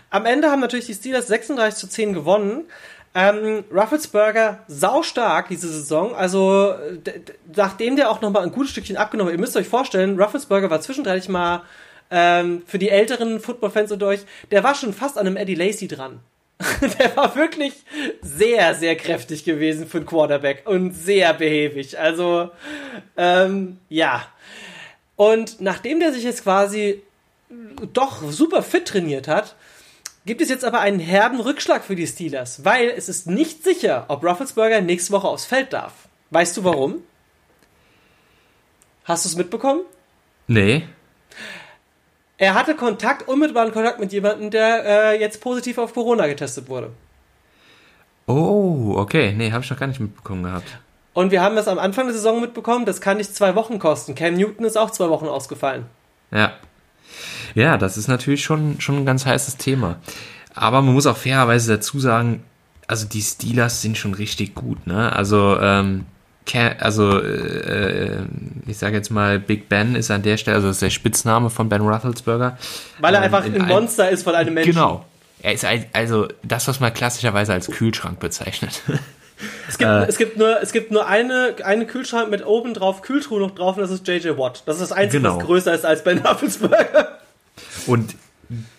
Am 0.10 0.26
Ende 0.26 0.50
haben 0.50 0.60
natürlich 0.60 0.88
die 0.88 0.94
Steelers 0.94 1.28
36 1.28 1.80
zu 1.80 1.88
10 1.88 2.14
gewonnen. 2.14 2.66
Ähm, 3.14 3.66
Rufflesberger 3.72 4.60
saustark 4.68 5.50
diese 5.50 5.68
Saison. 5.68 6.16
Also 6.16 6.76
nachdem 7.56 7.98
der 7.98 8.10
auch 8.10 8.22
nochmal 8.22 8.44
ein 8.44 8.52
gutes 8.52 8.72
Stückchen 8.72 8.98
abgenommen 8.98 9.32
hat. 9.32 9.38
Ihr 9.38 9.42
müsst 9.42 9.58
euch 9.58 9.68
vorstellen, 9.68 10.20
Rufflesberger 10.20 10.70
war 10.70 10.82
zwischendurch 10.82 11.28
mal 11.28 11.64
ähm, 12.10 12.64
für 12.66 12.80
die 12.80 12.90
älteren 12.90 13.40
Football-Fans 13.40 13.92
unter 13.92 14.08
euch, 14.08 14.22
der 14.52 14.64
war 14.64 14.76
schon 14.76 14.94
fast 14.94 15.18
an 15.18 15.28
einem 15.28 15.38
Eddie 15.38 15.56
Lacey 15.56 15.88
dran. 15.88 16.20
der 17.00 17.16
war 17.16 17.36
wirklich 17.36 17.74
sehr, 18.22 18.76
sehr 18.76 18.96
kräftig 18.96 19.44
gewesen 19.44 19.88
für 19.88 19.98
einen 19.98 20.06
Quarterback 20.06 20.64
und 20.66 20.94
sehr 20.94 21.34
behäbig. 21.34 22.00
Also, 22.00 22.50
ähm, 23.18 23.80
ja. 23.90 24.26
Und 25.16 25.62
nachdem 25.62 26.00
der 26.00 26.14
sich 26.14 26.24
jetzt 26.24 26.44
quasi 26.44 27.02
doch 27.94 28.22
super 28.32 28.64
fit 28.64 28.88
trainiert 28.88 29.28
hat, 29.28 29.56
gibt 30.26 30.42
es 30.42 30.50
jetzt 30.50 30.66
aber 30.66 30.80
einen 30.80 31.00
herben 31.00 31.40
Rückschlag 31.40 31.84
für 31.84 31.96
die 31.96 32.08
Steelers, 32.08 32.64
weil 32.64 32.90
es 32.90 33.10
ist 33.10 33.28
nicht 33.28 33.64
sicher, 33.64 34.06
ob 34.08 34.24
Rufflesberger 34.24 34.82
nächste 34.82 35.14
Woche 35.14 35.28
aufs 35.28 35.46
Feld 35.46 35.74
darf. 35.74 35.94
Weißt 36.30 36.56
du 36.58 36.64
warum? 36.64 37.04
Hast 39.04 39.26
du 39.26 39.30
es 39.30 39.36
mitbekommen? 39.36 39.82
Nee. 40.48 40.84
Er 42.42 42.56
hatte 42.56 42.74
Kontakt, 42.74 43.28
unmittelbaren 43.28 43.72
Kontakt 43.72 44.00
mit 44.00 44.12
jemandem, 44.12 44.50
der 44.50 44.84
äh, 44.84 45.20
jetzt 45.20 45.42
positiv 45.42 45.78
auf 45.78 45.94
Corona 45.94 46.26
getestet 46.26 46.70
wurde. 46.70 46.90
Oh, 48.26 48.96
okay. 48.98 49.32
Nee, 49.38 49.52
habe 49.52 49.64
ich 49.64 49.70
noch 49.70 49.78
gar 49.78 49.86
nicht 49.86 50.00
mitbekommen 50.00 50.42
gehabt. 50.42 50.80
Und 51.14 51.30
wir 51.30 51.44
haben 51.44 51.56
das 51.56 51.68
am 51.68 51.78
Anfang 51.78 52.06
der 52.06 52.16
Saison 52.16 52.42
mitbekommen, 52.42 52.86
das 52.86 53.00
kann 53.00 53.18
nicht 53.18 53.36
zwei 53.36 53.54
Wochen 53.54 53.78
kosten. 53.78 54.16
Cam 54.16 54.34
Newton 54.34 54.66
ist 54.66 54.76
auch 54.76 54.90
zwei 54.90 55.08
Wochen 55.10 55.28
ausgefallen. 55.28 55.86
Ja. 56.32 56.54
Ja, 57.54 57.78
das 57.78 57.96
ist 57.96 58.08
natürlich 58.08 58.44
schon, 58.44 58.82
schon 58.82 58.98
ein 58.98 59.06
ganz 59.06 59.28
heißes 59.28 59.58
Thema. 59.58 59.98
Aber 60.56 60.82
man 60.82 60.96
muss 60.96 61.06
auch 61.06 61.18
fairerweise 61.18 61.74
dazu 61.74 62.00
sagen, 62.00 62.44
also 62.88 63.08
die 63.08 63.22
Steelers 63.22 63.84
sind 63.84 64.00
schon 64.00 64.16
richtig 64.16 64.56
gut, 64.56 64.88
ne? 64.88 65.16
Also, 65.16 65.60
ähm, 65.60 66.08
also 66.80 67.20
äh, 67.20 68.24
ich 68.68 68.78
sage 68.78 68.96
jetzt 68.96 69.10
mal, 69.10 69.40
Big 69.40 69.70
Ben 69.70 69.96
ist 69.96 70.12
an 70.12 70.22
der 70.22 70.38
Stelle, 70.38 70.56
also 70.56 70.68
das 70.68 70.78
ist 70.78 70.82
der 70.82 70.90
Spitzname 70.90 71.50
von 71.50 71.70
Ben 71.70 71.82
Roethlisberger. 71.82 72.58
Weil 73.00 73.14
er 73.14 73.20
ähm, 73.20 73.26
einfach 73.26 73.46
ein 73.46 73.68
Monster 73.68 74.10
ist 74.10 74.24
von 74.24 74.36
einem 74.36 74.54
Menschen. 74.54 74.74
Genau. 74.74 75.06
Er 75.44 75.54
ist 75.54 75.66
also 75.94 76.28
das, 76.44 76.68
was 76.68 76.80
man 76.80 76.94
klassischerweise 76.94 77.54
als 77.54 77.70
Kühlschrank 77.70 78.20
bezeichnet. 78.20 78.82
Es 79.68 79.78
gibt, 79.78 79.90
äh, 79.90 80.06
es 80.06 80.18
gibt 80.18 80.38
nur, 80.38 80.62
es 80.62 80.72
gibt 80.72 80.92
nur 80.92 81.08
eine, 81.08 81.56
eine 81.64 81.88
Kühlschrank 81.88 82.30
mit 82.30 82.46
oben 82.46 82.74
drauf 82.74 83.02
Kühltruhe 83.02 83.40
noch 83.40 83.52
drauf 83.52 83.76
und 83.76 83.82
das 83.82 83.90
ist 83.90 84.08
JJ 84.08 84.38
Watt. 84.38 84.64
Das 84.66 84.76
ist 84.76 84.82
das 84.82 84.92
Einzige, 84.92 85.24
genau. 85.24 85.38
was 85.38 85.46
größer 85.46 85.74
ist 85.74 85.86
als 85.86 86.04
Ben 86.04 86.20
Roethlisberger. 86.20 87.18
Und 87.88 88.16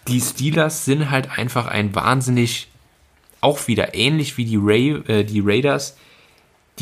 die 0.09 0.20
Steelers 0.20 0.85
sind 0.85 1.11
halt 1.11 1.37
einfach 1.37 1.66
ein 1.66 1.94
wahnsinnig, 1.94 2.68
auch 3.40 3.66
wieder 3.66 3.94
ähnlich 3.94 4.37
wie 4.37 4.44
die, 4.44 4.59
Ray, 4.61 5.03
äh, 5.09 5.25
die 5.25 5.40
Raiders, 5.40 5.96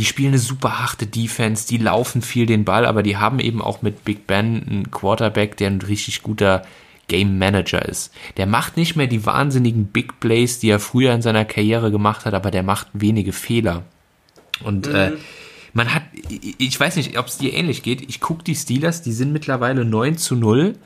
die 0.01 0.07
spielen 0.07 0.29
eine 0.29 0.39
super 0.39 0.81
harte 0.81 1.07
Defense, 1.07 1.69
die 1.69 1.77
laufen 1.77 2.23
viel 2.23 2.47
den 2.47 2.65
Ball, 2.65 2.87
aber 2.87 3.03
die 3.03 3.19
haben 3.19 3.39
eben 3.39 3.61
auch 3.61 3.83
mit 3.83 4.03
Big 4.03 4.27
Ben 4.27 4.67
einen 4.67 4.91
Quarterback, 4.91 5.59
der 5.59 5.69
ein 5.69 5.83
richtig 5.83 6.23
guter 6.23 6.63
Game 7.09 7.37
Manager 7.37 7.85
ist. 7.87 8.11
Der 8.39 8.47
macht 8.47 8.79
nicht 8.79 8.97
mehr 8.97 9.09
die 9.09 9.27
wahnsinnigen 9.27 9.89
Big 9.89 10.19
Plays, 10.19 10.59
die 10.59 10.71
er 10.71 10.81
früher 10.81 11.13
in 11.13 11.21
seiner 11.21 11.45
Karriere 11.45 11.91
gemacht 11.91 12.25
hat, 12.25 12.33
aber 12.33 12.51
der 12.51 12.63
macht 12.63 12.87
wenige 12.95 13.35
Fehler. 13.35 13.83
Und 14.65 14.89
mhm. 14.89 14.95
äh, 14.95 15.13
man 15.75 15.93
hat, 15.93 16.05
ich 16.31 16.81
weiß 16.81 16.97
nicht, 16.97 17.19
ob 17.19 17.27
es 17.27 17.37
dir 17.37 17.53
ähnlich 17.53 17.83
geht. 17.83 18.01
Ich 18.09 18.21
gucke 18.21 18.43
die 18.43 18.55
Steelers, 18.55 19.03
die 19.03 19.13
sind 19.13 19.35
mittlerweile 19.35 19.85
9 19.85 20.17
zu 20.17 20.35
0, 20.35 20.79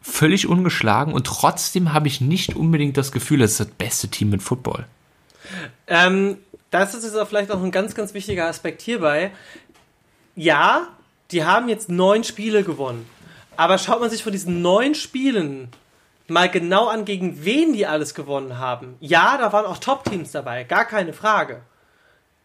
völlig 0.00 0.46
ungeschlagen 0.46 1.12
und 1.12 1.26
trotzdem 1.26 1.92
habe 1.92 2.06
ich 2.06 2.20
nicht 2.20 2.54
unbedingt 2.54 2.96
das 2.96 3.10
Gefühl, 3.10 3.40
das 3.40 3.50
ist 3.50 3.60
das 3.60 3.66
beste 3.70 4.06
Team 4.06 4.30
mit 4.30 4.40
Football. 4.40 4.86
Ähm, 5.88 6.36
das 6.70 6.94
ist 6.94 7.04
jetzt 7.04 7.16
auch 7.16 7.28
vielleicht 7.28 7.50
auch 7.50 7.62
ein 7.62 7.70
ganz, 7.70 7.94
ganz 7.94 8.14
wichtiger 8.14 8.46
Aspekt 8.46 8.82
hierbei. 8.82 9.30
Ja, 10.34 10.88
die 11.30 11.44
haben 11.44 11.68
jetzt 11.68 11.88
neun 11.88 12.24
Spiele 12.24 12.62
gewonnen. 12.62 13.08
Aber 13.56 13.78
schaut 13.78 14.00
man 14.00 14.10
sich 14.10 14.22
von 14.22 14.32
diesen 14.32 14.62
neun 14.62 14.94
Spielen 14.94 15.70
mal 16.28 16.50
genau 16.50 16.88
an, 16.88 17.04
gegen 17.04 17.44
wen 17.44 17.72
die 17.72 17.86
alles 17.86 18.14
gewonnen 18.14 18.58
haben. 18.58 18.96
Ja, 19.00 19.38
da 19.38 19.52
waren 19.52 19.66
auch 19.66 19.78
Top-Teams 19.78 20.32
dabei, 20.32 20.64
gar 20.64 20.84
keine 20.84 21.12
Frage. 21.12 21.62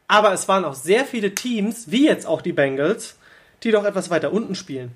Aber 0.08 0.34
es 0.34 0.48
waren 0.48 0.66
auch 0.66 0.76
sehr 0.76 1.06
viele 1.06 1.34
Teams, 1.34 1.90
wie 1.90 2.06
jetzt 2.06 2.26
auch 2.26 2.42
die 2.42 2.54
Bengals, 2.54 3.18
die 3.64 3.72
doch 3.72 3.86
etwas 3.86 4.10
weiter 4.10 4.32
unten 4.32 4.56
spielen. 4.56 4.94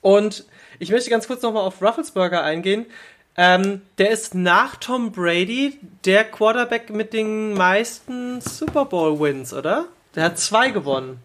Und 0.00 0.44
ich 0.78 0.90
möchte 0.90 1.10
ganz 1.10 1.26
kurz 1.26 1.42
nochmal 1.42 1.64
auf 1.64 1.82
Rufflesburger 1.82 2.42
eingehen. 2.42 2.86
Ähm, 3.36 3.82
der 3.98 4.10
ist 4.10 4.34
nach 4.34 4.76
Tom 4.76 5.12
Brady 5.12 5.78
der 6.04 6.24
Quarterback 6.24 6.90
mit 6.90 7.12
den 7.12 7.54
meisten 7.54 8.40
Super 8.40 8.84
Bowl 8.84 9.18
Wins, 9.20 9.54
oder? 9.54 9.86
Der 10.14 10.24
hat 10.24 10.38
zwei 10.38 10.70
gewonnen. 10.70 11.20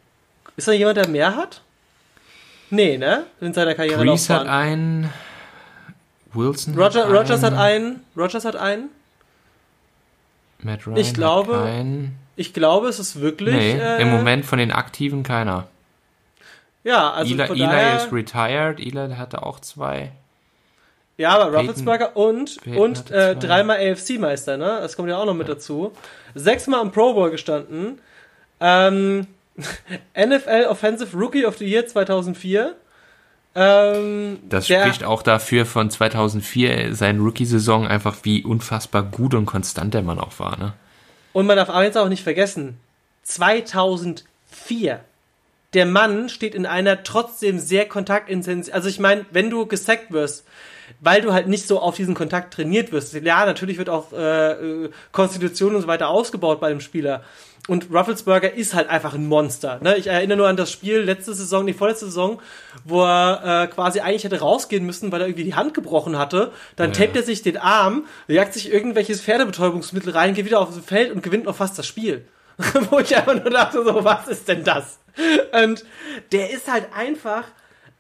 Ist 0.56 0.68
da 0.68 0.72
jemand, 0.72 0.98
der 0.98 1.08
mehr 1.08 1.36
hat? 1.36 1.62
Nee, 2.70 2.98
ne? 2.98 3.26
In 3.42 3.54
seiner 3.54 3.74
Karriere. 3.74 4.04
Brees 4.04 4.30
hat 4.30 4.48
einen. 4.48 5.10
Wilson 6.34 6.76
Roger, 6.76 7.06
hat 7.06 7.12
Rogers 7.12 7.44
einen. 7.44 7.44
hat 7.44 7.54
einen. 7.54 8.02
Rogers 8.16 8.46
hat 8.46 8.56
einen. 8.56 8.90
Matt 10.60 10.86
Ryan 10.86 10.98
ich 10.98 11.14
glaube, 11.14 11.58
hat 11.58 11.66
keinen. 11.66 12.18
Ich 12.36 12.54
glaube, 12.54 12.88
es 12.90 13.00
ist 13.00 13.20
wirklich. 13.22 13.56
Nee, 13.56 13.78
äh, 13.78 14.02
im 14.02 14.12
Moment 14.12 14.46
von 14.46 14.60
den 14.60 14.72
Aktiven 14.72 15.24
keiner. 15.24 15.68
Ja, 16.84 17.12
also 17.12 17.34
Eli, 17.34 17.64
Eli 17.64 17.96
ist 17.98 18.12
retired. 18.12 18.80
Eli 18.80 19.16
hatte 19.16 19.44
auch 19.44 19.60
zwei. 19.60 20.12
Ja, 21.18 21.38
aber 21.38 21.58
Rufflesberger 21.58 22.18
und, 22.18 22.62
Peyton 22.62 22.78
und 22.78 23.12
äh, 23.12 23.36
dreimal 23.36 23.78
AFC-Meister, 23.78 24.58
ne? 24.58 24.80
Das 24.82 24.98
kommt 24.98 25.10
ja 25.10 25.18
auch 25.18 25.26
noch 25.26 25.34
mit 25.34 25.48
dazu. 25.48 25.94
Sechsmal 26.34 26.82
im 26.82 26.92
Pro 26.92 27.14
Bowl 27.14 27.32
gestanden. 27.32 28.00
Ähm, 28.60 29.28
NFL 30.18 30.66
Offensive 30.70 31.16
Rookie 31.18 31.46
of 31.46 31.58
the 31.58 31.66
Year 31.66 31.88
2004. 31.88 32.76
Ähm, 33.58 34.40
das 34.50 34.68
spricht 34.68 35.06
auch 35.06 35.22
dafür 35.22 35.66
von 35.66 35.90
2004, 35.90 36.94
seine 36.94 37.22
Rookie-Saison, 37.22 37.88
einfach 37.88 38.18
wie 38.24 38.44
unfassbar 38.44 39.04
gut 39.04 39.34
und 39.34 39.46
konstant 39.46 39.94
der 39.94 40.02
Mann 40.02 40.20
auch 40.20 40.38
war, 40.40 40.58
ne? 40.58 40.74
Und 41.32 41.48
man 41.48 41.56
darf 41.56 41.70
jetzt 41.82 41.98
auch 41.98 42.10
nicht 42.10 42.24
vergessen, 42.24 42.78
2004. 43.24 45.00
Der 45.74 45.86
Mann 45.86 46.30
steht 46.30 46.56
in 46.56 46.66
einer 46.66 47.04
trotzdem 47.04 47.60
sehr 47.60 47.88
kontaktintensiven, 47.88 48.74
also 48.74 48.90
ich 48.90 49.00
meine, 49.00 49.26
wenn 49.32 49.50
du 49.50 49.66
gesackt 49.66 50.12
wirst, 50.12 50.46
weil 51.00 51.22
du 51.22 51.34
halt 51.34 51.48
nicht 51.48 51.68
so 51.68 51.80
auf 51.80 51.96
diesen 51.96 52.16
Kontakt 52.16 52.54
trainiert 52.54 52.92
wirst. 52.92 53.14
Ja, 53.14 53.46
natürlich 53.46 53.78
wird 53.78 53.90
auch 53.90 54.14
äh, 54.14 54.90
Konstitution 55.12 55.76
und 55.76 55.82
so 55.82 55.88
weiter 55.88 56.10
ausgebaut 56.10 56.60
bei 56.60 56.70
dem 56.70 56.82
Spieler. 56.82 57.24
Und 57.68 57.88
Rufflesberger 57.92 58.54
ist 58.54 58.76
halt 58.76 58.90
einfach 58.90 59.16
ein 59.16 59.26
Monster. 59.26 59.80
Ne? 59.82 59.98
Ich 59.98 60.06
erinnere 60.08 60.38
nur 60.38 60.48
an 60.48 60.56
das 60.56 60.72
Spiel 60.72 61.00
letzte 61.00 61.34
Saison, 61.34 61.66
die 61.66 61.74
vorletzte 61.74 62.06
Saison, 62.06 62.40
wo 62.84 63.04
er 63.04 63.64
äh, 63.64 63.68
quasi 63.68 64.02
eigentlich 64.02 64.24
hätte 64.24 64.40
rausgehen 64.40 64.86
müssen, 64.86 65.12
weil 65.12 65.22
er 65.22 65.28
irgendwie 65.28 65.46
die 65.46 65.56
Hand 65.56 65.74
gebrochen 65.74 66.18
hatte. 66.18 66.52
Dann 66.76 66.92
ja. 66.92 66.98
tapet 66.98 67.16
er 67.16 67.24
sich 67.24 67.42
den 67.42 67.58
Arm, 67.58 68.06
jagt 68.28 68.54
sich 68.54 68.72
irgendwelches 68.72 69.22
Pferdebetäubungsmittel 69.22 70.14
rein, 70.14 70.36
geht 70.36 70.46
wieder 70.46 70.60
aufs 70.60 70.78
Feld 70.86 71.12
und 71.12 71.24
gewinnt 71.24 71.46
noch 71.46 71.56
fast 71.56 71.80
das 71.80 71.88
Spiel. 71.88 72.28
wo 72.90 73.00
ich 73.00 73.16
einfach 73.16 73.34
nur 73.34 73.50
dachte, 73.50 73.84
so, 73.84 74.04
was 74.04 74.28
ist 74.28 74.48
denn 74.48 74.64
das? 74.64 75.00
Und 75.64 75.86
der 76.32 76.52
ist 76.52 76.72
halt 76.72 76.88
einfach 76.96 77.44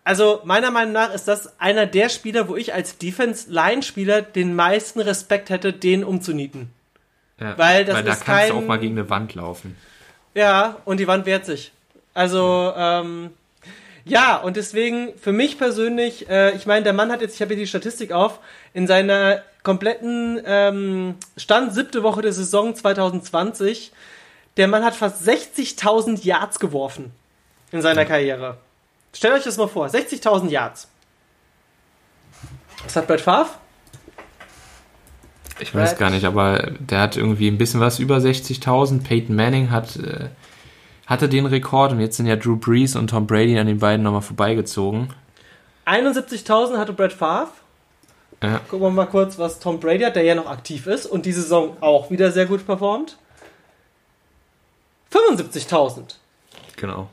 also 0.05 0.41
meiner 0.43 0.69
Meinung 0.69 0.93
nach 0.93 1.11
ist 1.13 1.27
das 1.27 1.59
einer 1.59 1.87
der 1.87 2.09
Spieler, 2.09 2.47
wo 2.47 2.55
ich 2.55 2.75
als 2.75 2.99
Defense-Line-Spieler 2.99 4.21
den 4.21 4.55
meisten 4.55 5.01
Respekt 5.01 5.49
hätte, 5.49 5.73
den 5.73 6.03
umzunieten. 6.03 6.69
Ja, 7.39 7.57
weil 7.57 7.85
das 7.85 7.95
weil 7.95 8.03
da 8.03 8.13
ist 8.13 8.23
kannst 8.23 8.25
kein... 8.25 8.49
du 8.51 8.57
auch 8.57 8.67
mal 8.67 8.77
gegen 8.77 8.97
eine 8.97 9.09
Wand 9.09 9.33
laufen. 9.33 9.75
Ja, 10.35 10.77
und 10.85 10.99
die 10.99 11.07
Wand 11.07 11.25
wehrt 11.25 11.45
sich. 11.45 11.71
Also, 12.13 12.71
ähm, 12.77 13.31
ja, 14.05 14.37
und 14.37 14.57
deswegen, 14.57 15.17
für 15.17 15.31
mich 15.31 15.57
persönlich, 15.57 16.29
äh, 16.29 16.55
ich 16.55 16.67
meine, 16.67 16.83
der 16.83 16.93
Mann 16.93 17.11
hat 17.11 17.21
jetzt, 17.21 17.33
ich 17.33 17.41
habe 17.41 17.55
hier 17.55 17.63
die 17.63 17.67
Statistik 17.67 18.11
auf, 18.11 18.39
in 18.75 18.85
seiner 18.85 19.41
kompletten 19.63 20.39
ähm, 20.45 21.15
Stand 21.35 21.73
siebte 21.73 22.03
Woche 22.03 22.21
der 22.21 22.31
Saison 22.31 22.75
2020, 22.75 23.91
der 24.57 24.67
Mann 24.67 24.85
hat 24.85 24.95
fast 24.95 25.27
60.000 25.27 26.23
Yards 26.23 26.59
geworfen 26.59 27.11
in 27.71 27.81
seiner 27.81 28.05
Karriere. 28.05 28.59
Stellt 29.15 29.33
euch 29.33 29.43
das 29.45 29.55
mal 29.55 29.67
vor, 29.67 29.87
60.000 29.87 30.49
Yards. 30.49 30.89
Was 32.83 32.97
hat 32.97 33.07
Brett 33.07 33.21
Favre? 33.21 33.49
Ich 35.59 35.73
weiß 35.73 35.91
Brad. 35.91 35.99
gar 35.99 36.09
nicht, 36.09 36.25
aber 36.25 36.71
der 36.79 36.99
hat 36.99 37.15
irgendwie 37.15 37.47
ein 37.47 37.57
bisschen 37.57 37.79
was 37.79 37.97
über 37.99 38.17
60.000. 38.17 39.03
Peyton 39.03 39.33
Manning 39.33 39.71
hat, 39.71 39.95
äh, 39.95 40.27
hatte 41.05 41.29
den 41.29 41.45
Rekord 41.45 41.93
und 41.93 42.01
jetzt 42.01 42.17
sind 42.17 42.25
ja 42.25 42.35
Drew 42.35 42.57
Brees 42.57 42.97
und 42.97 43.09
Tom 43.09 43.25
Brady 43.25 43.57
an 43.57 43.67
den 43.67 43.79
beiden 43.79 44.03
nochmal 44.03 44.21
vorbeigezogen. 44.21 45.13
71.000 45.85 46.77
hatte 46.77 46.91
Brett 46.91 47.13
Favre. 47.13 47.47
Ja. 48.43 48.59
Gucken 48.69 48.81
wir 48.81 48.91
mal 48.91 49.05
kurz, 49.05 49.39
was 49.39 49.59
Tom 49.59 49.79
Brady 49.79 50.03
hat, 50.03 50.17
der 50.17 50.23
ja 50.23 50.35
noch 50.35 50.49
aktiv 50.49 50.87
ist 50.87 51.05
und 51.05 51.25
die 51.25 51.31
Saison 51.31 51.77
auch 51.79 52.11
wieder 52.11 52.33
sehr 52.33 52.47
gut 52.47 52.65
performt. 52.65 53.17
75.000. 55.13 56.15
Genau. 56.75 57.09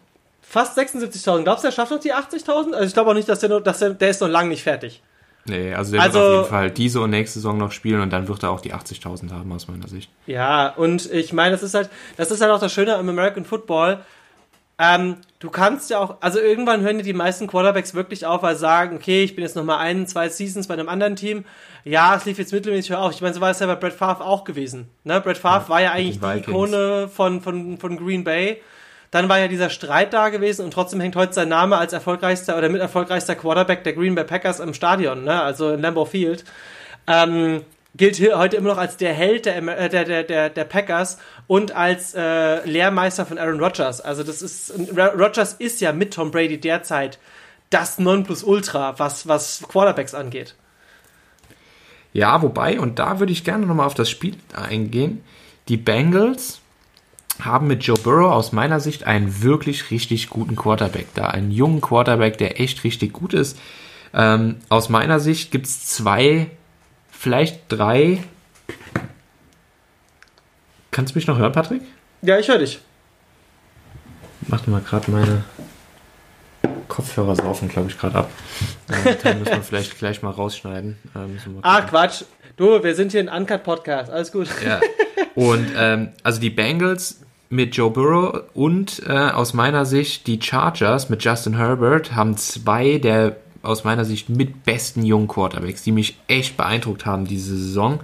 Fast 0.53 0.77
76.000. 0.77 1.45
Glaubst 1.45 1.65
du, 1.65 1.69
er 1.69 1.73
schafft 1.73 1.93
noch 1.93 1.99
die 1.99 2.13
80.000? 2.13 2.75
Also 2.75 2.85
ich 2.85 2.93
glaube 2.93 3.09
auch 3.09 3.15
nicht, 3.15 3.27
dass 3.27 3.41
der, 3.41 3.49
noch, 3.49 3.61
dass 3.61 3.79
der, 3.79 3.95
der 3.95 4.11
ist 4.11 4.21
noch 4.21 4.29
lange 4.29 4.51
nicht 4.51 4.63
fertig. 4.63 5.03
Nee, 5.47 5.73
also 5.73 5.93
der 5.93 6.03
also, 6.03 6.19
wird 6.19 6.29
auf 6.29 6.37
jeden 6.37 6.51
Fall 6.51 6.71
diese 6.71 7.01
und 7.01 7.09
nächste 7.09 7.39
Saison 7.39 7.57
noch 7.57 7.73
spielen 7.73 8.03
und 8.03 8.13
dann 8.13 8.29
wird 8.29 8.43
er 8.43 8.51
auch 8.51 8.61
die 8.61 8.75
80.000 8.75 9.33
haben, 9.33 9.51
aus 9.51 9.67
meiner 9.67 9.89
Sicht. 9.89 10.11
Ja, 10.27 10.69
und 10.69 11.11
ich 11.11 11.33
meine, 11.33 11.53
das 11.53 11.63
ist 11.63 11.73
halt, 11.73 11.89
das 12.19 12.31
ist 12.31 12.43
halt 12.43 12.53
auch 12.53 12.61
das 12.61 12.71
Schöne 12.71 12.95
am 12.97 13.09
American 13.09 13.47
Football. 13.47 14.01
Ähm, 14.79 15.17
du 15.39 15.49
kannst 15.49 15.89
ja 15.89 16.01
auch, 16.01 16.17
also 16.21 16.39
irgendwann 16.39 16.83
hören 16.83 16.99
die 16.99 17.15
meisten 17.15 17.47
Quarterbacks 17.47 17.95
wirklich 17.95 18.27
auf, 18.27 18.43
weil 18.43 18.55
sie 18.55 18.61
sagen, 18.61 18.97
okay, 18.97 19.25
ich 19.25 19.35
bin 19.35 19.45
jetzt 19.45 19.57
nochmal 19.57 19.79
ein, 19.79 20.07
zwei 20.07 20.29
Seasons 20.29 20.67
bei 20.67 20.75
einem 20.75 20.91
anderen 20.91 21.17
Team. 21.17 21.47
Ja, 21.85 22.15
es 22.15 22.27
lief 22.27 22.37
jetzt 22.37 22.53
mittelmäßig 22.53 22.91
hör 22.91 23.01
auf. 23.01 23.13
Ich 23.13 23.23
meine, 23.23 23.33
so 23.33 23.41
war 23.41 23.51
es 23.51 23.59
ja 23.59 23.67
bei 23.67 23.77
Brett 23.77 23.95
Favre 23.95 24.23
auch 24.23 24.45
gewesen. 24.45 24.91
Ne? 25.05 25.19
Brett 25.23 25.39
Favre 25.39 25.63
ja, 25.63 25.69
war 25.71 25.81
ja 25.81 25.93
eigentlich 25.93 26.21
die 26.21 26.39
Ikone 26.41 27.09
von, 27.09 27.41
von, 27.41 27.79
von 27.79 27.97
Green 27.97 28.23
Bay. 28.23 28.61
Dann 29.13 29.29
war 29.29 29.39
ja 29.39 29.47
dieser 29.47 29.69
Streit 29.69 30.15
da 30.15 30.31
gewesen 30.31 30.65
und 30.65 30.73
trotzdem 30.73 30.99
hängt 31.01 31.17
heute 31.17 31.35
sein 31.35 31.51
Name 31.51 31.77
als 31.77 31.93
erfolgreichster 31.93 32.57
oder 32.57 32.71
mit 32.71 32.81
erfolgreichster 32.81 33.37
Quarterback 33.37 33.85
der 33.85 33.93
Green 33.93 34.15
Bay 34.15 34.25
Packers 34.25 34.59
im 34.59 34.73
Stadion, 34.73 35.23
ne? 35.23 35.43
also 35.43 35.71
in 35.71 35.83
Lambeau 35.83 36.07
Field. 36.07 36.45
Ähm, 37.07 37.61
gilt 37.95 38.19
heute 38.35 38.57
immer 38.57 38.71
noch 38.71 38.79
als 38.79 38.97
der 38.97 39.13
Held 39.13 39.45
der, 39.45 39.57
äh, 39.57 39.91
der, 39.91 40.05
der, 40.05 40.23
der, 40.25 40.49
der 40.49 40.65
Packers 40.65 41.19
und 41.47 41.77
als 41.77 42.15
äh, 42.15 42.67
Lehrmeister 42.67 43.27
von 43.27 43.37
Aaron 43.37 43.61
Rodgers. 43.61 44.01
Also 44.01 44.23
das 44.23 44.41
ist 44.41 44.73
Rodgers 44.97 45.53
ist 45.53 45.83
ja 45.83 45.93
mit 45.93 46.15
Tom 46.15 46.31
Brady 46.31 46.59
derzeit 46.59 47.19
das 47.69 47.99
Nonplusultra, 47.99 48.99
was 48.99 49.29
was 49.29 49.63
Quarterbacks 49.69 50.15
angeht. 50.15 50.55
Ja, 52.15 52.41
wobei 52.41 52.81
und 52.81 52.99
da 52.99 53.21
würde 53.21 53.33
ich 53.33 53.45
gerne 53.45 53.67
nochmal 53.67 53.87
auf 53.87 53.95
das 53.95 54.09
Spiel 54.09 54.37
eingehen. 54.55 55.23
Die 55.69 55.77
Bengals 55.77 56.62
haben 57.45 57.67
mit 57.67 57.83
Joe 57.85 57.99
Burrow 57.99 58.33
aus 58.33 58.53
meiner 58.53 58.81
Sicht 58.81 59.05
einen 59.05 59.43
wirklich 59.43 59.91
richtig 59.91 60.29
guten 60.31 60.57
Quarterback 60.57 61.07
da, 61.15 61.29
einen 61.29 61.51
jungen 61.51 61.81
Quarterback, 61.81 62.39
der 62.39 62.61
echt 62.61 62.85
richtig 62.85 63.13
gut 63.13 63.35
ist. 63.35 63.59
Ähm, 64.15 64.57
aus 64.69 64.89
meiner 64.89 65.21
Sicht 65.21 65.51
gibt 65.51 65.67
es 65.67 65.87
zwei 65.87 66.51
vielleicht 67.11 67.61
drei. 67.69 68.23
Kannst 70.91 71.15
du 71.15 71.19
mich 71.19 71.27
noch 71.27 71.39
hören, 71.39 71.53
Patrick? 71.53 71.83
Ja, 72.21 72.39
ich 72.39 72.49
höre 72.49 72.59
dich. 72.59 72.81
Mach 74.49 74.67
mal 74.67 74.81
gerade 74.81 75.11
meine 75.11 75.45
Kopfhörer 76.89 77.37
saufen, 77.37 77.69
glaube 77.69 77.91
ich, 77.91 77.99
gerade 77.99 78.19
ab. 78.19 78.31
Da 79.23 79.35
müssen 79.35 79.53
wir 79.53 79.63
vielleicht 79.63 79.99
gleich 79.99 80.23
mal 80.23 80.31
rausschneiden. 80.31 80.99
ah, 81.63 81.81
Quatsch. 81.83 82.25
Du, 82.57 82.83
wir 82.83 82.95
sind 82.95 83.13
hier 83.13 83.21
ein 83.21 83.29
Uncut-Podcast. 83.29 84.11
Alles 84.11 84.31
gut. 84.31 84.49
Ja. 84.65 84.81
Und 85.35 85.69
ähm, 85.77 86.11
also 86.23 86.39
die 86.41 86.51
Bengals 86.51 87.21
mit 87.53 87.77
Joe 87.77 87.91
Burrow 87.91 88.43
und 88.55 89.03
äh, 89.07 89.13
aus 89.13 89.53
meiner 89.53 89.85
Sicht 89.85 90.27
die 90.27 90.41
Chargers 90.41 91.11
mit 91.11 91.23
Justin 91.23 91.57
Herbert 91.59 92.15
haben 92.15 92.37
zwei 92.37 92.99
der 92.99 93.37
aus 93.63 93.85
meiner 93.85 94.05
Sicht 94.05 94.29
mit 94.29 94.65
besten 94.65 95.05
jungen 95.05 95.29
Quarterbacks, 95.29 95.83
die 95.83 95.93
mich 95.93 96.19
echt 96.27 96.57
beeindruckt 96.57 97.07
haben 97.07 97.27
diese 97.27 97.57
Saison. 97.57 98.01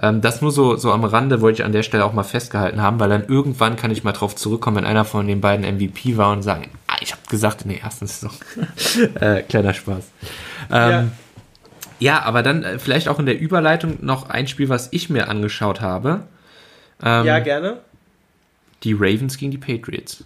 Ähm, 0.00 0.20
das 0.22 0.40
nur 0.40 0.52
so, 0.52 0.76
so 0.76 0.92
am 0.92 1.04
Rande 1.04 1.40
wollte 1.40 1.60
ich 1.60 1.66
an 1.66 1.72
der 1.72 1.82
Stelle 1.82 2.04
auch 2.04 2.12
mal 2.12 2.22
festgehalten 2.22 2.80
haben, 2.80 2.98
weil 2.98 3.10
dann 3.10 3.24
irgendwann 3.26 3.76
kann 3.76 3.90
ich 3.90 4.04
mal 4.04 4.12
drauf 4.12 4.34
zurückkommen, 4.36 4.78
wenn 4.78 4.86
einer 4.86 5.04
von 5.04 5.26
den 5.26 5.40
beiden 5.40 5.66
MVP 5.66 6.16
war 6.16 6.32
und 6.32 6.42
sagen, 6.42 6.70
ah, 6.86 6.96
ich 7.00 7.12
habe 7.12 7.22
gesagt 7.28 7.62
in 7.62 7.70
der 7.70 7.82
ersten 7.82 8.06
Saison. 8.06 8.32
äh, 9.20 9.42
kleiner 9.42 9.74
Spaß. 9.74 10.04
Ähm, 10.70 10.90
ja. 10.90 11.04
ja. 11.98 12.22
aber 12.22 12.42
dann 12.42 12.62
äh, 12.62 12.78
vielleicht 12.78 13.08
auch 13.08 13.18
in 13.18 13.26
der 13.26 13.38
Überleitung 13.38 13.98
noch 14.00 14.30
ein 14.30 14.46
Spiel, 14.46 14.68
was 14.68 14.88
ich 14.92 15.10
mir 15.10 15.28
angeschaut 15.28 15.80
habe. 15.80 16.22
Ähm, 17.02 17.26
ja, 17.26 17.40
gerne. 17.40 17.80
Die 18.84 18.94
Ravens 18.94 19.36
gegen 19.38 19.50
die 19.50 19.58
Patriots. 19.58 20.24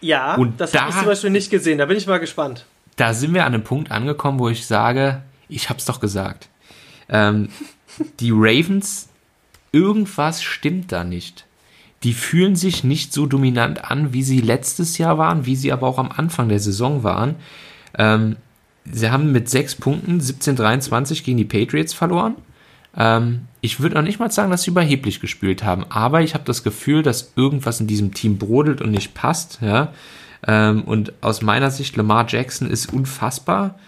Ja, 0.00 0.34
und 0.34 0.60
das 0.60 0.72
da, 0.72 0.80
habe 0.80 0.90
ich 0.90 0.96
zum 0.96 1.06
Beispiel 1.06 1.30
nicht 1.30 1.50
gesehen. 1.50 1.78
Da 1.78 1.86
bin 1.86 1.96
ich 1.96 2.06
mal 2.06 2.18
gespannt 2.18 2.66
da 2.96 3.14
sind 3.14 3.34
wir 3.34 3.44
an 3.44 3.54
einem 3.54 3.64
Punkt 3.64 3.90
angekommen, 3.90 4.38
wo 4.38 4.48
ich 4.48 4.66
sage, 4.66 5.22
ich 5.48 5.70
hab's 5.70 5.84
doch 5.84 6.00
gesagt. 6.00 6.48
Ähm, 7.08 7.48
die 8.20 8.30
Ravens, 8.32 9.08
irgendwas 9.72 10.42
stimmt 10.42 10.92
da 10.92 11.04
nicht. 11.04 11.46
Die 12.02 12.12
fühlen 12.14 12.56
sich 12.56 12.82
nicht 12.82 13.12
so 13.12 13.26
dominant 13.26 13.90
an, 13.90 14.12
wie 14.12 14.24
sie 14.24 14.40
letztes 14.40 14.98
Jahr 14.98 15.18
waren, 15.18 15.46
wie 15.46 15.56
sie 15.56 15.72
aber 15.72 15.86
auch 15.86 15.98
am 15.98 16.10
Anfang 16.10 16.48
der 16.48 16.58
Saison 16.58 17.04
waren. 17.04 17.36
Ähm, 17.96 18.36
sie 18.84 19.10
haben 19.10 19.30
mit 19.30 19.48
sechs 19.48 19.76
Punkten 19.76 20.20
17-23 20.20 21.22
gegen 21.22 21.38
die 21.38 21.44
Patriots 21.44 21.94
verloren. 21.94 22.34
Ähm, 22.96 23.46
ich 23.60 23.80
würde 23.80 23.94
noch 23.94 24.02
nicht 24.02 24.18
mal 24.18 24.30
sagen, 24.30 24.50
dass 24.50 24.62
sie 24.62 24.70
überheblich 24.70 25.20
gespielt 25.20 25.64
haben, 25.64 25.84
aber 25.88 26.22
ich 26.22 26.34
habe 26.34 26.44
das 26.44 26.62
Gefühl, 26.62 27.02
dass 27.02 27.32
irgendwas 27.36 27.80
in 27.80 27.86
diesem 27.86 28.12
Team 28.12 28.38
brodelt 28.38 28.80
und 28.80 28.90
nicht 28.90 29.14
passt. 29.14 29.60
Ja? 29.62 29.92
Ähm, 30.46 30.82
und 30.84 31.12
aus 31.20 31.42
meiner 31.42 31.70
Sicht, 31.70 31.96
Lamar 31.96 32.26
Jackson 32.28 32.68
ist 32.68 32.92
unfassbar, 32.92 33.78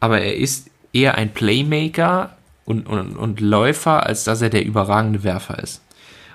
aber 0.00 0.20
er 0.20 0.36
ist 0.36 0.68
eher 0.92 1.14
ein 1.14 1.32
Playmaker 1.32 2.36
und, 2.64 2.86
und, 2.86 3.16
und 3.16 3.40
Läufer, 3.40 4.04
als 4.06 4.24
dass 4.24 4.42
er 4.42 4.50
der 4.50 4.64
überragende 4.64 5.22
Werfer 5.22 5.58
ist. 5.62 5.80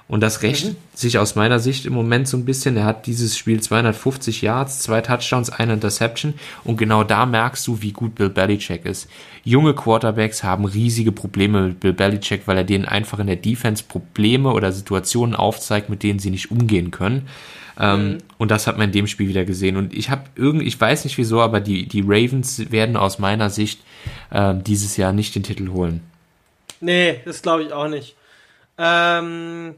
Und 0.08 0.22
das 0.22 0.41
rächt 0.41 0.66
mhm. 0.68 0.76
sich 0.93 1.18
aus 1.18 1.36
meiner 1.36 1.60
Sicht 1.60 1.86
im 1.86 1.93
Moment 1.93 2.30
so 2.30 2.38
ein 2.38 2.45
bisschen. 2.45 2.78
Er 2.78 2.86
hat 2.86 3.08
dieses 3.08 3.38
Spiel 3.38 3.60
250 3.60 4.41
Yards, 4.41 4.80
zwei 4.80 5.01
Touchdowns, 5.01 5.49
eine 5.49 5.74
Interception. 5.74 6.36
Und 6.64 6.78
genau 6.78 7.03
da 7.03 7.26
merkst 7.26 7.68
du, 7.68 7.82
wie 7.82 7.91
gut 7.91 8.16
Bill 8.16 8.30
Belichick 8.30 8.86
ist. 8.86 9.10
Junge 9.43 9.74
Quarterbacks 9.74 10.43
haben 10.43 10.66
riesige 10.66 11.12
Probleme 11.12 11.62
mit 11.68 11.80
Bill 11.82 11.93
Belichick, 11.93 12.43
weil 12.45 12.58
er 12.58 12.64
denen 12.64 12.86
einfach 12.86 13.20
in 13.20 13.28
der 13.28 13.36
Defense 13.36 13.84
Probleme 13.86 14.51
oder 14.51 14.72
Situationen 14.72 15.36
aufzeigt, 15.36 15.89
mit 15.89 16.03
denen 16.03 16.20
sie 16.20 16.32
nicht 16.32 16.51
umgehen 16.51 16.91
können. 16.91 17.28
Ähm, 17.78 18.08
mhm. 18.08 18.18
Und 18.38 18.49
das 18.49 18.66
hat 18.66 18.78
man 18.78 18.88
in 18.88 18.93
dem 18.93 19.08
Spiel 19.08 19.28
wieder 19.28 19.43
gesehen. 19.43 19.76
Und 19.76 19.93
ich 19.93 20.10
habe 20.10 20.24
irgendwie, 20.36 20.68
ich 20.68 20.80
weiß 20.80 21.03
nicht 21.03 21.18
wieso, 21.18 21.41
aber 21.41 21.60
die, 21.60 21.86
die 21.86 22.01
Ravens 22.01 22.72
werden 22.72 22.95
aus 22.95 23.20
meiner 23.20 23.49
Sicht 23.49 23.82
äh, 24.32 24.55
dieses 24.55 24.95
Jahr 24.95 25.12
nicht 25.12 25.36
den 25.36 25.43
Titel 25.43 25.70
holen. 25.70 26.01
Nee, 26.80 27.20
das 27.26 27.41
glaube 27.41 27.64
ich 27.64 27.74
auch 27.74 27.88
nicht. 27.88 28.16
Ähm, 28.78 29.76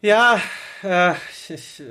ja, 0.00 0.40
äh, 0.82 1.12
ich, 1.54 1.80
in 1.80 1.90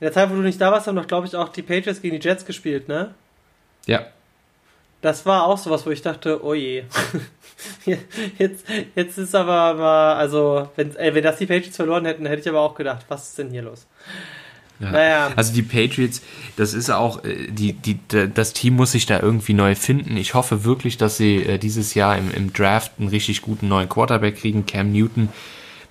der 0.00 0.12
Zeit, 0.12 0.30
wo 0.30 0.34
du 0.34 0.42
nicht 0.42 0.60
da 0.60 0.70
warst, 0.70 0.86
haben 0.86 0.96
doch, 0.96 1.06
glaube 1.06 1.26
ich, 1.26 1.34
auch 1.34 1.48
die 1.48 1.62
Patriots 1.62 2.02
gegen 2.02 2.18
die 2.18 2.26
Jets 2.26 2.44
gespielt, 2.44 2.88
ne? 2.88 3.14
Ja. 3.86 4.06
Das 5.00 5.26
war 5.26 5.44
auch 5.46 5.58
sowas, 5.58 5.84
wo 5.84 5.90
ich 5.90 6.02
dachte, 6.02 6.44
oh 6.44 6.54
je. 6.54 6.84
jetzt, 8.38 8.64
jetzt 8.94 9.18
ist 9.18 9.34
aber 9.34 9.74
mal, 9.74 10.14
also, 10.14 10.70
wenn, 10.76 10.94
ey, 10.94 11.14
wenn 11.14 11.24
das 11.24 11.38
die 11.38 11.46
Patriots 11.46 11.76
verloren 11.76 12.04
hätten, 12.04 12.26
hätte 12.26 12.42
ich 12.42 12.48
aber 12.48 12.60
auch 12.60 12.76
gedacht, 12.76 13.04
was 13.08 13.30
ist 13.30 13.38
denn 13.38 13.50
hier 13.50 13.62
los? 13.62 13.86
Ja. 14.78 14.90
Naja. 14.90 15.32
Also 15.36 15.52
die 15.52 15.62
Patriots, 15.62 16.22
das 16.56 16.74
ist 16.74 16.90
auch, 16.90 17.24
äh, 17.24 17.48
die, 17.50 17.72
die, 17.72 17.98
das 18.32 18.52
Team 18.52 18.74
muss 18.74 18.92
sich 18.92 19.06
da 19.06 19.20
irgendwie 19.20 19.54
neu 19.54 19.74
finden. 19.74 20.16
Ich 20.16 20.34
hoffe 20.34 20.64
wirklich, 20.64 20.98
dass 20.98 21.16
sie 21.16 21.36
äh, 21.36 21.58
dieses 21.58 21.94
Jahr 21.94 22.16
im, 22.16 22.32
im 22.32 22.52
Draft 22.52 22.92
einen 22.98 23.08
richtig 23.08 23.42
guten 23.42 23.68
neuen 23.68 23.88
Quarterback 23.88 24.38
kriegen. 24.38 24.66
Cam 24.66 24.92
Newton, 24.92 25.28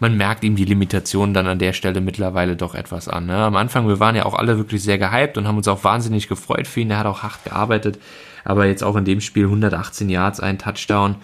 man 0.02 0.18
merkt 0.18 0.44
ihm 0.44 0.56
die 0.56 0.66
Limitationen 0.66 1.34
dann 1.34 1.46
an 1.46 1.60
der 1.60 1.74
Stelle 1.74 2.02
mittlerweile 2.02 2.56
doch 2.56 2.74
etwas 2.74 3.08
an. 3.08 3.28
Ne? 3.28 3.38
Am 3.38 3.56
Anfang, 3.56 3.88
wir 3.88 4.00
waren 4.00 4.16
ja 4.16 4.26
auch 4.26 4.34
alle 4.34 4.58
wirklich 4.58 4.82
sehr 4.82 4.98
gehypt 4.98 5.38
und 5.38 5.48
haben 5.48 5.58
uns 5.58 5.68
auch 5.68 5.84
wahnsinnig 5.84 6.28
gefreut 6.28 6.66
für 6.66 6.80
ihn. 6.80 6.90
Er 6.90 6.98
hat 6.98 7.06
auch 7.06 7.22
hart 7.22 7.44
gearbeitet, 7.46 8.00
aber 8.44 8.66
jetzt 8.66 8.84
auch 8.84 8.96
in 8.96 9.06
dem 9.06 9.22
Spiel 9.22 9.44
118 9.44 10.10
Yards, 10.10 10.40
ein 10.40 10.58
Touchdown. 10.58 11.18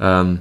Ähm, 0.00 0.40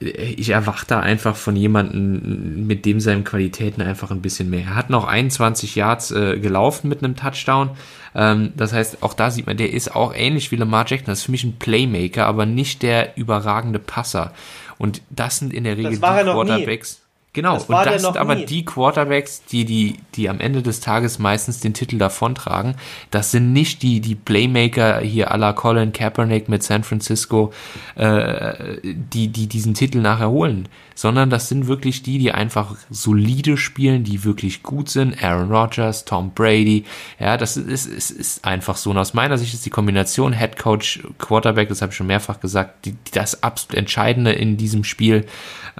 ich 0.00 0.48
erwarte 0.50 1.00
einfach 1.00 1.36
von 1.36 1.54
jemandem 1.54 2.66
mit 2.66 2.86
dem 2.86 2.98
seinen 2.98 3.24
Qualitäten 3.24 3.82
einfach 3.82 4.10
ein 4.10 4.22
bisschen 4.22 4.48
mehr. 4.48 4.64
Er 4.64 4.74
hat 4.76 4.88
noch 4.88 5.06
21 5.06 5.74
Yards 5.74 6.12
äh, 6.12 6.38
gelaufen 6.38 6.88
mit 6.88 7.04
einem 7.04 7.14
Touchdown. 7.14 7.70
Ähm, 8.14 8.54
das 8.56 8.72
heißt, 8.72 9.02
auch 9.02 9.12
da 9.12 9.30
sieht 9.30 9.46
man, 9.46 9.58
der 9.58 9.70
ist 9.70 9.94
auch 9.94 10.14
ähnlich 10.14 10.50
wie 10.50 10.56
Lamar 10.56 10.86
Jackson. 10.88 11.08
Das 11.08 11.18
ist 11.18 11.24
für 11.26 11.32
mich 11.32 11.44
ein 11.44 11.58
Playmaker, 11.58 12.24
aber 12.24 12.46
nicht 12.46 12.82
der 12.82 13.18
überragende 13.18 13.80
Passer. 13.80 14.32
Und 14.78 15.02
das 15.10 15.40
sind 15.40 15.52
in 15.52 15.64
der 15.64 15.76
Regel 15.76 15.90
die 15.90 15.98
Quarterbacks. 15.98 17.02
Genau, 17.34 17.54
das 17.54 17.66
und 17.66 17.86
das 17.86 18.02
sind 18.02 18.16
aber 18.16 18.36
nie. 18.36 18.46
die 18.46 18.64
Quarterbacks, 18.64 19.44
die, 19.44 19.66
die, 19.66 19.98
die 20.14 20.30
am 20.30 20.40
Ende 20.40 20.62
des 20.62 20.80
Tages 20.80 21.18
meistens 21.18 21.60
den 21.60 21.74
Titel 21.74 21.98
davontragen. 21.98 22.74
Das 23.10 23.30
sind 23.30 23.52
nicht 23.52 23.82
die, 23.82 24.00
die 24.00 24.14
Playmaker 24.14 25.00
hier 25.00 25.30
à 25.32 25.36
la 25.36 25.52
Colin 25.52 25.92
Kaepernick 25.92 26.48
mit 26.48 26.62
San 26.62 26.84
Francisco, 26.84 27.52
äh, 27.96 28.78
die, 28.82 29.28
die 29.28 29.46
diesen 29.46 29.74
Titel 29.74 29.98
nachher 29.98 30.30
holen, 30.30 30.68
sondern 30.94 31.28
das 31.28 31.48
sind 31.48 31.68
wirklich 31.68 32.02
die, 32.02 32.18
die 32.18 32.32
einfach 32.32 32.74
solide 32.88 33.58
spielen, 33.58 34.04
die 34.04 34.24
wirklich 34.24 34.62
gut 34.62 34.88
sind. 34.88 35.22
Aaron 35.22 35.52
Rodgers, 35.52 36.06
Tom 36.06 36.32
Brady, 36.34 36.84
ja, 37.20 37.36
das 37.36 37.58
ist, 37.58 37.86
ist, 37.86 38.10
ist 38.10 38.44
einfach 38.46 38.78
so. 38.78 38.90
Und 38.90 38.98
aus 38.98 39.12
meiner 39.12 39.36
Sicht 39.36 39.52
ist 39.52 39.66
die 39.66 39.70
Kombination 39.70 40.32
Head 40.32 40.58
Coach, 40.58 41.00
Quarterback, 41.18 41.68
das 41.68 41.82
habe 41.82 41.92
ich 41.92 41.96
schon 41.96 42.06
mehrfach 42.06 42.40
gesagt, 42.40 42.86
die, 42.86 42.96
das 43.12 43.42
absolut 43.42 43.76
Entscheidende 43.76 44.32
in 44.32 44.56
diesem 44.56 44.82
Spiel. 44.82 45.26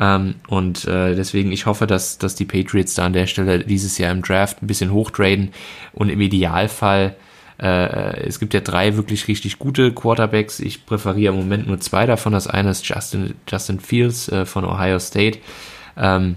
Ähm, 0.01 0.37
und 0.49 0.87
äh, 0.87 1.15
deswegen, 1.15 1.53
ich 1.53 1.67
hoffe, 1.67 1.87
dass, 1.87 2.19
dass 2.19 2.35
die 2.35 2.45
Patriots 2.45 2.95
da 2.95 3.07
an 3.07 3.13
der 3.13 3.27
Stelle 3.27 3.61
dieses 3.61 3.99
Jahr 3.99 4.13
im 4.13 4.23
Draft 4.23 4.63
ein 4.63 4.67
bisschen 4.67 4.93
hochtraden 4.93 5.51
und 5.93 6.09
im 6.09 6.21
Idealfall 6.21 7.17
äh, 7.61 8.27
es 8.27 8.39
gibt 8.39 8.55
ja 8.55 8.61
drei 8.61 8.97
wirklich 8.97 9.27
richtig 9.27 9.59
gute 9.59 9.93
Quarterbacks. 9.93 10.61
Ich 10.61 10.87
präferiere 10.87 11.35
im 11.35 11.41
Moment 11.41 11.67
nur 11.67 11.81
zwei 11.81 12.07
davon. 12.07 12.33
Das 12.33 12.47
eine 12.47 12.71
ist 12.71 12.89
Justin, 12.89 13.35
Justin 13.49 13.81
Fields 13.81 14.29
äh, 14.29 14.47
von 14.47 14.65
Ohio 14.65 14.99
State. 15.01 15.41
Ähm, 15.97 16.37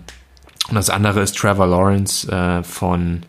und 0.69 0.75
das 0.75 0.89
andere 0.89 1.21
ist 1.21 1.37
Trevor 1.37 1.67
Lawrence 1.67 2.27
äh, 2.27 2.63
von 2.63 3.21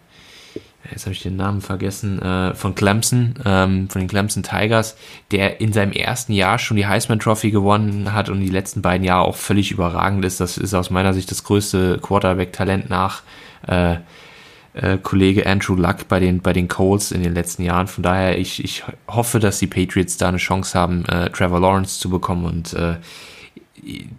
jetzt 0.92 1.06
habe 1.06 1.12
ich 1.12 1.22
den 1.22 1.36
Namen 1.36 1.60
vergessen, 1.60 2.20
äh, 2.22 2.54
von 2.54 2.74
Clemson, 2.74 3.34
ähm, 3.44 3.88
von 3.88 4.00
den 4.00 4.08
Clemson 4.08 4.42
Tigers, 4.42 4.96
der 5.30 5.60
in 5.60 5.72
seinem 5.72 5.92
ersten 5.92 6.32
Jahr 6.32 6.58
schon 6.58 6.76
die 6.76 6.86
Heisman 6.86 7.18
Trophy 7.18 7.50
gewonnen 7.50 8.12
hat 8.12 8.28
und 8.28 8.40
die 8.40 8.48
letzten 8.48 8.82
beiden 8.82 9.04
Jahre 9.04 9.26
auch 9.26 9.36
völlig 9.36 9.72
überragend 9.72 10.24
ist. 10.24 10.40
Das 10.40 10.58
ist 10.58 10.74
aus 10.74 10.90
meiner 10.90 11.14
Sicht 11.14 11.30
das 11.30 11.44
größte 11.44 11.98
Quarterback-Talent 12.00 12.88
nach 12.88 13.22
äh, 13.66 13.96
äh, 14.74 14.98
Kollege 15.02 15.46
Andrew 15.46 15.74
Luck 15.74 16.08
bei 16.08 16.20
den, 16.20 16.40
bei 16.40 16.52
den 16.52 16.68
Coles 16.68 17.12
in 17.12 17.22
den 17.22 17.34
letzten 17.34 17.62
Jahren. 17.62 17.88
Von 17.88 18.02
daher, 18.02 18.38
ich, 18.38 18.62
ich 18.62 18.84
hoffe, 19.08 19.38
dass 19.38 19.58
die 19.58 19.66
Patriots 19.66 20.16
da 20.16 20.28
eine 20.28 20.38
Chance 20.38 20.78
haben, 20.78 21.04
äh, 21.06 21.30
Trevor 21.30 21.60
Lawrence 21.60 21.98
zu 21.98 22.08
bekommen 22.08 22.44
und 22.44 22.72
äh, 22.74 22.96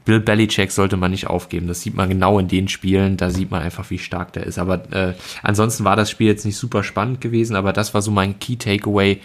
Bill 0.05 0.19
Belichick 0.19 0.71
sollte 0.71 0.97
man 0.97 1.11
nicht 1.11 1.27
aufgeben. 1.27 1.67
Das 1.67 1.81
sieht 1.81 1.95
man 1.95 2.09
genau 2.09 2.37
in 2.39 2.47
den 2.47 2.67
Spielen. 2.67 3.17
Da 3.17 3.29
sieht 3.29 3.49
man 3.49 3.61
einfach, 3.61 3.89
wie 3.89 3.99
stark 3.99 4.33
der 4.33 4.45
ist. 4.45 4.59
Aber 4.59 4.91
äh, 4.91 5.13
ansonsten 5.41 5.85
war 5.85 5.95
das 5.95 6.09
Spiel 6.09 6.27
jetzt 6.27 6.45
nicht 6.45 6.57
super 6.57 6.83
spannend 6.83 7.21
gewesen. 7.21 7.55
Aber 7.55 7.73
das 7.73 7.93
war 7.93 8.01
so 8.01 8.11
mein 8.11 8.39
Key 8.39 8.57
Takeaway. 8.57 9.21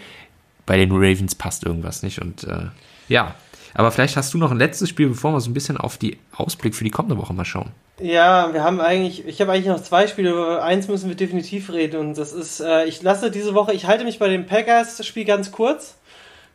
Bei 0.65 0.77
den 0.77 0.91
Ravens 0.91 1.35
passt 1.35 1.65
irgendwas 1.65 2.03
nicht. 2.03 2.21
Und 2.21 2.45
äh, 2.45 2.67
ja, 3.07 3.35
aber 3.73 3.91
vielleicht 3.91 4.17
hast 4.17 4.33
du 4.33 4.37
noch 4.37 4.51
ein 4.51 4.57
letztes 4.57 4.89
Spiel, 4.89 5.09
bevor 5.09 5.33
wir 5.33 5.41
so 5.41 5.49
ein 5.49 5.53
bisschen 5.53 5.77
auf 5.77 5.97
die 5.97 6.17
Ausblick 6.35 6.75
für 6.75 6.83
die 6.83 6.89
kommende 6.89 7.17
Woche 7.17 7.33
mal 7.33 7.45
schauen. 7.45 7.71
Ja, 8.01 8.53
wir 8.53 8.63
haben 8.63 8.79
eigentlich, 8.79 9.27
ich 9.27 9.41
habe 9.41 9.51
eigentlich 9.51 9.67
noch 9.67 9.83
zwei 9.83 10.07
Spiele, 10.07 10.31
über 10.31 10.63
eins 10.63 10.87
müssen 10.87 11.09
wir 11.09 11.15
definitiv 11.15 11.71
reden 11.71 11.97
und 11.97 12.17
das 12.17 12.31
ist, 12.31 12.61
äh, 12.61 12.85
ich 12.85 13.01
lasse 13.01 13.29
diese 13.29 13.53
Woche, 13.55 13.73
ich 13.73 13.87
halte 13.87 14.05
mich 14.05 14.19
bei 14.19 14.29
dem 14.29 14.45
Packers-Spiel 14.45 15.25
ganz 15.25 15.51
kurz. 15.51 15.97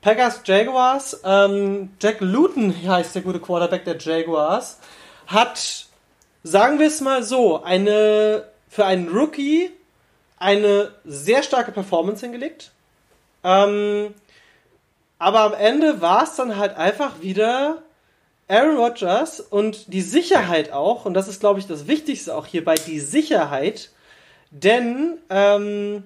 Packers 0.05 0.43
Jaguars, 0.45 1.23
ähm, 1.25 1.89
Jack 1.99 2.21
Luton 2.21 2.75
heißt 2.87 3.15
der 3.15 3.23
gute 3.23 3.41
Quarterback 3.41 3.87
der 3.87 3.97
Jaguars, 3.99 4.79
hat, 5.27 5.87
sagen 6.43 6.79
wir 6.79 6.89
es 6.89 7.01
mal 7.01 7.23
so, 7.23 7.63
eine 7.63 8.45
für 8.69 8.85
einen 8.85 9.09
Rookie 9.09 9.71
eine 10.37 10.91
sehr 11.07 11.43
starke 11.43 11.73
Performance 11.73 12.21
hingelegt. 12.21 12.73
Ähm, 13.43 14.13
aber 15.19 15.41
am 15.41 15.55
Ende 15.55 16.03
war 16.03 16.25
es 16.25 16.37
dann 16.37 16.59
halt 16.59 16.77
einfach 16.77 17.23
wieder 17.23 17.83
Aaron 18.47 18.77
Rodgers 18.77 19.41
und 19.41 19.91
die 19.91 20.03
Sicherheit 20.03 20.71
auch, 20.71 21.07
und 21.07 21.15
das 21.15 21.29
ist, 21.29 21.41
glaube 21.41 21.61
ich, 21.61 21.67
das 21.67 21.87
Wichtigste 21.87 22.37
auch 22.37 22.45
hierbei, 22.45 22.75
die 22.75 23.01
Sicherheit, 23.01 23.89
denn 24.51 25.17
ähm, 25.31 26.05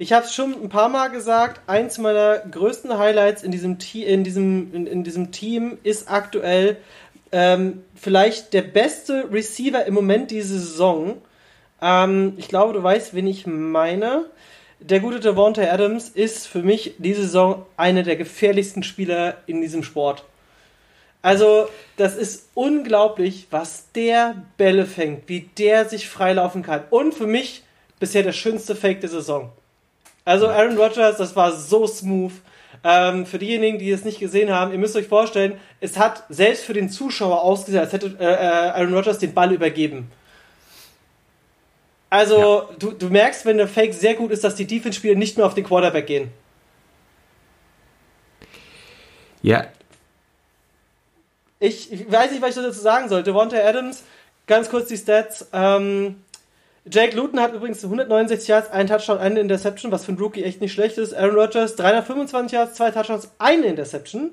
ich 0.00 0.14
habe 0.14 0.24
es 0.24 0.34
schon 0.34 0.54
ein 0.54 0.70
paar 0.70 0.88
Mal 0.88 1.08
gesagt, 1.08 1.60
eins 1.66 1.98
meiner 1.98 2.38
größten 2.38 2.96
Highlights 2.96 3.42
in 3.42 3.52
diesem, 3.52 3.76
in 3.92 4.24
diesem, 4.24 4.74
in, 4.74 4.86
in 4.86 5.04
diesem 5.04 5.30
Team 5.30 5.76
ist 5.82 6.10
aktuell 6.10 6.78
ähm, 7.32 7.84
vielleicht 7.94 8.54
der 8.54 8.62
beste 8.62 9.30
Receiver 9.30 9.84
im 9.84 9.92
Moment 9.92 10.30
diese 10.30 10.58
Saison. 10.58 11.20
Ähm, 11.82 12.32
ich 12.38 12.48
glaube, 12.48 12.72
du 12.72 12.82
weißt, 12.82 13.12
wen 13.12 13.26
ich 13.26 13.46
meine. 13.46 14.24
Der 14.78 15.00
gute 15.00 15.20
Devontae 15.20 15.68
Adams 15.68 16.08
ist 16.08 16.46
für 16.46 16.62
mich 16.62 16.94
diese 16.96 17.24
Saison 17.24 17.66
einer 17.76 18.02
der 18.02 18.16
gefährlichsten 18.16 18.82
Spieler 18.82 19.36
in 19.46 19.60
diesem 19.60 19.82
Sport. 19.82 20.24
Also, 21.20 21.68
das 21.98 22.16
ist 22.16 22.48
unglaublich, 22.54 23.48
was 23.50 23.92
der 23.92 24.46
Bälle 24.56 24.86
fängt, 24.86 25.28
wie 25.28 25.50
der 25.58 25.84
sich 25.84 26.08
freilaufen 26.08 26.62
kann. 26.62 26.84
Und 26.88 27.12
für 27.12 27.26
mich 27.26 27.64
bisher 27.98 28.22
der 28.22 28.32
schönste 28.32 28.74
Fake 28.74 29.02
der 29.02 29.10
Saison. 29.10 29.52
Also 30.24 30.48
Aaron 30.48 30.76
Rodgers, 30.76 31.16
das 31.16 31.34
war 31.34 31.52
so 31.52 31.86
smooth. 31.86 32.32
Ähm, 32.82 33.26
für 33.26 33.38
diejenigen, 33.38 33.78
die 33.78 33.90
es 33.90 34.04
nicht 34.04 34.20
gesehen 34.20 34.50
haben, 34.50 34.72
ihr 34.72 34.78
müsst 34.78 34.96
euch 34.96 35.06
vorstellen, 35.06 35.58
es 35.80 35.98
hat 35.98 36.24
selbst 36.30 36.64
für 36.64 36.72
den 36.72 36.88
Zuschauer 36.88 37.42
ausgesehen, 37.42 37.82
als 37.82 37.92
hätte 37.92 38.16
äh, 38.18 38.24
äh 38.24 38.70
Aaron 38.70 38.94
Rodgers 38.94 39.18
den 39.18 39.34
Ball 39.34 39.52
übergeben. 39.52 40.10
Also, 42.08 42.38
ja. 42.38 42.68
du, 42.78 42.92
du 42.92 43.08
merkst, 43.08 43.44
wenn 43.44 43.58
der 43.58 43.68
Fake 43.68 43.94
sehr 43.94 44.14
gut 44.14 44.30
ist, 44.30 44.42
dass 44.42 44.56
die 44.56 44.66
Defense-Spieler 44.66 45.14
nicht 45.14 45.36
mehr 45.36 45.46
auf 45.46 45.54
den 45.54 45.64
Quarterback 45.64 46.06
gehen. 46.06 46.32
Ja. 49.42 49.66
Ich, 51.60 51.92
ich 51.92 52.10
weiß 52.10 52.32
nicht, 52.32 52.42
was 52.42 52.56
ich 52.56 52.62
dazu 52.62 52.80
sagen 52.80 53.08
sollte. 53.08 53.30
Devontae 53.30 53.62
Adams, 53.62 54.02
ganz 54.46 54.70
kurz 54.70 54.88
die 54.88 54.96
Stats. 54.96 55.48
Ähm, 55.52 56.16
Jake 56.86 57.14
Luton 57.14 57.40
hat 57.40 57.52
übrigens 57.52 57.84
169 57.84 58.48
Yards, 58.48 58.70
ein 58.70 58.86
Touchdown, 58.86 59.18
eine 59.18 59.40
Interception, 59.40 59.92
was 59.92 60.04
für 60.04 60.12
einen 60.12 60.20
Rookie 60.20 60.44
echt 60.44 60.60
nicht 60.60 60.72
schlecht 60.72 60.96
ist. 60.96 61.14
Aaron 61.14 61.36
Rodgers 61.36 61.76
325 61.76 62.52
Yards, 62.52 62.74
zwei 62.74 62.90
Touchdowns, 62.90 63.30
eine 63.38 63.66
Interception. 63.66 64.32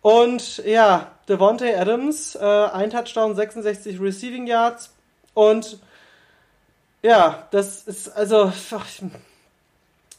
Und 0.00 0.58
ja, 0.66 1.12
Devontae 1.28 1.76
Adams, 1.76 2.34
äh, 2.34 2.40
ein 2.40 2.90
Touchdown, 2.90 3.36
66 3.36 4.00
Receiving 4.00 4.48
Yards. 4.48 4.92
Und 5.34 5.78
ja, 7.02 7.46
das 7.52 7.84
ist 7.84 8.08
also. 8.08 8.52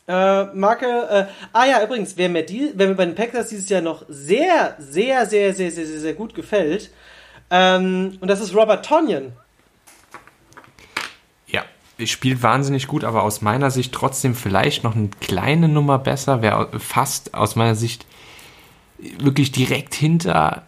Äh, 0.06 0.46
Marke, 0.54 0.86
äh, 0.86 1.26
ah 1.54 1.66
ja, 1.66 1.82
übrigens, 1.82 2.18
wer 2.18 2.28
mir, 2.28 2.46
die, 2.46 2.72
wer 2.76 2.88
mir 2.88 2.96
bei 2.96 3.06
den 3.06 3.16
Packers 3.16 3.48
dieses 3.48 3.70
Jahr 3.70 3.82
noch 3.82 4.04
sehr, 4.10 4.76
sehr, 4.78 5.26
sehr, 5.26 5.54
sehr, 5.54 5.72
sehr, 5.72 5.86
sehr, 5.86 6.00
sehr 6.00 6.14
gut 6.14 6.36
gefällt, 6.36 6.92
ähm, 7.50 8.18
und 8.20 8.28
das 8.28 8.42
ist 8.42 8.54
Robert 8.54 8.86
Tonyan 8.86 9.32
spielt 12.06 12.44
wahnsinnig 12.44 12.88
gut, 12.88 13.04
aber 13.04 13.24
aus 13.24 13.42
meiner 13.42 13.72
Sicht 13.72 13.94
trotzdem 13.94 14.36
vielleicht 14.36 14.84
noch 14.84 14.96
eine 14.96 15.10
kleine 15.22 15.68
Nummer 15.68 16.00
besser. 16.00 16.42
Wäre 16.42 16.80
fast 16.80 17.34
aus 17.34 17.56
meiner 17.56 17.76
Sicht 17.76 18.06
wirklich 19.20 19.52
direkt 19.52 19.94
hinter 19.94 20.64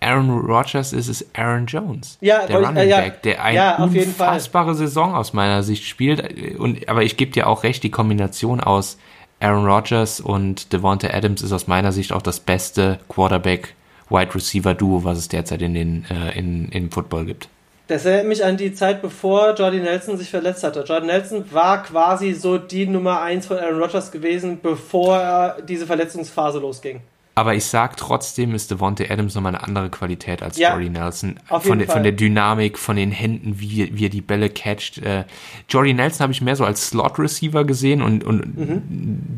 Aaron 0.00 0.30
Rodgers 0.30 0.92
ist 0.92 1.08
es 1.08 1.26
Aaron 1.34 1.66
Jones, 1.66 2.18
ja, 2.20 2.46
der 2.46 2.58
Running 2.58 2.76
äh, 2.76 2.88
ja, 2.88 3.00
Back, 3.00 3.22
der 3.22 3.42
eine 3.42 3.56
ja, 3.56 3.76
unfassbare 3.76 4.74
Saison 4.74 5.14
aus 5.14 5.32
meiner 5.32 5.62
Sicht 5.62 5.84
spielt. 5.84 6.58
Und, 6.58 6.88
aber 6.88 7.02
ich 7.02 7.16
gebe 7.16 7.32
dir 7.32 7.46
auch 7.46 7.62
recht, 7.62 7.82
die 7.82 7.90
Kombination 7.90 8.60
aus 8.60 8.98
Aaron 9.40 9.66
Rodgers 9.66 10.20
und 10.20 10.72
Devonta 10.72 11.08
Adams 11.08 11.42
ist 11.42 11.52
aus 11.52 11.66
meiner 11.66 11.92
Sicht 11.92 12.12
auch 12.12 12.22
das 12.22 12.40
beste 12.40 13.00
Quarterback-Wide 13.08 14.34
Receiver-Duo, 14.34 15.04
was 15.04 15.18
es 15.18 15.28
derzeit 15.28 15.62
in 15.62 15.74
den 15.74 16.04
äh, 16.10 16.38
in, 16.38 16.68
in 16.68 16.90
Football 16.90 17.24
gibt. 17.26 17.48
Das 17.88 18.04
erinnert 18.04 18.26
mich 18.26 18.44
an 18.44 18.56
die 18.56 18.74
Zeit, 18.74 19.00
bevor 19.00 19.54
Jordi 19.54 19.78
Nelson 19.78 20.16
sich 20.16 20.30
verletzt 20.30 20.64
hatte. 20.64 20.80
Jordi 20.80 21.06
Nelson 21.06 21.44
war 21.52 21.84
quasi 21.84 22.32
so 22.32 22.58
die 22.58 22.86
Nummer 22.86 23.20
1 23.20 23.46
von 23.46 23.58
Aaron 23.58 23.80
Rodgers 23.80 24.10
gewesen, 24.10 24.58
bevor 24.60 25.56
diese 25.68 25.86
Verletzungsphase 25.86 26.58
losging. 26.58 27.00
Aber 27.38 27.54
ich 27.54 27.66
sag 27.66 27.98
trotzdem, 27.98 28.54
ist 28.54 28.70
Devontae 28.70 29.10
Adams 29.10 29.34
nochmal 29.34 29.54
eine 29.54 29.62
andere 29.62 29.90
Qualität 29.90 30.42
als 30.42 30.56
ja, 30.56 30.70
Jordy 30.70 30.88
Nelson. 30.88 31.38
Von 31.46 31.80
der, 31.80 31.86
von 31.86 32.02
der 32.02 32.12
Dynamik, 32.12 32.78
von 32.78 32.96
den 32.96 33.10
Händen, 33.10 33.60
wie, 33.60 33.94
wie 33.94 34.06
er 34.06 34.08
die 34.08 34.22
Bälle 34.22 34.48
catcht. 34.48 34.96
Äh, 35.02 35.24
Jordy 35.68 35.92
Nelson 35.92 36.20
habe 36.20 36.32
ich 36.32 36.40
mehr 36.40 36.56
so 36.56 36.64
als 36.64 36.88
Slot-Receiver 36.88 37.64
gesehen 37.64 38.00
und, 38.00 38.24
und 38.24 38.56
mhm. 38.56 38.82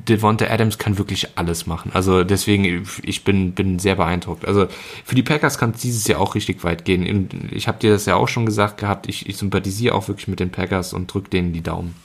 Devontae 0.09 0.49
Adams 0.49 0.79
kann 0.79 0.97
wirklich 0.97 1.37
alles 1.37 1.67
machen. 1.67 1.91
Also 1.93 2.23
deswegen, 2.23 2.87
ich 3.03 3.25
bin, 3.25 3.51
bin 3.51 3.81
sehr 3.81 3.97
beeindruckt. 3.97 4.47
Also 4.47 4.69
für 5.05 5.17
die 5.17 5.25
Packers 5.25 5.59
kann 5.59 5.73
es 5.73 5.81
dieses 5.81 6.07
Jahr 6.07 6.21
auch 6.21 6.37
richtig 6.37 6.63
weit 6.63 6.85
gehen. 6.85 7.05
Und 7.05 7.53
ich 7.53 7.67
habe 7.67 7.81
dir 7.81 7.91
das 7.91 8.07
ja 8.07 8.15
auch 8.15 8.29
schon 8.29 8.47
gesagt 8.47 8.79
gehabt, 8.79 9.09
ich, 9.09 9.29
ich 9.29 9.37
sympathisiere 9.37 9.97
auch 9.97 10.07
wirklich 10.07 10.29
mit 10.29 10.39
den 10.39 10.51
Packers 10.51 10.93
und 10.93 11.13
drücke 11.13 11.31
denen 11.31 11.53
die 11.53 11.63
Daumen. 11.63 11.97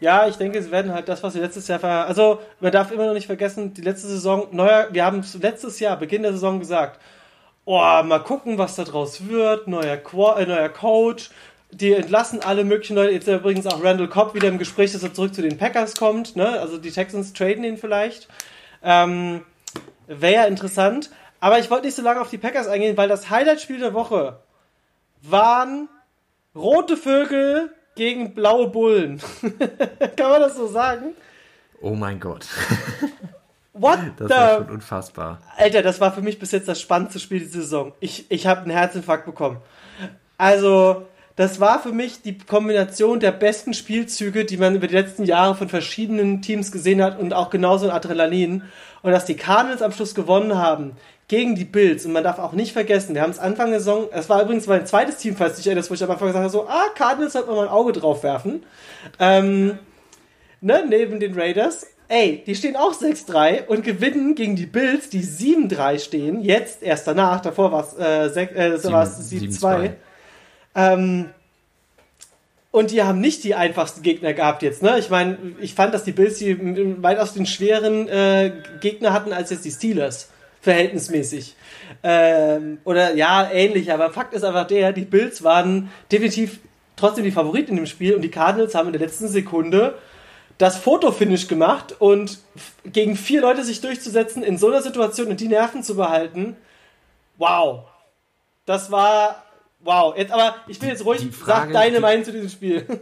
Ja, 0.00 0.26
ich 0.26 0.36
denke, 0.36 0.62
sie 0.62 0.70
werden 0.70 0.92
halt 0.92 1.08
das, 1.08 1.22
was 1.22 1.32
sie 1.32 1.40
letztes 1.40 1.68
Jahr 1.68 1.78
ver 1.78 2.06
Also, 2.06 2.40
man 2.60 2.72
darf 2.72 2.90
immer 2.90 3.06
noch 3.06 3.14
nicht 3.14 3.26
vergessen, 3.26 3.74
die 3.74 3.82
letzte 3.82 4.08
Saison, 4.08 4.48
neuer, 4.50 4.88
wir 4.90 5.04
haben 5.04 5.24
letztes 5.40 5.80
Jahr, 5.80 5.96
Beginn 5.96 6.22
der 6.22 6.32
Saison 6.32 6.58
gesagt, 6.58 7.00
oh, 7.64 7.78
mal 7.78 8.22
gucken, 8.22 8.58
was 8.58 8.76
da 8.76 8.84
draus 8.84 9.28
wird, 9.28 9.68
neuer, 9.68 9.96
Qua 9.96 10.38
äh, 10.38 10.46
neuer 10.46 10.68
Coach, 10.68 11.30
die 11.70 11.92
entlassen 11.92 12.42
alle 12.42 12.64
möglichen 12.64 12.96
Leute. 12.96 13.12
Jetzt 13.12 13.26
übrigens 13.26 13.66
auch 13.66 13.82
Randall 13.82 14.08
Cobb 14.08 14.34
wieder 14.34 14.48
im 14.48 14.58
Gespräch, 14.58 14.92
dass 14.92 15.02
er 15.02 15.14
zurück 15.14 15.34
zu 15.34 15.42
den 15.42 15.58
Packers 15.58 15.96
kommt. 15.96 16.36
Ne? 16.36 16.46
Also 16.60 16.78
die 16.78 16.90
Texans 16.90 17.32
traden 17.32 17.64
ihn 17.64 17.78
vielleicht. 17.78 18.28
Ähm, 18.82 19.44
Wäre 20.06 20.34
ja 20.34 20.44
interessant. 20.44 21.10
Aber 21.40 21.58
ich 21.58 21.70
wollte 21.70 21.86
nicht 21.86 21.96
so 21.96 22.02
lange 22.02 22.20
auf 22.20 22.30
die 22.30 22.38
Packers 22.38 22.68
eingehen, 22.68 22.96
weil 22.96 23.08
das 23.08 23.28
Highlight-Spiel 23.28 23.78
der 23.78 23.94
Woche 23.94 24.38
waren 25.22 25.88
rote 26.54 26.96
Vögel 26.96 27.72
gegen 27.94 28.34
blaue 28.34 28.68
Bullen. 28.68 29.20
Kann 30.16 30.30
man 30.30 30.40
das 30.40 30.56
so 30.56 30.66
sagen? 30.66 31.14
Oh 31.80 31.94
mein 31.94 32.18
Gott. 32.20 32.46
What 33.72 33.98
das 34.16 34.28
the... 34.28 34.34
war 34.34 34.56
schon 34.58 34.70
unfassbar. 34.70 35.38
Alter, 35.56 35.82
das 35.82 36.00
war 36.00 36.12
für 36.12 36.22
mich 36.22 36.38
bis 36.38 36.52
jetzt 36.52 36.68
das 36.68 36.80
spannendste 36.80 37.20
Spiel 37.20 37.40
dieser 37.40 37.60
Saison. 37.60 37.92
Ich, 38.00 38.30
ich 38.30 38.46
habe 38.46 38.62
einen 38.62 38.70
Herzinfarkt 38.70 39.26
bekommen. 39.26 39.58
Also, 40.38 41.06
das 41.36 41.58
war 41.58 41.82
für 41.82 41.92
mich 41.92 42.22
die 42.22 42.38
Kombination 42.38 43.18
der 43.18 43.32
besten 43.32 43.74
Spielzüge, 43.74 44.44
die 44.44 44.56
man 44.56 44.76
über 44.76 44.86
die 44.86 44.94
letzten 44.94 45.24
Jahre 45.24 45.56
von 45.56 45.68
verschiedenen 45.68 46.42
Teams 46.42 46.70
gesehen 46.70 47.02
hat 47.02 47.18
und 47.18 47.32
auch 47.32 47.50
genauso 47.50 47.86
ein 47.86 47.92
Adrenalin. 47.92 48.62
Und 49.02 49.12
dass 49.12 49.24
die 49.24 49.34
Cardinals 49.34 49.82
am 49.82 49.92
Schluss 49.92 50.14
gewonnen 50.14 50.56
haben, 50.56 50.92
gegen 51.28 51.54
die 51.54 51.64
Bills. 51.64 52.04
Und 52.06 52.12
man 52.12 52.22
darf 52.22 52.38
auch 52.38 52.52
nicht 52.52 52.72
vergessen, 52.72 53.14
wir 53.14 53.22
haben 53.22 53.30
es 53.30 53.38
Anfang 53.38 53.70
der 53.70 53.80
Saison, 53.80 54.08
es 54.12 54.28
war 54.28 54.42
übrigens 54.42 54.66
mein 54.66 54.86
zweites 54.86 55.16
Team, 55.16 55.36
falls 55.36 55.54
du 55.54 55.56
dich 55.58 55.66
erinnerst, 55.66 55.90
wo 55.90 55.94
ich 55.94 56.04
am 56.04 56.10
Anfang 56.10 56.28
gesagt 56.28 56.42
habe, 56.42 56.52
so, 56.52 56.68
ah, 56.68 56.86
Cardinals 56.94 57.32
sollte 57.32 57.48
man 57.48 57.56
mal 57.56 57.66
ein 57.66 57.72
Auge 57.72 57.92
drauf 57.92 58.22
werfen. 58.22 58.64
Ähm, 59.18 59.78
ne, 60.60 60.84
neben 60.88 61.20
den 61.20 61.38
Raiders. 61.38 61.86
Ey, 62.08 62.44
die 62.46 62.54
stehen 62.54 62.76
auch 62.76 62.92
6-3 62.92 63.66
und 63.66 63.82
gewinnen 63.82 64.34
gegen 64.34 64.56
die 64.56 64.66
Bills, 64.66 65.08
die 65.08 65.24
7-3 65.24 65.98
stehen. 65.98 66.42
Jetzt, 66.42 66.82
erst 66.82 67.06
danach, 67.06 67.40
davor 67.40 67.72
war 67.72 67.82
es 67.82 67.94
äh, 67.94 68.44
äh, 68.44 68.76
7-2. 68.76 69.92
Ähm, 70.74 71.30
Und 72.72 72.90
die 72.90 73.04
haben 73.04 73.20
nicht 73.20 73.44
die 73.44 73.54
einfachsten 73.54 74.02
Gegner 74.02 74.32
gehabt 74.32 74.62
jetzt, 74.62 74.82
ne? 74.82 74.98
Ich 74.98 75.08
meine, 75.08 75.38
ich 75.60 75.74
fand, 75.74 75.94
dass 75.94 76.02
die 76.02 76.10
Bills 76.10 76.38
die 76.38 76.56
weitaus 77.00 77.32
den 77.32 77.46
schweren 77.46 78.08
äh, 78.08 78.50
Gegner 78.80 79.12
hatten 79.12 79.32
als 79.32 79.50
jetzt 79.50 79.64
die 79.64 79.70
Steelers, 79.70 80.30
verhältnismäßig. 80.60 81.54
Ähm, 82.02 82.78
oder 82.82 83.14
ja, 83.14 83.48
ähnlich, 83.48 83.92
aber 83.92 84.10
Fakt 84.10 84.34
ist 84.34 84.42
einfach 84.42 84.66
der, 84.66 84.92
die 84.92 85.04
Bills 85.04 85.44
waren 85.44 85.88
definitiv 86.10 86.58
trotzdem 86.96 87.22
die 87.22 87.30
Favoriten 87.30 87.70
in 87.72 87.76
dem 87.76 87.86
Spiel 87.86 88.16
und 88.16 88.22
die 88.22 88.30
Cardinals 88.30 88.74
haben 88.74 88.88
in 88.88 88.92
der 88.94 89.02
letzten 89.02 89.28
Sekunde 89.28 89.96
das 90.58 90.76
Fotofinish 90.76 91.46
gemacht 91.46 91.94
und 92.00 92.40
gegen 92.84 93.14
vier 93.14 93.40
Leute 93.40 93.62
sich 93.62 93.82
durchzusetzen 93.82 94.42
in 94.42 94.58
so 94.58 94.66
einer 94.66 94.82
Situation 94.82 95.28
und 95.28 95.38
die 95.38 95.48
Nerven 95.48 95.84
zu 95.84 95.94
behalten, 95.94 96.56
wow. 97.38 97.84
Das 98.66 98.90
war 98.90 99.43
Wow, 99.84 100.16
jetzt 100.16 100.32
aber 100.32 100.56
ich 100.66 100.80
will 100.80 100.88
jetzt 100.88 101.04
ruhig, 101.04 101.20
Frage, 101.30 101.72
sag 101.72 101.72
deine 101.72 102.00
Meinung 102.00 102.24
zu 102.24 102.32
diesem 102.32 102.48
Spiel. 102.48 102.86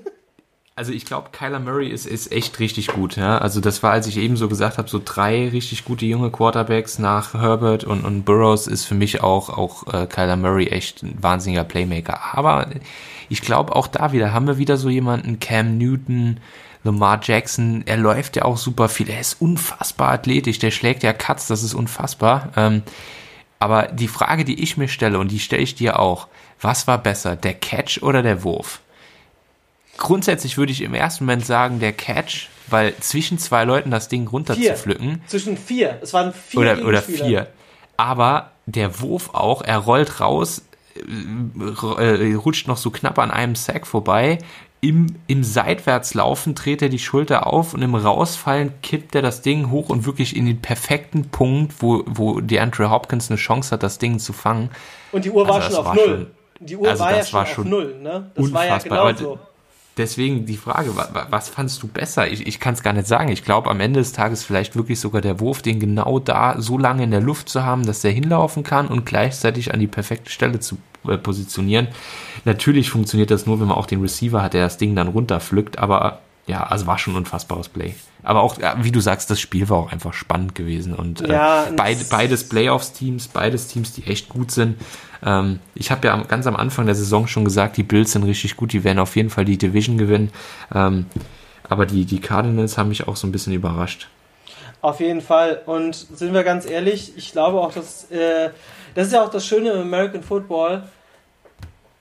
Also 0.74 0.90
ich 0.92 1.04
glaube, 1.04 1.28
Kyler 1.32 1.60
Murray 1.60 1.88
ist, 1.88 2.06
ist 2.06 2.32
echt 2.32 2.58
richtig 2.58 2.86
gut. 2.86 3.16
Ja? 3.16 3.36
Also 3.36 3.60
das 3.60 3.82
war, 3.82 3.92
als 3.92 4.06
ich 4.06 4.16
eben 4.16 4.38
so 4.38 4.48
gesagt 4.48 4.78
habe, 4.78 4.88
so 4.88 5.02
drei 5.04 5.50
richtig 5.50 5.84
gute 5.84 6.06
junge 6.06 6.30
Quarterbacks 6.30 6.98
nach 6.98 7.34
Herbert 7.34 7.84
und, 7.84 8.06
und 8.06 8.24
Burroughs 8.24 8.66
ist 8.66 8.86
für 8.86 8.94
mich 8.94 9.22
auch, 9.22 9.50
auch 9.50 9.92
äh, 9.92 10.06
Kyler 10.06 10.36
Murray 10.36 10.68
echt 10.68 11.02
ein 11.02 11.22
wahnsinniger 11.22 11.64
Playmaker. 11.64 12.18
Aber 12.32 12.68
ich 13.28 13.42
glaube, 13.42 13.76
auch 13.76 13.86
da 13.86 14.12
wieder 14.12 14.32
haben 14.32 14.46
wir 14.46 14.56
wieder 14.56 14.78
so 14.78 14.88
jemanden, 14.88 15.40
Cam 15.40 15.76
Newton, 15.76 16.40
Lamar 16.84 17.20
Jackson, 17.22 17.82
er 17.84 17.98
läuft 17.98 18.36
ja 18.36 18.46
auch 18.46 18.56
super 18.56 18.88
viel. 18.88 19.10
Er 19.10 19.20
ist 19.20 19.42
unfassbar 19.42 20.10
athletisch, 20.10 20.58
der 20.58 20.70
schlägt 20.70 21.02
ja 21.02 21.12
Cuts, 21.12 21.48
das 21.48 21.62
ist 21.62 21.74
unfassbar. 21.74 22.50
Ähm, 22.56 22.82
aber 23.58 23.88
die 23.88 24.08
Frage, 24.08 24.44
die 24.44 24.60
ich 24.62 24.78
mir 24.78 24.88
stelle, 24.88 25.18
und 25.18 25.30
die 25.30 25.38
stelle 25.38 25.62
ich 25.62 25.74
dir 25.74 26.00
auch, 26.00 26.28
was 26.62 26.86
war 26.86 26.98
besser, 26.98 27.36
der 27.36 27.54
Catch 27.54 28.02
oder 28.02 28.22
der 28.22 28.44
Wurf? 28.44 28.80
Grundsätzlich 29.98 30.56
würde 30.56 30.72
ich 30.72 30.80
im 30.80 30.94
ersten 30.94 31.24
Moment 31.24 31.44
sagen, 31.44 31.78
der 31.78 31.92
Catch, 31.92 32.48
weil 32.68 32.96
zwischen 32.96 33.38
zwei 33.38 33.64
Leuten 33.64 33.90
das 33.90 34.08
Ding 34.08 34.26
runterzupflücken. 34.26 35.22
Zwischen 35.26 35.56
vier. 35.56 35.98
Es 36.00 36.14
waren 36.14 36.32
vier. 36.32 36.60
Oder, 36.60 36.84
oder 36.84 37.02
vier. 37.02 37.48
Aber 37.96 38.52
der 38.66 39.00
Wurf 39.00 39.30
auch, 39.34 39.62
er 39.62 39.78
rollt 39.78 40.20
raus, 40.20 40.62
äh, 40.96 42.30
äh, 42.30 42.34
rutscht 42.34 42.68
noch 42.68 42.76
so 42.76 42.90
knapp 42.90 43.18
an 43.18 43.30
einem 43.30 43.54
Sack 43.54 43.86
vorbei. 43.86 44.38
Im, 44.80 45.14
Im 45.28 45.44
Seitwärtslaufen 45.44 46.56
dreht 46.56 46.82
er 46.82 46.88
die 46.88 46.98
Schulter 46.98 47.46
auf 47.46 47.72
und 47.72 47.82
im 47.82 47.94
Rausfallen 47.94 48.72
kippt 48.82 49.14
er 49.14 49.22
das 49.22 49.40
Ding 49.40 49.70
hoch 49.70 49.90
und 49.90 50.06
wirklich 50.06 50.34
in 50.34 50.46
den 50.46 50.60
perfekten 50.60 51.28
Punkt, 51.28 51.74
wo, 51.80 52.02
wo 52.06 52.40
DeAndre 52.40 52.90
Hopkins 52.90 53.30
eine 53.30 53.38
Chance 53.38 53.70
hat, 53.70 53.84
das 53.84 53.98
Ding 53.98 54.18
zu 54.18 54.32
fangen. 54.32 54.70
Und 55.12 55.24
die 55.24 55.30
Uhr 55.30 55.46
also 55.46 55.52
war 55.54 55.62
schon 55.62 55.76
auf 55.76 55.94
Null. 55.94 56.04
Schon, 56.04 56.26
die 56.64 56.76
Uhr 56.76 56.88
also 56.88 57.04
war 57.04 57.16
ja 57.16 57.24
schon 57.24 57.38
war 57.38 57.46
schon 57.46 57.64
auf 57.64 57.70
Null, 57.70 57.98
ne? 58.00 58.30
Das 58.34 58.44
unfassbar. 58.44 58.98
war 58.98 59.06
ja 59.06 59.12
genau 59.12 59.18
so. 59.18 59.38
Deswegen 59.98 60.46
die 60.46 60.56
Frage, 60.56 60.96
was 60.96 61.50
fandst 61.50 61.82
du 61.82 61.86
besser? 61.86 62.26
Ich, 62.26 62.46
ich 62.46 62.58
kann 62.58 62.72
es 62.72 62.82
gar 62.82 62.94
nicht 62.94 63.06
sagen. 63.06 63.28
Ich 63.28 63.44
glaube, 63.44 63.68
am 63.68 63.78
Ende 63.78 64.00
des 64.00 64.12
Tages 64.12 64.42
vielleicht 64.42 64.74
wirklich 64.74 64.98
sogar 64.98 65.20
der 65.20 65.38
Wurf, 65.38 65.60
den 65.60 65.80
genau 65.80 66.18
da 66.18 66.54
so 66.58 66.78
lange 66.78 67.04
in 67.04 67.10
der 67.10 67.20
Luft 67.20 67.50
zu 67.50 67.62
haben, 67.62 67.84
dass 67.84 68.00
der 68.00 68.10
hinlaufen 68.10 68.62
kann 68.62 68.86
und 68.86 69.04
gleichzeitig 69.04 69.74
an 69.74 69.80
die 69.80 69.86
perfekte 69.86 70.30
Stelle 70.30 70.60
zu 70.60 70.78
äh, 71.06 71.18
positionieren. 71.18 71.88
Natürlich 72.46 72.88
funktioniert 72.88 73.30
das 73.30 73.44
nur, 73.44 73.60
wenn 73.60 73.68
man 73.68 73.76
auch 73.76 73.84
den 73.84 74.00
Receiver 74.00 74.42
hat, 74.42 74.54
der 74.54 74.64
das 74.64 74.78
Ding 74.78 74.96
dann 74.96 75.08
runterpflückt, 75.08 75.78
aber 75.78 76.20
ja, 76.46 76.62
also 76.64 76.86
war 76.86 76.98
schon 76.98 77.14
ein 77.14 77.18
unfassbares 77.18 77.68
Play. 77.68 77.94
Aber 78.22 78.40
auch, 78.40 78.56
wie 78.78 78.92
du 78.92 79.00
sagst, 79.00 79.30
das 79.30 79.40
Spiel 79.40 79.68
war 79.68 79.78
auch 79.78 79.92
einfach 79.92 80.12
spannend 80.14 80.54
gewesen. 80.54 80.94
Und 80.94 81.20
äh, 81.20 81.32
ja, 81.32 81.66
beid, 81.76 81.98
beides 82.10 82.48
Playoffs-Teams, 82.48 83.28
beides 83.28 83.68
Teams, 83.68 83.92
die 83.92 84.04
echt 84.04 84.28
gut 84.28 84.50
sind. 84.50 84.76
Ähm, 85.24 85.60
ich 85.74 85.90
habe 85.90 86.06
ja 86.06 86.16
ganz 86.24 86.46
am 86.46 86.56
Anfang 86.56 86.86
der 86.86 86.94
Saison 86.94 87.26
schon 87.26 87.44
gesagt, 87.44 87.76
die 87.76 87.82
Bills 87.82 88.12
sind 88.12 88.24
richtig 88.24 88.56
gut, 88.56 88.72
die 88.72 88.84
werden 88.84 88.98
auf 88.98 89.16
jeden 89.16 89.30
Fall 89.30 89.44
die 89.44 89.58
Division 89.58 89.98
gewinnen. 89.98 90.30
Ähm, 90.74 91.06
aber 91.68 91.86
die, 91.86 92.04
die 92.04 92.20
Cardinals 92.20 92.76
haben 92.76 92.88
mich 92.88 93.08
auch 93.08 93.16
so 93.16 93.26
ein 93.26 93.32
bisschen 93.32 93.52
überrascht. 93.52 94.08
Auf 94.80 95.00
jeden 95.00 95.20
Fall. 95.20 95.62
Und 95.66 95.94
sind 95.94 96.34
wir 96.34 96.42
ganz 96.42 96.66
ehrlich, 96.66 97.12
ich 97.16 97.32
glaube 97.32 97.60
auch, 97.60 97.72
dass 97.72 98.10
äh, 98.10 98.50
das 98.94 99.06
ist 99.06 99.12
ja 99.12 99.24
auch 99.24 99.30
das 99.30 99.46
Schöne 99.46 99.70
im 99.70 99.80
American 99.82 100.22
Football. 100.22 100.82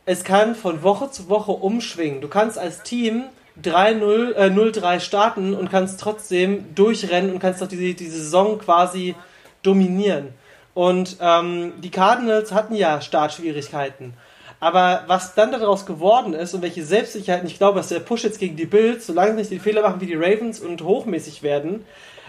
Es 0.05 0.23
kann 0.23 0.55
von 0.55 0.83
Woche 0.83 1.09
zu 1.11 1.29
Woche 1.29 1.51
umschwingen. 1.51 2.21
Du 2.21 2.27
kannst 2.27 2.57
als 2.57 2.83
Team 2.83 3.25
3-0, 3.63 4.33
äh, 4.33 4.49
0-3 4.49 4.99
starten 4.99 5.53
und 5.53 5.69
kannst 5.69 5.99
trotzdem 5.99 6.73
durchrennen 6.75 7.31
und 7.31 7.39
kannst 7.39 7.61
doch 7.61 7.67
diese, 7.67 7.93
diese 7.93 8.17
Saison 8.17 8.57
quasi 8.57 9.15
dominieren. 9.61 10.29
Und 10.73 11.17
ähm, 11.19 11.73
die 11.81 11.91
Cardinals 11.91 12.51
hatten 12.51 12.75
ja 12.75 13.01
Startschwierigkeiten. 13.01 14.13
Aber 14.59 15.03
was 15.07 15.33
dann 15.33 15.51
daraus 15.51 15.85
geworden 15.85 16.33
ist 16.33 16.53
und 16.53 16.61
welche 16.61 16.85
Selbstsicherheit, 16.85 17.43
ich 17.45 17.57
glaube, 17.57 17.79
dass 17.79 17.89
der 17.89 17.99
Push 17.99 18.23
jetzt 18.23 18.39
gegen 18.39 18.55
die 18.55 18.67
Bills, 18.67 19.07
solange 19.07 19.31
sie 19.31 19.37
nicht 19.37 19.51
die 19.51 19.59
Fehler 19.59 19.81
machen 19.81 19.99
wie 20.01 20.05
die 20.05 20.15
Ravens 20.15 20.59
und 20.59 20.83
hochmäßig 20.83 21.41
werden. 21.41 21.83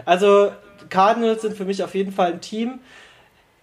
Also 0.07 0.51
Cardinals 0.89 1.43
sind 1.43 1.57
für 1.57 1.67
mich 1.67 1.85
auf 1.85 1.95
jeden 1.95 2.11
Fall 2.11 2.33
ein 2.33 2.41
Team. 2.41 2.81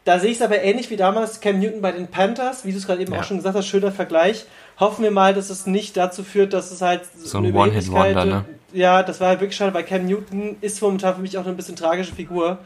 Da 0.05 0.19
sehe 0.19 0.30
ich 0.30 0.38
es 0.38 0.43
aber 0.43 0.61
ähnlich 0.61 0.89
wie 0.91 0.95
damals 0.95 1.41
Cam 1.41 1.59
Newton 1.59 1.82
bei 1.82 1.91
den 1.91 2.07
Panthers, 2.07 2.63
wie 2.63 2.71
du 2.71 2.77
es 2.77 2.86
gerade 2.86 3.01
eben 3.01 3.13
ja. 3.13 3.19
auch 3.19 3.23
schon 3.23 3.38
gesagt 3.38 3.55
hast, 3.55 3.67
schöner 3.67 3.91
Vergleich 3.91 4.45
hoffen 4.80 5.03
wir 5.03 5.11
mal, 5.11 5.34
dass 5.34 5.49
es 5.49 5.65
nicht 5.65 5.97
dazu 5.97 6.23
führt, 6.23 6.53
dass 6.53 6.71
es 6.71 6.82
halt 6.82 7.01
so 7.17 7.39
ein 7.39 7.53
One-Hit-Wonder, 7.53 8.25
ne? 8.25 8.45
Ja, 8.71 9.03
das 9.03 9.19
war 9.19 9.30
halt 9.30 9.41
wirklich 9.41 9.57
schade, 9.57 9.73
weil 9.73 9.84
Cam 9.84 10.05
Newton 10.05 10.57
ist 10.61 10.82
momentan 10.82 11.15
für 11.15 11.21
mich 11.21 11.38
auch 11.38 11.45
eine 11.45 11.55
bisschen 11.55 11.75
tragische 11.75 12.13
Figur. 12.13 12.59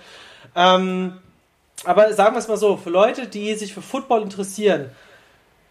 Ähm, 0.55 1.13
aber 1.85 2.13
sagen 2.13 2.35
wir 2.35 2.39
es 2.39 2.47
mal 2.47 2.57
so, 2.57 2.77
für 2.77 2.89
Leute, 2.89 3.27
die 3.27 3.53
sich 3.55 3.73
für 3.73 3.81
Football 3.81 4.21
interessieren, 4.21 4.91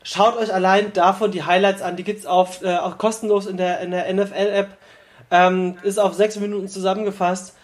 schaut 0.02 0.36
euch 0.36 0.52
allein 0.52 0.92
davon 0.92 1.30
die 1.30 1.44
Highlights 1.44 1.82
an. 1.82 1.96
Die 1.96 2.04
gibt's 2.04 2.26
auf, 2.26 2.62
äh, 2.62 2.76
auch 2.76 2.98
kostenlos 2.98 3.46
in 3.46 3.56
der, 3.56 3.80
in 3.80 3.90
der 3.90 4.12
NFL-App. 4.12 4.76
Ähm, 5.30 5.78
ist 5.82 5.98
auf 5.98 6.14
sechs 6.14 6.36
Minuten 6.36 6.68
zusammengefasst. 6.68 7.54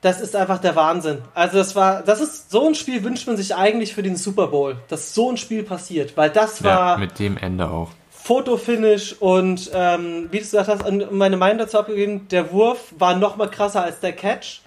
Das 0.00 0.20
ist 0.20 0.34
einfach 0.34 0.58
der 0.58 0.74
Wahnsinn. 0.74 1.18
Also 1.32 1.58
das 1.58 1.76
war, 1.76 2.02
das 2.02 2.20
ist 2.20 2.50
so 2.50 2.66
ein 2.66 2.74
Spiel 2.74 3.04
wünscht 3.04 3.28
man 3.28 3.36
sich 3.36 3.54
eigentlich 3.54 3.94
für 3.94 4.02
den 4.02 4.16
Super 4.16 4.48
Bowl, 4.48 4.76
dass 4.88 5.14
so 5.14 5.30
ein 5.30 5.36
Spiel 5.36 5.62
passiert, 5.62 6.16
weil 6.16 6.30
das 6.30 6.64
war 6.64 6.94
ja, 6.94 6.96
mit 6.96 7.20
dem 7.20 7.36
Ende 7.36 7.70
auch. 7.70 7.90
Fotofinish 8.10 9.14
und 9.20 9.70
ähm, 9.72 10.28
wie 10.32 10.38
du 10.38 10.42
gesagt 10.42 10.68
hast, 10.68 10.82
meine 11.12 11.36
Meinung 11.36 11.58
dazu 11.58 11.78
abgegeben, 11.78 12.26
der 12.28 12.50
Wurf 12.50 12.92
war 12.98 13.16
noch 13.16 13.36
mal 13.36 13.48
krasser 13.48 13.84
als 13.84 14.00
der 14.00 14.12
Catch, 14.12 14.62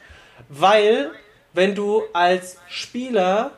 weil 0.48 1.12
wenn 1.56 1.74
du 1.74 2.04
als 2.14 2.58
Spieler 2.68 3.52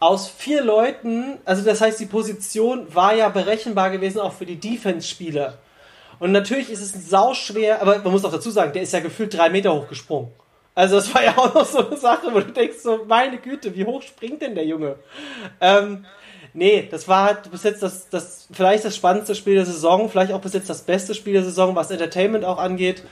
aus 0.00 0.28
vier 0.28 0.62
Leuten, 0.64 1.38
also 1.44 1.62
das 1.62 1.80
heißt, 1.80 2.00
die 2.00 2.06
Position 2.06 2.92
war 2.94 3.14
ja 3.14 3.28
berechenbar 3.28 3.90
gewesen 3.90 4.18
auch 4.18 4.32
für 4.32 4.46
die 4.46 4.56
Defense-Spieler. 4.56 5.58
Und 6.18 6.32
natürlich 6.32 6.70
ist 6.70 6.82
es 6.82 7.10
sauschwer, 7.10 7.80
aber 7.80 7.98
man 7.98 8.12
muss 8.12 8.24
auch 8.24 8.32
dazu 8.32 8.50
sagen, 8.50 8.72
der 8.72 8.82
ist 8.82 8.92
ja 8.92 9.00
gefühlt 9.00 9.36
drei 9.36 9.48
Meter 9.48 9.74
hoch 9.74 9.88
gesprungen. 9.88 10.30
Also 10.74 10.96
das 10.96 11.14
war 11.14 11.22
ja 11.24 11.36
auch 11.36 11.54
noch 11.54 11.64
so 11.64 11.86
eine 11.86 11.96
Sache, 11.96 12.32
wo 12.32 12.40
du 12.40 12.52
denkst 12.52 12.78
so, 12.82 13.04
meine 13.06 13.38
Güte, 13.38 13.74
wie 13.74 13.84
hoch 13.84 14.02
springt 14.02 14.40
denn 14.42 14.54
der 14.54 14.64
Junge? 14.64 14.96
Ähm, 15.60 16.06
nee, 16.54 16.88
das 16.90 17.08
war 17.08 17.24
halt 17.24 17.50
bis 17.50 17.62
jetzt 17.62 17.82
das, 17.82 18.08
das, 18.08 18.48
vielleicht 18.50 18.84
das 18.84 18.96
spannendste 18.96 19.34
Spiel 19.34 19.56
der 19.56 19.66
Saison, 19.66 20.08
vielleicht 20.08 20.32
auch 20.32 20.40
bis 20.40 20.54
jetzt 20.54 20.70
das 20.70 20.82
beste 20.82 21.14
Spiel 21.14 21.34
der 21.34 21.44
Saison, 21.44 21.74
was 21.74 21.90
Entertainment 21.90 22.44
auch 22.44 22.58
angeht. 22.58 23.02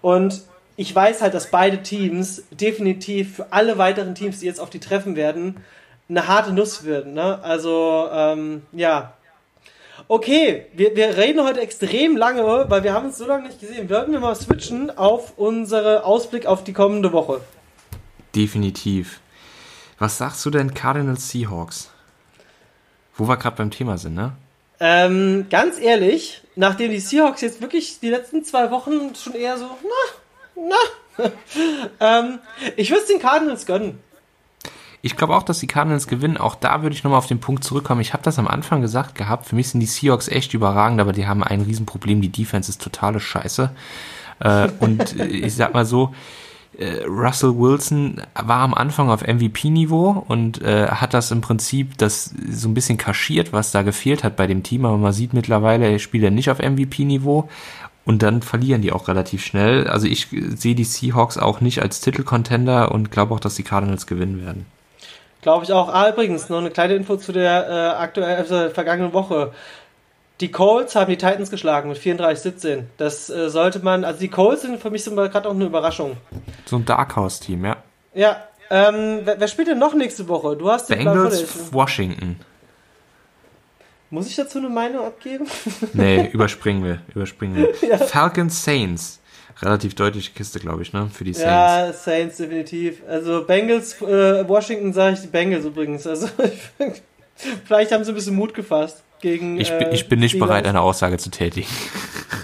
Und 0.00 0.42
ich 0.82 0.92
weiß 0.92 1.22
halt, 1.22 1.32
dass 1.32 1.52
beide 1.52 1.84
Teams 1.84 2.42
definitiv 2.50 3.36
für 3.36 3.52
alle 3.52 3.78
weiteren 3.78 4.16
Teams, 4.16 4.40
die 4.40 4.46
jetzt 4.46 4.58
auf 4.58 4.68
die 4.68 4.80
treffen 4.80 5.14
werden, 5.14 5.58
eine 6.08 6.26
harte 6.26 6.52
Nuss 6.52 6.84
werden. 6.84 7.14
Ne? 7.14 7.38
Also, 7.40 8.08
ähm, 8.12 8.62
ja. 8.72 9.12
Okay, 10.08 10.66
wir, 10.72 10.96
wir 10.96 11.16
reden 11.16 11.44
heute 11.44 11.60
extrem 11.60 12.16
lange, 12.16 12.42
weil 12.68 12.82
wir 12.82 12.94
haben 12.94 13.06
uns 13.06 13.18
so 13.18 13.26
lange 13.26 13.46
nicht 13.46 13.60
gesehen. 13.60 13.88
Würden 13.88 14.12
wir 14.12 14.18
mal 14.18 14.34
switchen 14.34 14.90
auf 14.90 15.34
unsere 15.38 16.04
Ausblick 16.04 16.46
auf 16.46 16.64
die 16.64 16.72
kommende 16.72 17.12
Woche? 17.12 17.40
Definitiv. 18.34 19.20
Was 20.00 20.18
sagst 20.18 20.44
du 20.44 20.50
denn 20.50 20.74
Cardinals 20.74 21.30
Seahawks? 21.30 21.90
Wo 23.14 23.28
wir 23.28 23.36
gerade 23.36 23.54
beim 23.54 23.70
Thema 23.70 23.98
sind, 23.98 24.14
ne? 24.14 24.32
Ähm, 24.80 25.46
ganz 25.48 25.78
ehrlich, 25.78 26.42
nachdem 26.56 26.90
die 26.90 26.98
Seahawks 26.98 27.40
jetzt 27.40 27.60
wirklich 27.60 28.00
die 28.00 28.10
letzten 28.10 28.42
zwei 28.42 28.72
Wochen 28.72 29.14
schon 29.14 29.34
eher 29.34 29.56
so, 29.56 29.66
na, 29.66 30.21
na, 30.56 31.24
ähm, 32.00 32.38
ich 32.76 32.90
würde 32.90 33.02
es 33.02 33.08
den 33.08 33.20
Cardinals 33.20 33.66
gönnen. 33.66 33.98
Ich 35.04 35.16
glaube 35.16 35.34
auch, 35.34 35.42
dass 35.42 35.58
die 35.58 35.66
Cardinals 35.66 36.06
gewinnen. 36.06 36.36
Auch 36.36 36.54
da 36.54 36.82
würde 36.82 36.94
ich 36.94 37.02
nochmal 37.02 37.18
auf 37.18 37.26
den 37.26 37.40
Punkt 37.40 37.64
zurückkommen. 37.64 38.00
Ich 38.00 38.12
habe 38.12 38.22
das 38.22 38.38
am 38.38 38.46
Anfang 38.46 38.80
gesagt 38.82 39.16
gehabt. 39.16 39.46
Für 39.46 39.56
mich 39.56 39.68
sind 39.68 39.80
die 39.80 39.86
Seahawks 39.86 40.28
echt 40.28 40.54
überragend, 40.54 41.00
aber 41.00 41.12
die 41.12 41.26
haben 41.26 41.42
ein 41.42 41.62
Riesenproblem. 41.62 42.20
Die 42.20 42.28
Defense 42.28 42.70
ist 42.70 42.80
totale 42.80 43.18
Scheiße. 43.18 43.70
Äh, 44.38 44.68
und 44.78 45.18
ich 45.18 45.56
sag 45.56 45.74
mal 45.74 45.84
so, 45.84 46.14
äh, 46.78 47.02
Russell 47.04 47.58
Wilson 47.58 48.22
war 48.34 48.60
am 48.60 48.74
Anfang 48.74 49.10
auf 49.10 49.26
MVP-Niveau 49.26 50.24
und 50.28 50.62
äh, 50.62 50.86
hat 50.86 51.14
das 51.14 51.32
im 51.32 51.40
Prinzip 51.40 51.98
das 51.98 52.32
so 52.48 52.68
ein 52.68 52.74
bisschen 52.74 52.96
kaschiert, 52.96 53.52
was 53.52 53.72
da 53.72 53.82
gefehlt 53.82 54.22
hat 54.22 54.36
bei 54.36 54.46
dem 54.46 54.62
Team. 54.62 54.86
Aber 54.86 54.98
man 54.98 55.12
sieht 55.12 55.34
mittlerweile, 55.34 55.90
er 55.90 55.98
spielt 55.98 56.22
ja 56.22 56.30
nicht 56.30 56.48
auf 56.48 56.60
MVP-Niveau. 56.60 57.48
Und 58.04 58.22
dann 58.22 58.42
verlieren 58.42 58.82
die 58.82 58.92
auch 58.92 59.08
relativ 59.08 59.44
schnell. 59.44 59.86
Also 59.86 60.06
ich 60.06 60.28
sehe 60.30 60.74
die 60.74 60.84
Seahawks 60.84 61.38
auch 61.38 61.60
nicht 61.60 61.82
als 61.82 62.00
Titelcontender 62.00 62.90
und 62.90 63.10
glaube 63.10 63.34
auch, 63.34 63.40
dass 63.40 63.54
die 63.54 63.62
Cardinals 63.62 64.06
gewinnen 64.06 64.44
werden. 64.44 64.66
Glaube 65.40 65.64
ich 65.64 65.72
auch. 65.72 65.88
Ah, 65.88 66.08
übrigens, 66.08 66.48
noch 66.48 66.58
eine 66.58 66.70
kleine 66.70 66.94
Info 66.94 67.16
zu 67.16 67.32
der 67.32 67.68
äh, 67.68 68.02
aktuell, 68.02 68.36
also 68.36 68.70
vergangenen 68.70 69.12
Woche. 69.12 69.52
Die 70.40 70.50
Colts 70.50 70.96
haben 70.96 71.10
die 71.10 71.16
Titans 71.16 71.50
geschlagen 71.50 71.88
mit 71.88 71.98
34-17. 71.98 72.84
Das 72.96 73.30
äh, 73.30 73.50
sollte 73.50 73.80
man, 73.80 74.04
also 74.04 74.18
die 74.18 74.28
Colts 74.28 74.62
sind 74.62 74.80
für 74.80 74.90
mich 74.90 75.04
gerade 75.04 75.48
auch 75.48 75.54
eine 75.54 75.64
Überraschung. 75.64 76.16
So 76.64 76.76
ein 76.76 76.84
Dark 76.84 77.14
Horse-Team, 77.14 77.64
ja. 77.64 77.76
Ja, 78.14 78.36
ähm, 78.70 79.20
wer, 79.24 79.38
wer, 79.38 79.48
spielt 79.48 79.68
denn 79.68 79.78
noch 79.78 79.94
nächste 79.94 80.28
Woche? 80.28 80.56
Du 80.56 80.70
hast 80.70 80.88
den 80.88 80.98
Bengals, 80.98 81.72
Washington. 81.72 82.40
Muss 84.12 84.28
ich 84.28 84.36
dazu 84.36 84.58
eine 84.58 84.68
Meinung 84.68 85.06
abgeben? 85.06 85.46
Nee, 85.94 86.28
überspringen 86.32 86.84
wir. 86.84 87.00
Überspringen 87.14 87.56
wir. 87.56 87.88
ja. 87.88 87.96
Falcons 87.96 88.62
Saints. 88.62 89.20
Relativ 89.62 89.94
deutliche 89.94 90.32
Kiste, 90.32 90.60
glaube 90.60 90.82
ich, 90.82 90.92
ne? 90.92 91.08
Für 91.10 91.24
die 91.24 91.32
Saints. 91.32 91.46
Ja, 91.46 91.92
Saints 91.94 92.36
definitiv. 92.36 93.02
Also 93.08 93.42
Bengals, 93.44 94.02
äh, 94.02 94.46
Washington 94.46 94.92
sage 94.92 95.14
ich 95.14 95.22
die 95.22 95.28
Bengals 95.28 95.64
übrigens. 95.64 96.06
Also 96.06 96.28
vielleicht 97.64 97.90
haben 97.90 98.04
sie 98.04 98.12
ein 98.12 98.14
bisschen 98.14 98.36
Mut 98.36 98.52
gefasst 98.52 99.02
gegen. 99.22 99.58
Ich, 99.58 99.70
bin, 99.70 99.88
äh, 99.88 99.94
ich 99.94 100.10
bin 100.10 100.20
nicht 100.20 100.38
bereit, 100.38 100.66
eine 100.66 100.82
Aussage 100.82 101.16
zu 101.16 101.30
tätigen. 101.30 101.68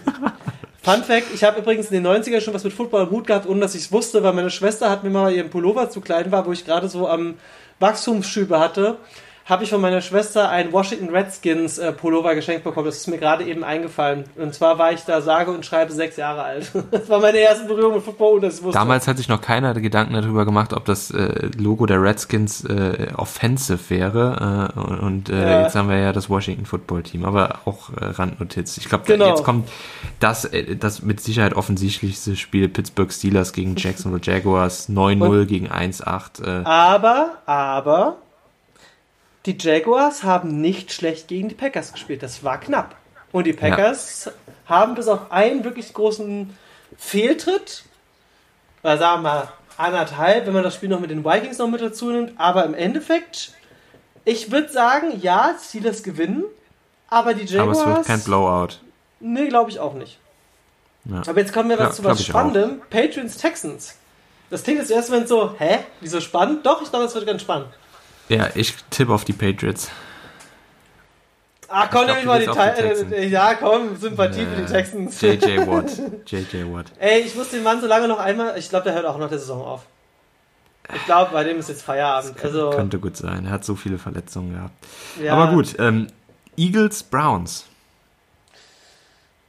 Fun 0.83 1.05
Fact, 1.05 1.27
ich 1.35 1.45
habe 1.45 1.61
übrigens 1.61 1.91
in 1.91 2.03
den 2.03 2.07
90ern 2.07 2.41
schon 2.41 2.55
was 2.55 2.65
mit 2.65 2.73
Football 2.73 3.03
am 3.03 3.11
Hut 3.11 3.27
gehabt, 3.27 3.47
ohne 3.47 3.61
dass 3.61 3.75
ich 3.75 3.83
es 3.83 3.93
wusste, 3.93 4.23
weil 4.23 4.33
meine 4.33 4.49
Schwester 4.49 4.89
hat 4.89 5.05
mir 5.05 5.11
mal 5.11 5.35
ihren 5.35 5.51
Pullover 5.51 5.91
zu 5.91 6.01
klein 6.01 6.33
war, 6.33 6.47
wo 6.47 6.53
ich 6.53 6.65
gerade 6.65 6.89
so 6.89 7.07
am 7.07 7.35
Wachstumsschübe 7.79 8.59
hatte 8.59 8.97
habe 9.49 9.65
ich 9.65 9.71
von 9.71 9.81
meiner 9.81 10.03
Schwester 10.03 10.51
einen 10.51 10.73
Washington 10.73 11.09
Redskins 11.09 11.79
äh, 11.79 11.91
Pullover 11.93 12.35
geschenkt 12.35 12.65
bekommen. 12.65 12.85
Das 12.85 12.99
ist 12.99 13.07
mir 13.07 13.17
gerade 13.17 13.45
eben 13.45 13.65
eingefallen. 13.65 14.25
Und 14.37 14.55
zwar 14.55 14.79
war 14.79 14.93
ich 14.93 15.05
da 15.05 15.23
sage 15.23 15.51
und 15.51 15.65
schreibe 15.65 15.91
sechs 15.91 16.17
Jahre 16.17 16.43
alt. 16.43 16.71
Das 16.91 17.09
war 17.09 17.21
meine 17.21 17.39
erste 17.39 17.67
Berührung 17.67 17.95
mit 17.95 18.03
Football 18.03 18.37
und 18.37 18.43
das 18.43 18.63
wusste. 18.63 18.79
Damals 18.79 19.07
hat 19.07 19.19
sich 19.19 19.29
noch 19.29 19.41
keiner 19.41 19.75
Gedanken 19.75 20.15
darüber 20.15 20.45
gemacht, 20.45 20.73
ob 20.73 20.85
das 20.85 21.11
äh, 21.11 21.49
Logo 21.57 21.87
der 21.87 22.03
Redskins 22.03 22.65
äh, 22.65 23.09
offensive 23.17 23.91
wäre. 23.91 24.73
Äh, 24.75 25.05
und 25.05 25.29
äh, 25.29 25.41
ja. 25.41 25.63
jetzt 25.63 25.77
haben 25.77 25.89
wir 25.89 25.99
ja 25.99 26.13
das 26.13 26.29
Washington 26.29 26.67
Football 26.67 27.03
Team, 27.03 27.25
aber 27.25 27.61
auch 27.67 27.91
äh, 27.91 28.05
Randnotiz. 28.05 28.79
Ich 28.79 28.89
glaube, 28.89 29.05
genau. 29.07 29.29
jetzt 29.29 29.45
kommt 29.45 29.69
das, 30.19 30.49
das 30.79 31.03
mit 31.03 31.21
Sicherheit 31.21 31.55
offensichtlichste 31.55 32.37
Spiel 32.37 32.69
Pittsburgh 32.69 33.13
Steelers 33.13 33.53
gegen 33.53 33.77
Jacksonville 33.77 34.23
Jaguars 34.23 34.89
9-0 34.89 35.45
gegen 35.45 35.69
1-8. 35.69 36.45
Äh. 36.45 36.65
Aber, 36.65 37.39
aber 37.47 38.17
die 39.47 39.57
Jaguars 39.59 40.23
haben 40.25 40.61
nicht 40.61 40.93
schlecht 40.93 41.29
gegen 41.29 41.49
die 41.49 41.55
Packers 41.55 41.93
gespielt. 41.93 42.23
Das 42.23 42.45
war 42.45 42.59
knapp. 42.59 42.97
Und 43.33 43.45
die 43.45 43.53
Packers 43.53 44.27
ja. 44.27 44.33
haben 44.67 44.95
bis 44.95 45.09
auf 45.09 45.31
einen 45.31 45.65
wirklich 45.65 45.93
großen 45.93 46.57
Fehltritt, 46.97 47.85
oder 48.83 48.99
sagen 48.99 49.23
wir 49.23 49.29
mal 49.29 49.49
anderthalb, 49.77 50.47
wenn 50.47 50.55
man 50.55 50.65
das 50.65 50.75
Spiel 50.75 50.89
noch 50.89 51.01
mit 51.01 51.11
den 51.11 51.25
Vikings 51.25 51.59
noch 51.59 51.69
mit 51.69 51.81
dazu 51.81 52.11
nimmt, 52.11 52.39
aber 52.39 52.65
im 52.65 52.75
Endeffekt, 52.75 53.53
ich 54.25 54.51
würde 54.51 54.71
sagen, 54.71 55.21
ja, 55.21 55.55
Steelers 55.63 56.03
gewinnen, 56.03 56.45
aber 57.09 57.35
die 57.35 57.45
Jaguars. 57.45 57.79
Aber 57.79 57.91
es 57.91 57.97
wird 57.97 58.07
kein 58.07 58.25
Blowout. 58.25 58.75
Nee, 59.21 59.49
glaube 59.49 59.71
ich 59.71 59.79
auch 59.79 59.95
nicht. 59.95 60.19
Ja. 61.05 61.23
Aber 61.27 61.41
jetzt 61.41 61.53
kommen 61.53 61.71
wir 61.71 61.79
ja, 61.79 61.91
zu 61.91 62.05
was 62.05 62.25
Spannendem. 62.25 62.83
Patriots 62.91 63.37
Texans. 63.37 63.97
Das 64.51 64.63
klingt 64.63 64.81
jetzt 64.81 64.91
erst, 64.91 65.11
wenn 65.11 65.27
so, 65.27 65.55
hä? 65.59 65.79
Wieso 66.01 66.21
spannend? 66.21 66.65
Doch, 66.65 66.83
ich 66.83 66.91
glaube, 66.91 67.05
es 67.05 67.15
wird 67.15 67.27
ganz 67.27 67.43
spannend. 67.43 67.69
Ja, 68.29 68.49
ich 68.55 68.75
tippe 68.91 69.13
auf 69.13 69.25
die 69.25 69.33
Patriots. 69.33 69.91
Ach 71.71 71.91
komm, 71.91 72.07
nimm 72.07 72.25
mal 72.25 72.41
die, 72.41 73.05
die 73.05 73.15
äh, 73.15 73.29
Ja, 73.29 73.55
komm, 73.55 73.97
Sympathie 73.97 74.47
für 74.47 74.63
die 74.63 74.65
Texans. 74.65 75.21
JJ 75.21 75.67
Watt. 75.67 75.91
JJ 76.27 76.65
Watt. 76.73 76.87
Ey, 76.99 77.21
ich 77.21 77.35
muss 77.35 77.51
den 77.51 77.63
Mann 77.63 77.81
so 77.81 77.87
lange 77.87 78.09
noch 78.09 78.19
einmal. 78.19 78.57
Ich 78.59 78.71
glaube, 78.71 78.85
der 78.85 78.95
hört 78.95 79.05
auch 79.05 79.19
noch 79.19 79.29
der 79.29 79.39
Saison 79.39 79.63
auf. 79.63 79.83
Ich 80.95 81.05
glaube, 81.05 81.33
bei 81.33 81.45
dem 81.45 81.59
ist 81.59 81.69
jetzt 81.69 81.83
Feierabend. 81.83 82.37
Kann, 82.37 82.47
also, 82.47 82.71
könnte 82.71 82.99
gut 82.99 83.17
sein. 83.17 83.45
Er 83.45 83.53
hat 83.53 83.65
so 83.65 83.75
viele 83.75 83.99
Verletzungen 83.99 84.55
gehabt. 84.55 84.73
Ja. 85.23 85.35
Aber 85.35 85.53
gut, 85.53 85.77
ähm, 85.79 86.07
Eagles, 86.57 87.03
Browns. 87.03 87.67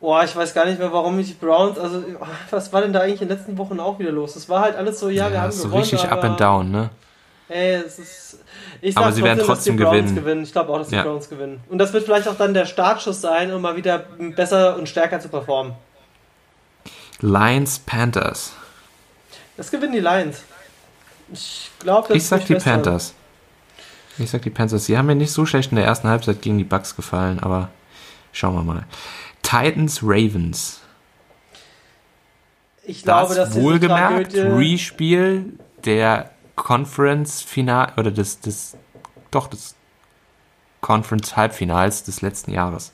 Boah, 0.02 0.24
ich 0.24 0.36
weiß 0.36 0.54
gar 0.54 0.66
nicht 0.66 0.80
mehr, 0.80 0.92
warum 0.92 1.18
ich 1.20 1.28
die 1.28 1.34
Browns, 1.34 1.78
also 1.78 2.04
was 2.52 2.72
war 2.72 2.82
denn 2.82 2.94
da 2.94 3.02
eigentlich 3.02 3.22
in 3.22 3.28
den 3.28 3.38
letzten 3.38 3.58
Wochen 3.58 3.80
auch 3.80 4.00
wieder 4.00 4.12
los? 4.12 4.34
Das 4.34 4.48
war 4.48 4.62
halt 4.62 4.76
alles 4.76 5.00
so, 5.00 5.10
ja, 5.10 5.26
ja 5.26 5.32
wir 5.32 5.42
haben 5.42 5.52
so 5.52 5.64
gewonnen. 5.68 5.84
So 5.84 5.96
richtig 5.96 6.12
up 6.12 6.24
and 6.24 6.40
down, 6.40 6.72
ne? 6.72 6.90
Ey, 7.50 7.74
es 7.76 7.98
ist. 8.00 8.40
Ich 8.80 8.94
sag 8.94 9.04
Aber 9.04 9.12
sie 9.12 9.22
trotzdem, 9.22 9.26
werden 9.26 9.46
trotzdem 9.46 9.78
dass 9.78 9.92
die 9.92 9.98
gewinnen. 9.98 10.16
gewinnen. 10.16 10.44
Ich 10.44 10.52
glaube 10.52 10.72
auch, 10.72 10.78
dass 10.78 10.90
die 10.90 10.96
ja. 10.96 11.04
Browns 11.04 11.30
gewinnen. 11.30 11.62
Und 11.70 11.80
das 11.80 11.92
wird 11.94 12.06
vielleicht 12.06 12.28
auch 12.28 12.38
dann 12.38 12.54
der 12.54 12.66
Startschuss 12.66 13.22
sein, 13.22 13.52
um 13.52 13.62
mal 13.62 13.76
wieder 13.76 14.00
besser 14.36 14.78
und 14.78 14.88
stärker 14.88 15.20
zu 15.20 15.30
performen. 15.30 15.74
Lions 17.22 17.80
Panthers. 17.80 18.54
Das 19.58 19.72
gewinnen 19.72 19.94
die 19.94 20.00
Lions. 20.00 20.44
Ich 21.34 21.70
glaube, 21.80 22.16
Ich 22.16 22.26
sag 22.26 22.46
die 22.46 22.56
Panthers. 22.56 23.14
Ich 24.18 24.30
sag 24.30 24.42
die 24.44 24.50
Panthers. 24.50 24.86
Sie 24.86 24.98
haben 24.98 25.08
mir 25.08 25.16
nicht 25.16 25.32
so 25.32 25.46
schlecht 25.46 25.72
in 25.72 25.76
der 25.76 25.86
ersten 25.86 26.08
Halbzeit 26.08 26.42
gegen 26.42 26.58
die 26.58 26.64
Bucks 26.64 26.96
gefallen, 26.96 27.40
aber 27.40 27.70
schauen 28.32 28.56
wir 28.56 28.64
mal. 28.64 28.86
Titans 29.42 30.02
Ravens. 30.04 30.82
Ich 32.84 33.04
glaube, 33.04 33.36
das 33.36 33.50
dass 33.50 33.62
wohlgemerkt 33.62 34.34
Respiel 34.36 35.54
der 35.86 36.32
Conference-Final 36.60 37.94
oder 37.98 38.12
des, 38.12 38.42
des, 38.42 38.76
doch, 39.32 39.48
des 39.48 39.76
Conference-Halbfinals 40.82 42.04
des 42.04 42.22
letzten 42.22 42.52
Jahres. 42.52 42.92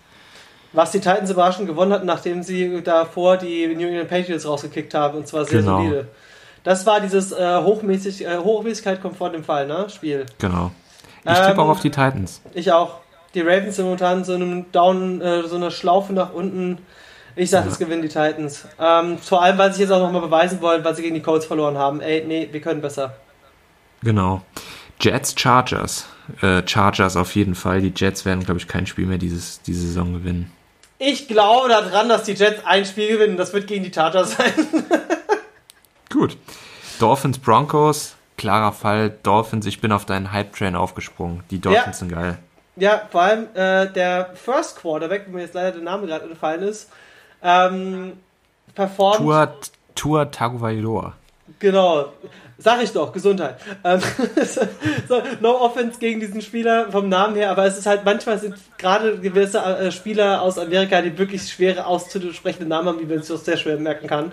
Was 0.71 0.91
die 0.91 0.99
Titans 0.99 1.31
überraschend 1.31 1.67
gewonnen 1.67 1.93
hatten, 1.93 2.05
nachdem 2.05 2.43
sie 2.43 2.81
davor 2.83 3.37
die 3.37 3.67
New 3.67 3.87
England 3.87 4.09
Patriots 4.09 4.47
rausgekickt 4.47 4.93
haben, 4.93 5.17
und 5.17 5.27
zwar 5.27 5.45
sehr 5.45 5.61
genau. 5.61 5.77
solide. 5.77 6.07
Das 6.63 6.85
war 6.85 6.99
dieses 6.99 7.31
äh, 7.31 7.57
Hochmäßig, 7.61 8.25
äh, 8.25 8.37
Hochmäßigkeit 8.37 9.01
kommt 9.01 9.17
vor 9.17 9.29
dem 9.29 9.43
Fall, 9.43 9.67
ne? 9.67 9.87
Spiel. 9.89 10.25
Genau. 10.39 10.71
Ich 11.23 11.33
tippe 11.33 11.51
ähm, 11.51 11.59
auch 11.59 11.69
auf 11.69 11.79
die 11.79 11.89
Titans. 11.91 12.41
Ich 12.53 12.71
auch. 12.71 12.99
Die 13.33 13.41
Ravens 13.41 13.75
sind 13.75 13.85
momentan 13.85 14.23
so 14.23 14.33
einem 14.33 14.71
Down, 14.71 15.21
äh, 15.21 15.43
so 15.47 15.55
einer 15.55 15.71
Schlaufe 15.71 16.13
nach 16.13 16.33
unten. 16.33 16.79
Ich 17.35 17.49
sage, 17.49 17.65
ja. 17.65 17.71
es 17.71 17.79
gewinnen 17.79 18.01
die 18.01 18.07
Titans. 18.07 18.65
Ähm, 18.79 19.17
vor 19.17 19.41
allem, 19.41 19.57
weil 19.57 19.73
sie 19.73 19.81
jetzt 19.81 19.91
auch 19.91 19.99
nochmal 19.99 20.21
beweisen 20.21 20.61
wollen, 20.61 20.83
weil 20.83 20.95
sie 20.95 21.01
gegen 21.01 21.15
die 21.15 21.21
Colts 21.21 21.45
verloren 21.45 21.77
haben. 21.77 21.99
Ey, 22.01 22.23
nee, 22.25 22.47
wir 22.51 22.61
können 22.61 22.81
besser. 22.81 23.15
Genau. 24.05 24.43
Jets, 25.01 25.33
Chargers. 25.37 26.05
Äh, 26.41 26.61
Chargers 26.65 27.17
auf 27.17 27.35
jeden 27.35 27.55
Fall. 27.55 27.81
Die 27.81 27.91
Jets 27.93 28.23
werden, 28.23 28.45
glaube 28.45 28.59
ich, 28.59 28.67
kein 28.67 28.85
Spiel 28.85 29.07
mehr 29.07 29.17
dieses, 29.17 29.61
diese 29.63 29.87
Saison 29.87 30.13
gewinnen. 30.13 30.51
Ich 30.99 31.27
glaube 31.27 31.69
daran, 31.69 32.07
dass 32.07 32.23
die 32.23 32.33
Jets 32.33 32.63
ein 32.65 32.85
Spiel 32.85 33.09
gewinnen. 33.09 33.35
Das 33.35 33.51
wird 33.51 33.67
gegen 33.67 33.83
die 33.83 33.91
Chargers 33.91 34.37
sein. 34.37 34.53
Gut. 36.09 36.37
Dolphins, 36.99 37.39
Broncos. 37.39 38.15
Klarer 38.37 38.71
Fall. 38.71 39.09
Dolphins, 39.23 39.65
ich 39.65 39.81
bin 39.81 39.91
auf 39.91 40.05
deinen 40.05 40.31
Hype-Train 40.31 40.75
aufgesprungen. 40.75 41.43
Die 41.49 41.59
Dolphins 41.59 41.85
ja. 41.85 41.93
sind 41.93 42.09
geil. 42.09 42.37
Ja, 42.77 43.07
vor 43.11 43.21
allem 43.21 43.47
äh, 43.55 43.91
der 43.91 44.31
First 44.35 44.77
Quarterback, 44.77 45.25
wo 45.27 45.33
mir 45.33 45.41
jetzt 45.41 45.55
leider 45.55 45.71
der 45.71 45.81
Name 45.81 46.05
gerade 46.05 46.25
entfallen 46.25 46.61
ist, 46.61 46.91
ähm, 47.41 48.13
performt. 48.75 49.17
Tour, 49.17 49.55
Tour 49.95 50.31
Tagovailoa. 50.31 51.13
Genau. 51.59 52.11
Sag 52.57 52.81
ich 52.81 52.91
doch, 52.91 53.11
Gesundheit. 53.11 53.57
Ähm, 53.83 53.99
so, 55.07 55.21
no 55.41 55.61
offense 55.61 55.99
gegen 55.99 56.19
diesen 56.19 56.41
Spieler 56.41 56.89
vom 56.91 57.09
Namen 57.09 57.35
her, 57.35 57.51
aber 57.51 57.65
es 57.65 57.77
ist 57.77 57.85
halt 57.85 58.05
manchmal 58.05 58.39
sind 58.39 58.55
gerade 58.77 59.19
gewisse 59.19 59.59
äh, 59.59 59.91
Spieler 59.91 60.41
aus 60.41 60.57
Amerika, 60.57 61.01
die 61.01 61.17
wirklich 61.17 61.47
schwere 61.49 61.85
auszusprechende 61.85 62.67
Namen 62.67 62.87
haben, 62.87 62.99
wie 62.99 63.05
man 63.05 63.19
es 63.19 63.29
auch 63.29 63.37
sehr 63.37 63.57
schwer 63.57 63.77
merken 63.77 64.07
kann. 64.07 64.31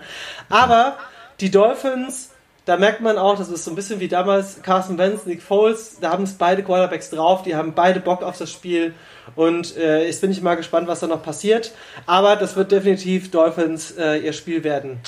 Aber 0.49 0.97
die 1.41 1.51
Dolphins, 1.51 2.31
da 2.65 2.77
merkt 2.77 3.01
man 3.01 3.19
auch, 3.19 3.37
das 3.37 3.49
ist 3.49 3.65
so 3.65 3.73
ein 3.73 3.75
bisschen 3.75 3.99
wie 3.99 4.09
damals 4.09 4.63
Carson 4.63 4.99
Wentz, 4.99 5.27
Nick 5.27 5.43
Foles, 5.43 5.99
da 6.01 6.11
haben 6.11 6.23
es 6.23 6.35
beide 6.35 6.63
Quarterbacks 6.63 7.11
drauf, 7.11 7.43
die 7.43 7.57
haben 7.57 7.75
beide 7.75 7.99
Bock 7.99 8.23
auf 8.23 8.39
das 8.39 8.53
Spiel 8.53 8.95
und 9.35 9.77
äh, 9.77 10.07
jetzt 10.07 10.21
bin 10.21 10.31
ich 10.31 10.43
mal 10.43 10.55
gespannt, 10.55 10.87
was 10.87 11.01
da 11.01 11.09
noch 11.09 11.23
passiert. 11.23 11.73
Aber 12.07 12.37
das 12.37 12.55
wird 12.55 12.71
definitiv 12.71 13.33
Dolphins 13.33 13.93
äh, 13.93 14.19
ihr 14.19 14.33
Spiel 14.33 14.63
werden. 14.63 15.01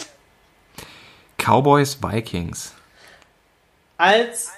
Cowboys 1.45 1.99
Vikings 2.03 2.73
als 3.97 4.51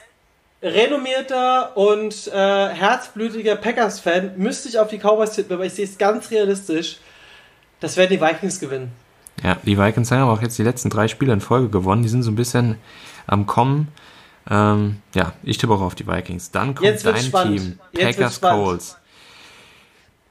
renommierter 0.62 1.76
und 1.76 2.28
äh, 2.28 2.68
herzblütiger 2.68 3.56
Packers-Fan 3.56 4.32
müsste 4.36 4.68
ich 4.68 4.78
auf 4.78 4.88
die 4.88 4.98
Cowboys 4.98 5.32
tippen, 5.32 5.54
aber 5.54 5.66
ich 5.66 5.74
sehe 5.74 5.84
es 5.84 5.98
ganz 5.98 6.30
realistisch. 6.30 6.98
Das 7.80 7.96
werden 7.96 8.10
die 8.10 8.20
Vikings 8.20 8.58
gewinnen. 8.58 8.90
Ja, 9.42 9.58
die 9.62 9.78
Vikings 9.78 10.10
haben 10.10 10.30
auch 10.30 10.40
jetzt 10.40 10.58
die 10.58 10.62
letzten 10.62 10.88
drei 10.88 11.08
Spiele 11.08 11.32
in 11.32 11.40
Folge 11.40 11.68
gewonnen. 11.68 12.02
Die 12.02 12.08
sind 12.08 12.22
so 12.22 12.30
ein 12.30 12.36
bisschen 12.36 12.78
am 13.26 13.46
Kommen. 13.46 13.88
Ähm, 14.48 15.02
ja, 15.14 15.34
ich 15.42 15.58
tippe 15.58 15.74
auch 15.74 15.82
auf 15.82 15.94
die 15.94 16.06
Vikings. 16.06 16.50
Dann 16.50 16.74
kommt 16.74 17.04
dein 17.04 17.22
spannend. 17.22 17.78
Team, 17.92 18.02
Packers 18.02 18.40
Colts. 18.40 18.96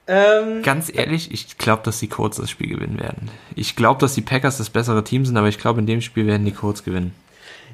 Ähm, 0.08 0.62
Ganz 0.62 0.92
ehrlich, 0.94 1.32
ich 1.32 1.58
glaube, 1.58 1.82
dass 1.84 2.00
die 2.00 2.08
Colts 2.08 2.38
das 2.38 2.50
Spiel 2.50 2.70
gewinnen 2.70 3.00
werden. 3.00 3.32
Ich 3.56 3.76
glaube, 3.76 4.00
dass 4.00 4.14
die 4.14 4.22
Packers 4.22 4.58
das 4.58 4.70
bessere 4.70 5.04
Team 5.04 5.26
sind, 5.26 5.36
aber 5.36 5.48
ich 5.48 5.58
glaube, 5.58 5.80
in 5.80 5.88
dem 5.88 6.02
Spiel 6.02 6.28
werden 6.28 6.46
die 6.46 6.52
Colts 6.52 6.84
gewinnen. 6.84 7.16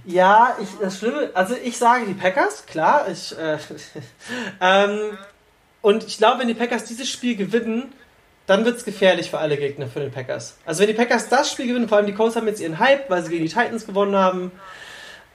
Ja, 0.05 0.55
ich, 0.61 0.69
das 0.81 0.97
Schlimme, 0.97 1.29
also 1.33 1.55
ich 1.61 1.77
sage 1.77 2.05
die 2.07 2.13
Packers, 2.13 2.65
klar. 2.65 3.07
Ich, 3.11 3.37
äh, 3.37 3.57
ähm, 4.61 5.17
und 5.81 6.05
ich 6.05 6.17
glaube, 6.17 6.39
wenn 6.39 6.47
die 6.47 6.53
Packers 6.53 6.85
dieses 6.85 7.09
Spiel 7.09 7.35
gewinnen, 7.35 7.91
dann 8.47 8.65
wird 8.65 8.77
es 8.77 8.85
gefährlich 8.85 9.29
für 9.29 9.39
alle 9.39 9.57
Gegner 9.57 9.87
für 9.87 9.99
den 9.99 10.11
Packers. 10.11 10.55
Also 10.65 10.81
wenn 10.81 10.87
die 10.87 10.93
Packers 10.93 11.29
das 11.29 11.51
Spiel 11.51 11.67
gewinnen, 11.67 11.87
vor 11.87 11.97
allem 11.97 12.07
die 12.07 12.13
Colts 12.13 12.35
haben 12.35 12.47
jetzt 12.47 12.61
ihren 12.61 12.79
Hype, 12.79 13.09
weil 13.09 13.23
sie 13.23 13.29
gegen 13.29 13.45
die 13.45 13.49
Titans 13.51 13.85
gewonnen 13.85 14.15
haben. 14.15 14.51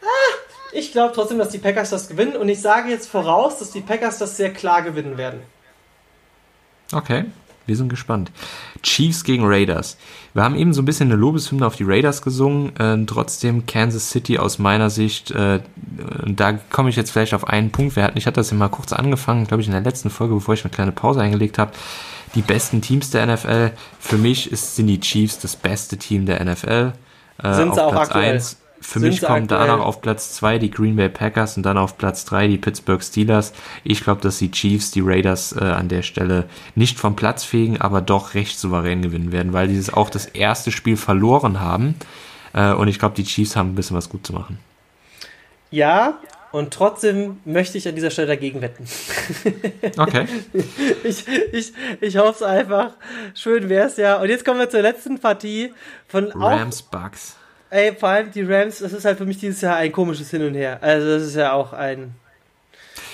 Ah, 0.02 0.34
ich 0.72 0.92
glaube 0.92 1.14
trotzdem, 1.14 1.38
dass 1.38 1.50
die 1.50 1.58
Packers 1.58 1.90
das 1.90 2.08
gewinnen 2.08 2.36
und 2.36 2.48
ich 2.48 2.60
sage 2.60 2.90
jetzt 2.90 3.08
voraus, 3.08 3.58
dass 3.58 3.70
die 3.70 3.80
Packers 3.80 4.18
das 4.18 4.36
sehr 4.36 4.52
klar 4.52 4.82
gewinnen 4.82 5.16
werden. 5.16 5.40
Okay. 6.92 7.24
Wir 7.66 7.76
sind 7.76 7.88
gespannt. 7.88 8.30
Chiefs 8.82 9.24
gegen 9.24 9.44
Raiders. 9.44 9.96
Wir 10.34 10.44
haben 10.44 10.54
eben 10.54 10.72
so 10.72 10.82
ein 10.82 10.84
bisschen 10.84 11.10
eine 11.10 11.20
Lobeshymne 11.20 11.66
auf 11.66 11.74
die 11.74 11.84
Raiders 11.84 12.22
gesungen. 12.22 12.76
Äh, 12.76 13.04
trotzdem 13.06 13.66
Kansas 13.66 14.10
City 14.10 14.38
aus 14.38 14.60
meiner 14.60 14.88
Sicht, 14.88 15.32
äh, 15.32 15.60
da 16.26 16.52
komme 16.70 16.90
ich 16.90 16.96
jetzt 16.96 17.10
vielleicht 17.10 17.34
auf 17.34 17.48
einen 17.48 17.72
Punkt. 17.72 17.96
Wir 17.96 18.04
hatten, 18.04 18.18
ich 18.18 18.26
hatte 18.26 18.36
das 18.36 18.50
ja 18.50 18.56
mal 18.56 18.68
kurz 18.68 18.92
angefangen, 18.92 19.48
glaube 19.48 19.62
ich, 19.62 19.66
in 19.66 19.72
der 19.72 19.82
letzten 19.82 20.10
Folge, 20.10 20.34
bevor 20.34 20.54
ich 20.54 20.64
eine 20.64 20.72
kleine 20.72 20.92
Pause 20.92 21.20
eingelegt 21.20 21.58
habe. 21.58 21.72
Die 22.36 22.42
besten 22.42 22.82
Teams 22.82 23.10
der 23.10 23.26
NFL. 23.26 23.72
Für 23.98 24.18
mich 24.18 24.52
ist, 24.52 24.76
sind 24.76 24.86
die 24.86 25.00
Chiefs 25.00 25.40
das 25.40 25.56
beste 25.56 25.96
Team 25.96 26.26
der 26.26 26.44
NFL. 26.44 26.92
Äh, 27.42 27.54
sind 27.54 27.74
sie 27.74 27.82
auch 27.82 27.90
Platz 27.90 28.10
aktuell? 28.10 28.34
1 28.34 28.58
für 28.86 29.00
mich 29.00 29.20
kommen 29.20 29.48
danach 29.48 29.80
auf 29.80 30.00
Platz 30.00 30.32
2 30.34 30.58
die 30.58 30.70
Green 30.70 30.94
Bay 30.94 31.08
Packers 31.08 31.56
und 31.56 31.64
dann 31.64 31.76
auf 31.76 31.98
Platz 31.98 32.24
3 32.24 32.46
die 32.46 32.56
Pittsburgh 32.56 33.02
Steelers. 33.02 33.52
Ich 33.82 34.04
glaube, 34.04 34.20
dass 34.20 34.38
die 34.38 34.52
Chiefs 34.52 34.92
die 34.92 35.00
Raiders 35.04 35.52
äh, 35.52 35.64
an 35.64 35.88
der 35.88 36.02
Stelle 36.02 36.44
nicht 36.76 37.00
vom 37.00 37.16
Platz 37.16 37.42
fegen, 37.42 37.80
aber 37.80 38.00
doch 38.00 38.34
recht 38.34 38.60
souverän 38.60 39.02
gewinnen 39.02 39.32
werden, 39.32 39.52
weil 39.52 39.66
die 39.66 39.92
auch 39.92 40.08
das 40.08 40.26
erste 40.26 40.70
Spiel 40.70 40.96
verloren 40.96 41.60
haben. 41.60 41.96
Äh, 42.52 42.74
und 42.74 42.86
ich 42.86 43.00
glaube, 43.00 43.16
die 43.16 43.24
Chiefs 43.24 43.56
haben 43.56 43.72
ein 43.72 43.74
bisschen 43.74 43.96
was 43.96 44.08
gut 44.08 44.24
zu 44.24 44.32
machen. 44.32 44.60
Ja, 45.72 46.18
und 46.52 46.72
trotzdem 46.72 47.40
möchte 47.44 47.78
ich 47.78 47.88
an 47.88 47.96
dieser 47.96 48.12
Stelle 48.12 48.28
dagegen 48.28 48.62
wetten. 48.62 48.86
Okay. 49.98 50.26
ich, 51.02 51.26
ich, 51.52 51.72
ich 52.00 52.16
hoffe 52.16 52.36
es 52.36 52.42
einfach. 52.42 52.92
Schön 53.34 53.68
wäre 53.68 53.88
es 53.88 53.96
ja. 53.96 54.20
Und 54.20 54.28
jetzt 54.28 54.44
kommen 54.44 54.60
wir 54.60 54.70
zur 54.70 54.82
letzten 54.82 55.18
Partie 55.18 55.72
von 56.06 56.26
Rams 56.26 56.82
Bucks. 56.82 57.36
Ey, 57.76 57.94
vor 57.94 58.08
allem 58.08 58.30
die 58.32 58.40
Rams, 58.40 58.78
das 58.78 58.94
ist 58.94 59.04
halt 59.04 59.18
für 59.18 59.26
mich 59.26 59.36
dieses 59.36 59.60
Jahr 59.60 59.76
ein 59.76 59.92
komisches 59.92 60.30
Hin 60.30 60.42
und 60.42 60.54
Her. 60.54 60.78
Also 60.80 61.06
das 61.08 61.24
ist 61.24 61.36
ja 61.36 61.52
auch 61.52 61.74
ein 61.74 62.14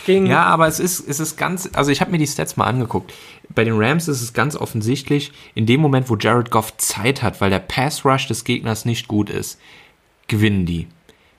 King. 0.05 0.27
Ja, 0.27 0.45
aber 0.45 0.69
es 0.69 0.79
ist, 0.79 1.01
es 1.09 1.19
ist 1.19 1.37
ganz, 1.37 1.69
also 1.73 1.91
ich 1.91 2.01
habe 2.01 2.13
mir 2.13 2.19
die 2.19 2.29
Stats 2.29 2.57
mal 2.57 2.67
angeguckt. 2.67 3.13
Bei 3.53 3.65
den 3.65 3.75
Rams 3.77 4.07
ist 4.07 4.23
es 4.23 4.33
ganz 4.33 4.55
offensichtlich, 4.55 5.33
in 5.57 5.67
dem 5.67 5.81
Moment, 5.81 6.09
wo 6.09 6.17
Jared 6.17 6.53
Goff 6.53 6.77
Zeit 6.77 7.25
hat, 7.25 7.41
weil 7.41 7.51
der 7.51 7.59
Pass 7.59 8.05
Rush 8.05 8.29
des 8.29 8.45
Gegners 8.45 8.85
nicht 8.85 9.09
gut 9.09 9.31
ist, 9.31 9.59
gewinnen 10.29 10.65
die. 10.65 10.87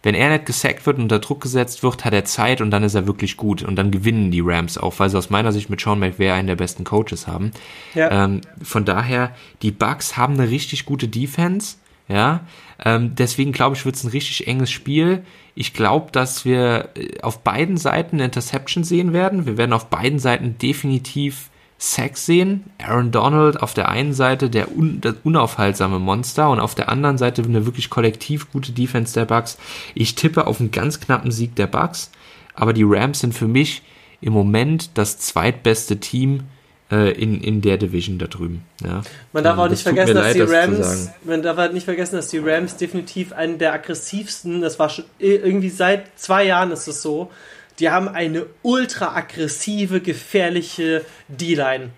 Wenn 0.02 0.16
er 0.16 0.30
nicht 0.30 0.46
gesackt 0.46 0.86
wird 0.86 0.98
und 0.98 1.04
unter 1.04 1.20
Druck 1.20 1.40
gesetzt 1.40 1.82
wird, 1.82 2.04
hat 2.04 2.14
er 2.14 2.26
Zeit 2.26 2.60
und 2.60 2.72
dann 2.72 2.84
ist 2.84 2.94
er 2.94 3.08
wirklich 3.08 3.38
gut. 3.38 3.64
Und 3.64 3.78
dann 3.78 3.90
gewinnen 3.90 4.32
die 4.32 4.42
Rams 4.42 4.78
auch, 4.78 5.00
weil 5.00 5.10
sie 5.10 5.18
aus 5.18 5.30
meiner 5.30 5.54
Sicht 5.54 5.70
mit 5.70 5.80
Sean 5.80 6.00
McVay 6.00 6.32
einen 6.32 6.48
der 6.48 6.58
besten 6.58 6.84
Coaches 6.84 7.26
haben. 7.26 7.52
Ja. 7.96 8.26
Ähm, 8.26 8.42
von 8.62 8.84
daher, 8.84 9.34
die 9.62 9.72
Bucks 9.72 10.18
haben 10.18 10.34
eine 10.34 10.50
richtig 10.50 10.84
gute 10.84 11.08
Defense. 11.08 11.78
Ja, 12.14 12.41
ähm, 12.86 13.16
deswegen 13.16 13.53
glaube 13.53 13.76
ich, 13.76 13.86
wird 13.86 13.95
es 13.95 14.03
ein 14.03 14.11
richtig 14.11 14.47
enges 14.47 14.70
Spiel. 14.70 15.24
Ich 15.55 15.74
glaube, 15.74 16.11
dass 16.11 16.45
wir 16.45 16.89
äh, 16.95 17.20
auf 17.22 17.39
beiden 17.39 17.76
Seiten 17.76 18.20
Interception 18.20 18.84
sehen 18.84 19.14
werden. 19.14 19.47
Wir 19.47 19.57
werden 19.57 19.74
auf 19.74 19.88
beiden 19.88 20.20
Seiten 20.20 20.59
definitiv 20.59 21.49
Sex 21.80 22.28
sehen. 22.28 22.66
Aaron 22.78 23.11
Donald 23.11 23.59
auf 23.59 23.74
der 23.74 23.89
einen 23.89 24.14
Seite 24.14 24.51
der 24.51 24.78
un 24.78 25.01
das 25.01 25.16
unaufhaltsame 25.24 25.97
Monster 25.97 26.51
und 26.51 26.59
auf 26.59 26.76
der 26.76 26.88
anderen 26.89 27.18
Seite 27.18 27.41
eine 27.41 27.66
wirklich 27.66 27.89
kollektiv 27.89 28.51
gute 28.51 28.74
Defense 28.74 29.16
der 29.16 29.26
Bucks. 29.26 29.57
Ich 29.95 30.14
tippe 30.14 30.45
auf 30.45 30.59
einen 30.59 30.70
ganz 30.70 30.99
knappen 30.99 31.32
Sieg 31.32 31.55
der 31.55 31.68
Bucks, 31.68 32.11
aber 32.53 32.74
die 32.74 32.86
Rams 32.86 33.22
sind 33.22 33.34
für 33.34 33.47
mich 33.47 33.82
im 34.22 34.34
Moment 34.34 34.91
das 34.99 35.18
zweitbeste 35.18 35.99
Team 35.99 36.43
in, 36.90 37.42
in 37.42 37.62
der 37.62 37.78
Division 37.78 38.20
da 38.20 38.28
drüben. 38.28 38.64
Ja. 38.84 39.02
Man 39.32 39.44
darf 39.44 39.56
ähm, 39.56 39.60
auch 39.62 39.70
nicht 39.70 39.84
vergessen, 39.84 40.16
dass 40.16 40.26
leid, 40.26 40.36
die 40.36 40.42
Rams, 40.42 41.10
man 41.24 41.42
darf 41.42 41.58
halt 41.58 41.74
nicht 41.74 41.86
vergessen, 41.86 42.16
dass 42.16 42.28
die 42.28 42.40
Rams 42.40 42.78
definitiv 42.78 43.34
einen 43.34 43.58
der 43.58 43.74
aggressivsten, 43.74 44.62
das 44.62 44.80
war 44.80 44.90
schon 44.90 45.06
irgendwie 45.18 45.70
seit 45.70 46.20
zwei 46.20 46.46
Jahren 46.46 46.72
ist 46.72 46.88
es 46.88 47.02
so, 47.02 47.32
die 47.80 47.90
haben 47.90 48.08
eine 48.08 48.46
ultra 48.62 49.16
aggressive, 49.16 50.02
gefährliche 50.02 51.04
D-Line. 51.28 51.90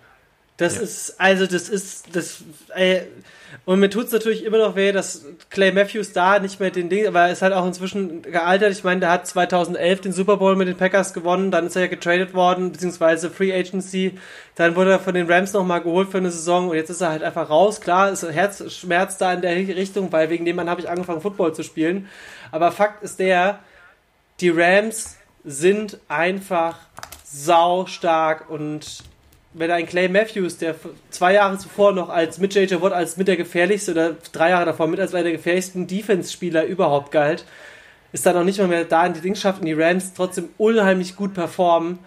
Das 0.58 0.76
ja. 0.76 0.82
ist, 0.82 1.16
also 1.20 1.48
das 1.48 1.68
ist, 1.68 2.16
das, 2.16 2.42
ey, 2.74 3.02
und 3.66 3.80
mir 3.80 3.90
tut 3.90 4.06
es 4.06 4.12
natürlich 4.12 4.44
immer 4.44 4.58
noch 4.58 4.76
weh, 4.76 4.92
dass 4.92 5.26
Clay 5.50 5.72
Matthews 5.72 6.14
da 6.14 6.40
nicht 6.40 6.60
mehr 6.60 6.72
den 6.72 6.90
Ding, 6.90 7.08
aber 7.08 7.22
er 7.22 7.32
ist 7.32 7.42
halt 7.42 7.54
auch 7.54 7.66
inzwischen 7.66 8.22
gealtert. 8.22 8.72
Ich 8.72 8.84
meine, 8.84 9.00
der 9.00 9.12
hat 9.12 9.28
2011 9.28 10.02
den 10.02 10.12
Super 10.12 10.38
Bowl 10.38 10.56
mit 10.56 10.68
den 10.68 10.78
Packers 10.78 11.14
gewonnen, 11.14 11.52
dann 11.52 11.68
ist 11.68 11.76
er 11.76 11.84
ja 11.84 11.88
getradet 11.88 12.34
worden, 12.34 12.72
beziehungsweise 12.72 13.30
Free 13.30 13.54
Agency. 13.54 14.20
Dann 14.56 14.76
wurde 14.76 14.92
er 14.92 15.00
von 15.00 15.14
den 15.14 15.30
Rams 15.30 15.54
nochmal 15.54 15.82
geholt 15.82 16.10
für 16.10 16.20
eine 16.20 16.32
Saison 16.32 16.70
und 16.70 16.76
jetzt 16.76 16.90
ist 16.90 17.02
er 17.02 17.10
halt 17.10 17.24
einfach 17.24 17.50
raus. 17.50 17.82
Klar, 17.82 18.12
ist 18.12 18.24
Herzschmerz 18.24 19.18
da 19.18 19.34
in 19.34 19.42
der 19.42 19.56
Richtung, 19.56 20.12
weil 20.12 20.30
wegen 20.30 20.46
dem 20.46 20.58
Mann 20.58 20.70
habe 20.70 20.82
ich 20.82 20.90
angefangen, 20.90 21.22
Football 21.22 21.54
zu 21.54 21.64
spielen. 21.64 22.08
Aber 22.52 22.72
Fakt 22.72 23.04
ist 23.04 23.20
der, 23.20 23.60
die 24.42 24.50
Rams 24.50 25.18
sind 25.44 26.00
einfach 26.08 26.78
sau 27.24 27.86
stark 27.86 28.50
und 28.50 29.04
wenn 29.58 29.72
ein 29.72 29.86
Clay 29.86 30.10
Matthews, 30.10 30.58
der 30.58 30.76
zwei 31.10 31.34
Jahre 31.34 31.58
zuvor 31.58 31.94
noch 31.94 32.10
als 32.10 32.38
mit 32.40 32.54
JJ 32.54 32.82
Watt 32.82 32.94
als 32.94 33.18
mit 33.18 33.28
der 33.28 33.38
gefährlichste 33.38 33.92
oder 33.92 34.16
drei 34.32 34.50
Jahre 34.50 34.66
davor 34.66 34.88
mit 34.88 35.00
als 35.00 35.14
einer 35.14 35.24
der 35.24 35.32
gefährlichsten 35.32 35.88
Defense-Spieler 35.88 36.66
überhaupt 36.66 37.12
galt, 37.12 37.46
ist 38.12 38.26
dann 38.26 38.36
noch 38.36 38.44
nicht 38.44 38.60
mal 38.60 38.68
mehr 38.68 38.84
da 38.84 39.06
in 39.06 39.14
die 39.14 39.22
Dings 39.22 39.40
schafft 39.40 39.62
und 39.62 39.66
die 39.66 39.74
Rams 39.74 40.14
trotzdem 40.14 40.50
unheimlich 40.58 41.16
gut 41.16 41.34
performen. 41.34 42.00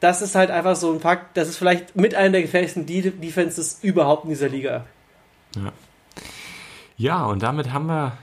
Das 0.00 0.20
ist 0.20 0.34
halt 0.34 0.50
einfach 0.50 0.76
so 0.76 0.92
ein 0.92 1.00
Fakt, 1.00 1.36
das 1.36 1.48
ist 1.48 1.56
vielleicht 1.56 1.96
mit 1.96 2.14
einer 2.14 2.32
der 2.32 2.42
gefährlichsten 2.42 2.84
Defenses 2.84 3.78
überhaupt 3.82 4.24
in 4.24 4.30
dieser 4.30 4.48
Liga. 4.48 4.84
Ja. 5.56 5.72
Ja, 6.98 7.24
und 7.26 7.42
damit 7.42 7.72
haben 7.72 7.86
wir, 7.86 8.16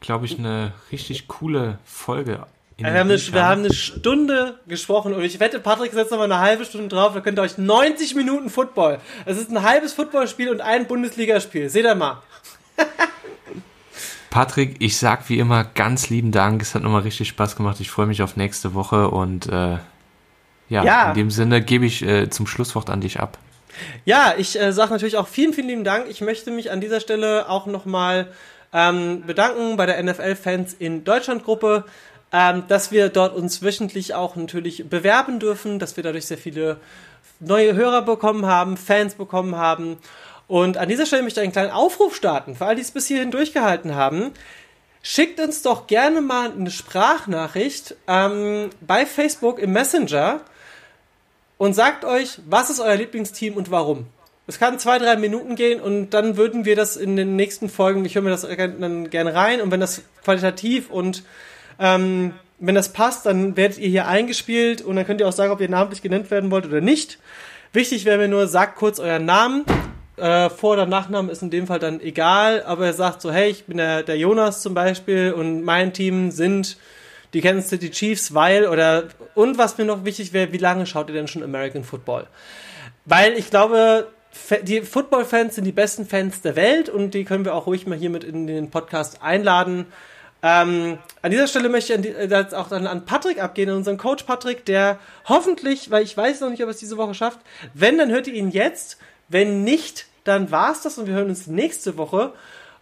glaube 0.00 0.26
ich, 0.26 0.38
eine 0.38 0.72
richtig 0.92 1.26
coole 1.28 1.78
Folge 1.84 2.46
wir 2.80 3.00
haben, 3.00 3.10
eine, 3.10 3.18
wir 3.18 3.44
haben 3.44 3.64
eine 3.64 3.74
Stunde 3.74 4.58
gesprochen 4.66 5.12
und 5.14 5.22
ich 5.22 5.38
wette, 5.40 5.60
Patrick 5.60 5.92
setzt 5.92 6.10
nochmal 6.10 6.30
eine 6.30 6.40
halbe 6.40 6.64
Stunde 6.64 6.88
drauf, 6.88 7.14
da 7.14 7.20
könnt 7.20 7.38
ihr 7.38 7.42
euch 7.42 7.58
90 7.58 8.14
Minuten 8.14 8.50
Football. 8.50 8.98
Es 9.26 9.38
ist 9.38 9.50
ein 9.50 9.62
halbes 9.62 9.92
Footballspiel 9.92 10.48
und 10.48 10.60
ein 10.60 10.86
Bundesligaspiel. 10.86 11.68
Seht 11.68 11.84
ihr 11.84 11.94
mal. 11.94 12.22
Patrick, 14.30 14.76
ich 14.78 14.96
sag 14.96 15.28
wie 15.28 15.38
immer 15.38 15.64
ganz 15.64 16.08
lieben 16.08 16.32
Dank. 16.32 16.62
Es 16.62 16.74
hat 16.74 16.82
nochmal 16.82 17.02
richtig 17.02 17.28
Spaß 17.28 17.56
gemacht. 17.56 17.80
Ich 17.80 17.90
freue 17.90 18.06
mich 18.06 18.22
auf 18.22 18.36
nächste 18.36 18.74
Woche 18.74 19.08
und 19.08 19.46
äh, 19.46 19.78
ja, 20.68 20.84
ja, 20.84 21.08
in 21.08 21.14
dem 21.14 21.30
Sinne 21.30 21.60
gebe 21.60 21.84
ich 21.84 22.02
äh, 22.02 22.30
zum 22.30 22.46
Schlusswort 22.46 22.90
an 22.90 23.00
dich 23.00 23.18
ab. 23.18 23.38
Ja, 24.04 24.34
ich 24.38 24.58
äh, 24.58 24.72
sage 24.72 24.92
natürlich 24.92 25.16
auch 25.16 25.28
vielen, 25.28 25.52
vielen 25.52 25.68
lieben 25.68 25.84
Dank. 25.84 26.06
Ich 26.08 26.20
möchte 26.20 26.50
mich 26.50 26.70
an 26.70 26.80
dieser 26.80 27.00
Stelle 27.00 27.48
auch 27.48 27.66
nochmal 27.66 28.28
ähm, 28.72 29.24
bedanken 29.26 29.76
bei 29.76 29.86
der 29.86 30.02
NFL-Fans 30.02 30.74
in 30.74 31.02
Deutschland-Gruppe 31.04 31.84
ähm, 32.32 32.64
dass 32.68 32.90
wir 32.92 33.08
dort 33.08 33.34
uns 33.34 33.62
wöchentlich 33.62 34.14
auch 34.14 34.36
natürlich 34.36 34.88
bewerben 34.88 35.40
dürfen, 35.40 35.78
dass 35.78 35.96
wir 35.96 36.04
dadurch 36.04 36.26
sehr 36.26 36.38
viele 36.38 36.78
neue 37.40 37.74
Hörer 37.74 38.02
bekommen 38.02 38.46
haben, 38.46 38.76
Fans 38.76 39.14
bekommen 39.14 39.56
haben. 39.56 39.98
Und 40.46 40.76
an 40.76 40.88
dieser 40.88 41.06
Stelle 41.06 41.22
möchte 41.22 41.40
ich 41.40 41.44
einen 41.44 41.52
kleinen 41.52 41.70
Aufruf 41.70 42.14
starten, 42.14 42.56
für 42.56 42.66
all 42.66 42.74
die 42.74 42.82
es 42.82 42.90
bis 42.90 43.06
hierhin 43.06 43.30
durchgehalten 43.30 43.94
haben. 43.94 44.32
Schickt 45.02 45.40
uns 45.40 45.62
doch 45.62 45.86
gerne 45.86 46.20
mal 46.20 46.52
eine 46.52 46.70
Sprachnachricht 46.70 47.96
ähm, 48.06 48.70
bei 48.80 49.06
Facebook 49.06 49.58
im 49.58 49.72
Messenger 49.72 50.40
und 51.56 51.74
sagt 51.74 52.04
euch, 52.04 52.38
was 52.46 52.68
ist 52.68 52.80
euer 52.80 52.96
Lieblingsteam 52.96 53.54
und 53.54 53.70
warum. 53.70 54.06
Es 54.46 54.58
kann 54.58 54.78
zwei, 54.78 54.98
drei 54.98 55.16
Minuten 55.16 55.54
gehen 55.56 55.80
und 55.80 56.10
dann 56.10 56.36
würden 56.36 56.64
wir 56.64 56.74
das 56.74 56.96
in 56.96 57.16
den 57.16 57.36
nächsten 57.36 57.68
Folgen, 57.68 58.04
ich 58.04 58.14
höre 58.14 58.22
mir 58.22 58.30
das 58.30 58.42
dann 58.42 59.08
gerne 59.08 59.34
rein 59.34 59.60
und 59.60 59.70
wenn 59.70 59.80
das 59.80 60.02
qualitativ 60.24 60.90
und 60.90 61.22
ähm, 61.80 62.34
wenn 62.58 62.74
das 62.74 62.92
passt, 62.92 63.26
dann 63.26 63.56
werdet 63.56 63.78
ihr 63.78 63.88
hier 63.88 64.06
eingespielt 64.06 64.82
und 64.82 64.96
dann 64.96 65.06
könnt 65.06 65.20
ihr 65.20 65.28
auch 65.28 65.32
sagen, 65.32 65.50
ob 65.50 65.60
ihr 65.60 65.68
namentlich 65.68 66.02
genannt 66.02 66.30
werden 66.30 66.50
wollt 66.50 66.66
oder 66.66 66.80
nicht. 66.80 67.18
Wichtig 67.72 68.04
wäre 68.04 68.18
mir 68.18 68.28
nur, 68.28 68.46
sagt 68.46 68.76
kurz 68.76 68.98
euren 68.98 69.24
Namen. 69.24 69.64
Äh, 70.16 70.50
Vor- 70.50 70.74
oder 70.74 70.86
Nachnamen 70.86 71.30
ist 71.30 71.42
in 71.42 71.50
dem 71.50 71.66
Fall 71.66 71.78
dann 71.78 72.00
egal, 72.00 72.62
aber 72.64 72.86
er 72.86 72.92
sagt 72.92 73.22
so, 73.22 73.32
hey, 73.32 73.48
ich 73.48 73.64
bin 73.64 73.78
der, 73.78 74.02
der 74.02 74.18
Jonas 74.18 74.60
zum 74.60 74.74
Beispiel 74.74 75.32
und 75.32 75.64
mein 75.64 75.94
Team 75.94 76.30
sind 76.30 76.76
die 77.32 77.40
Kansas 77.40 77.70
City 77.70 77.90
Chiefs, 77.90 78.34
weil 78.34 78.66
oder 78.66 79.04
und 79.34 79.56
was 79.56 79.78
mir 79.78 79.84
noch 79.84 80.04
wichtig 80.04 80.32
wäre, 80.34 80.52
wie 80.52 80.58
lange 80.58 80.84
schaut 80.84 81.08
ihr 81.08 81.14
denn 81.14 81.28
schon 81.28 81.42
American 81.42 81.84
Football? 81.84 82.26
Weil 83.06 83.32
ich 83.38 83.48
glaube, 83.48 84.08
die 84.62 84.82
Football-Fans 84.82 85.54
sind 85.54 85.64
die 85.64 85.72
besten 85.72 86.06
Fans 86.06 86.42
der 86.42 86.56
Welt 86.56 86.88
und 86.88 87.14
die 87.14 87.24
können 87.24 87.44
wir 87.44 87.54
auch 87.54 87.66
ruhig 87.66 87.86
mal 87.86 87.96
hier 87.96 88.10
mit 88.10 88.24
in 88.24 88.46
den 88.46 88.70
Podcast 88.70 89.22
einladen. 89.22 89.86
Ähm, 90.42 90.98
an 91.22 91.30
dieser 91.30 91.46
Stelle 91.46 91.68
möchte 91.68 91.92
ich 91.92 91.98
an 91.98 92.30
die, 92.30 92.56
auch 92.56 92.68
dann 92.68 92.86
an 92.86 93.04
Patrick 93.04 93.42
abgehen, 93.42 93.68
an 93.68 93.76
unseren 93.76 93.98
Coach 93.98 94.24
Patrick, 94.24 94.64
der 94.64 94.98
hoffentlich, 95.26 95.90
weil 95.90 96.02
ich 96.02 96.16
weiß 96.16 96.40
noch 96.40 96.50
nicht, 96.50 96.62
ob 96.62 96.68
er 96.68 96.72
es 96.72 96.78
diese 96.78 96.96
Woche 96.96 97.14
schafft, 97.14 97.40
wenn, 97.74 97.98
dann 97.98 98.10
hört 98.10 98.26
ihr 98.26 98.34
ihn 98.34 98.50
jetzt. 98.50 98.98
Wenn 99.28 99.62
nicht, 99.62 100.06
dann 100.24 100.50
war's 100.50 100.82
das 100.82 100.98
und 100.98 101.06
wir 101.06 101.14
hören 101.14 101.28
uns 101.28 101.46
nächste 101.46 101.96
Woche. 101.96 102.32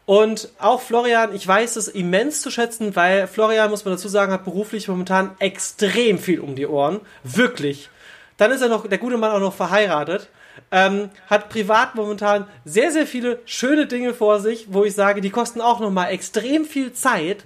Und 0.07 0.49
auch 0.59 0.81
Florian, 0.81 1.35
ich 1.35 1.47
weiß 1.47 1.77
es 1.77 1.89
immens 1.89 2.41
zu 2.41 2.51
schätzen, 2.51 2.97
weil 2.97 3.27
Florian, 3.27 3.71
muss 3.71 3.85
man 3.85 3.93
dazu 3.93 4.09
sagen, 4.09 4.33
hat 4.33 4.45
beruflich 4.45 4.89
momentan 4.89 5.33
extrem 5.39 6.19
viel 6.19 6.41
um 6.41 6.55
die 6.55 6.67
Ohren. 6.67 7.01
Wirklich. 7.25 7.91
Dann 8.39 8.51
ist 8.51 8.63
er 8.63 8.69
noch, 8.69 8.87
der 8.87 8.97
gute 8.97 9.19
Mann 9.19 9.33
auch 9.33 9.41
noch 9.41 9.53
verheiratet 9.53 10.31
ähm, 10.71 11.11
hat 11.29 11.49
privat 11.49 11.95
momentan 11.95 12.47
sehr, 12.65 12.91
sehr 12.91 13.07
viele 13.07 13.41
schöne 13.45 13.87
Dinge 13.87 14.15
vor 14.15 14.41
sich, 14.41 14.67
wo 14.71 14.85
ich 14.85 14.95
sage, 14.95 15.21
die 15.21 15.31
kosten 15.31 15.61
auch 15.61 15.81
nochmal 15.81 16.11
extrem 16.11 16.65
viel 16.65 16.93
Zeit. 16.93 17.45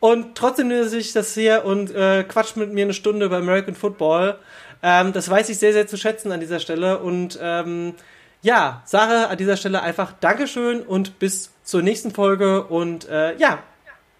Und 0.00 0.36
trotzdem 0.36 0.68
nimmt 0.68 0.82
er 0.82 0.88
sich 0.88 1.12
das 1.12 1.34
hier 1.34 1.64
und 1.64 1.94
äh, 1.94 2.24
quatscht 2.24 2.56
mit 2.56 2.72
mir 2.72 2.84
eine 2.84 2.94
Stunde 2.94 3.26
über 3.26 3.38
American 3.38 3.74
Football. 3.74 4.38
Ähm, 4.82 5.12
das 5.12 5.28
weiß 5.28 5.48
ich 5.48 5.58
sehr, 5.58 5.72
sehr 5.72 5.86
zu 5.86 5.96
schätzen 5.96 6.30
an 6.30 6.40
dieser 6.40 6.60
Stelle. 6.60 6.98
Und 6.98 7.38
ähm, 7.42 7.94
ja, 8.42 8.82
Sarah, 8.84 9.26
an 9.26 9.36
dieser 9.36 9.56
Stelle 9.56 9.82
einfach 9.82 10.12
Dankeschön 10.20 10.82
und 10.82 11.18
bis 11.18 11.50
zur 11.64 11.82
nächsten 11.82 12.12
Folge 12.12 12.64
und 12.64 13.08
äh, 13.08 13.36
ja, 13.36 13.58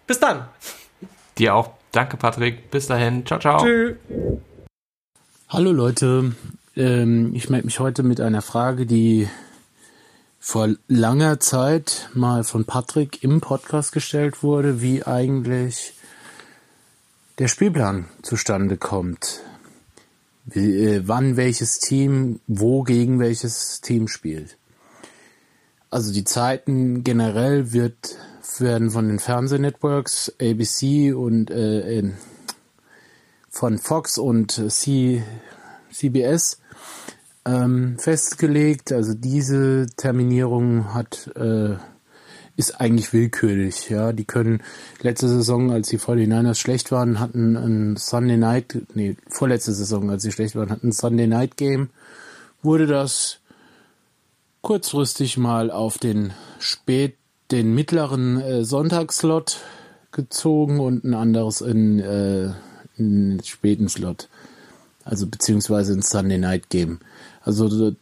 bis 0.05 0.19
dann. 0.19 0.47
Dir 1.37 1.55
auch. 1.55 1.71
Danke, 1.91 2.17
Patrick. 2.17 2.69
Bis 2.69 2.87
dahin. 2.87 3.25
Ciao, 3.25 3.39
ciao. 3.39 3.63
Tschüss. 3.63 3.95
Hallo 5.49 5.71
Leute. 5.71 6.33
Ähm, 6.79 7.35
ich 7.35 7.49
melde 7.49 7.65
mich 7.65 7.81
heute 7.81 8.03
mit 8.03 8.21
einer 8.21 8.41
Frage, 8.41 8.85
die 8.85 9.27
vor 10.39 10.69
langer 10.87 11.41
Zeit 11.41 12.09
mal 12.13 12.45
von 12.45 12.63
Patrick 12.63 13.21
im 13.21 13.41
Podcast 13.41 13.91
gestellt 13.91 14.43
wurde, 14.43 14.81
wie 14.81 15.03
eigentlich 15.03 15.93
der 17.37 17.49
Spielplan 17.49 18.05
zustande 18.21 18.77
kommt. 18.77 19.41
Wie, 20.45 20.85
äh, 20.85 21.01
wann 21.05 21.35
welches 21.35 21.79
Team 21.79 22.39
wo 22.47 22.83
gegen 22.83 23.19
welches 23.19 23.81
Team 23.81 24.07
spielt. 24.07 24.55
Also 25.89 26.13
die 26.13 26.23
Zeiten 26.23 27.03
generell 27.03 27.73
wird, 27.73 28.17
werden 28.57 28.89
von 28.89 29.09
den 29.09 29.19
Fernsehnetworks 29.19 30.33
ABC 30.41 31.11
und 31.11 31.51
äh, 31.51 32.03
von 33.49 33.79
Fox 33.79 34.17
und 34.17 34.71
C, 34.71 35.23
CBS 35.91 36.58
ähm, 37.49 37.97
festgelegt. 37.97 38.91
Also 38.91 39.13
diese 39.13 39.87
Terminierung 39.97 40.93
hat 40.93 41.31
äh, 41.35 41.75
ist 42.59 42.81
eigentlich 42.81 43.13
willkürlich. 43.13 43.89
Ja, 43.89 44.11
die 44.11 44.25
können 44.25 44.61
letzte 45.01 45.29
Saison, 45.29 45.71
als 45.71 45.87
die 45.87 45.97
49ers 45.97 46.55
schlecht 46.55 46.91
waren, 46.91 47.21
hatten 47.21 47.55
ein 47.55 47.95
Sunday 47.95 48.35
Night, 48.35 48.77
nee, 48.93 49.15
vorletzte 49.29 49.71
Saison, 49.71 50.09
als 50.09 50.23
sie 50.23 50.33
schlecht 50.33 50.57
waren, 50.57 50.69
hatten 50.69 50.89
ein 50.89 50.91
Sunday 50.91 51.25
Night 51.25 51.55
Game, 51.55 51.89
wurde 52.61 52.85
das 52.85 53.39
kurzfristig 54.61 55.37
mal 55.37 55.71
auf 55.71 55.97
den 55.97 56.33
spät, 56.59 57.15
den 57.49 57.73
mittleren 57.73 58.41
äh, 58.41 58.65
Sonntagsslot 58.65 59.61
gezogen 60.11 60.81
und 60.81 61.05
ein 61.05 61.13
anderes 61.13 61.61
in, 61.61 61.99
äh, 61.99 62.51
in 62.97 63.37
den 63.37 63.43
späten 63.43 63.87
Slot. 63.87 64.27
Also 65.09 65.25
beziehungsweise 65.25 65.93
ein 65.93 66.03
Sunday 66.03 66.37
Night 66.37 66.69
Game. 66.69 66.99
Also 67.41 67.95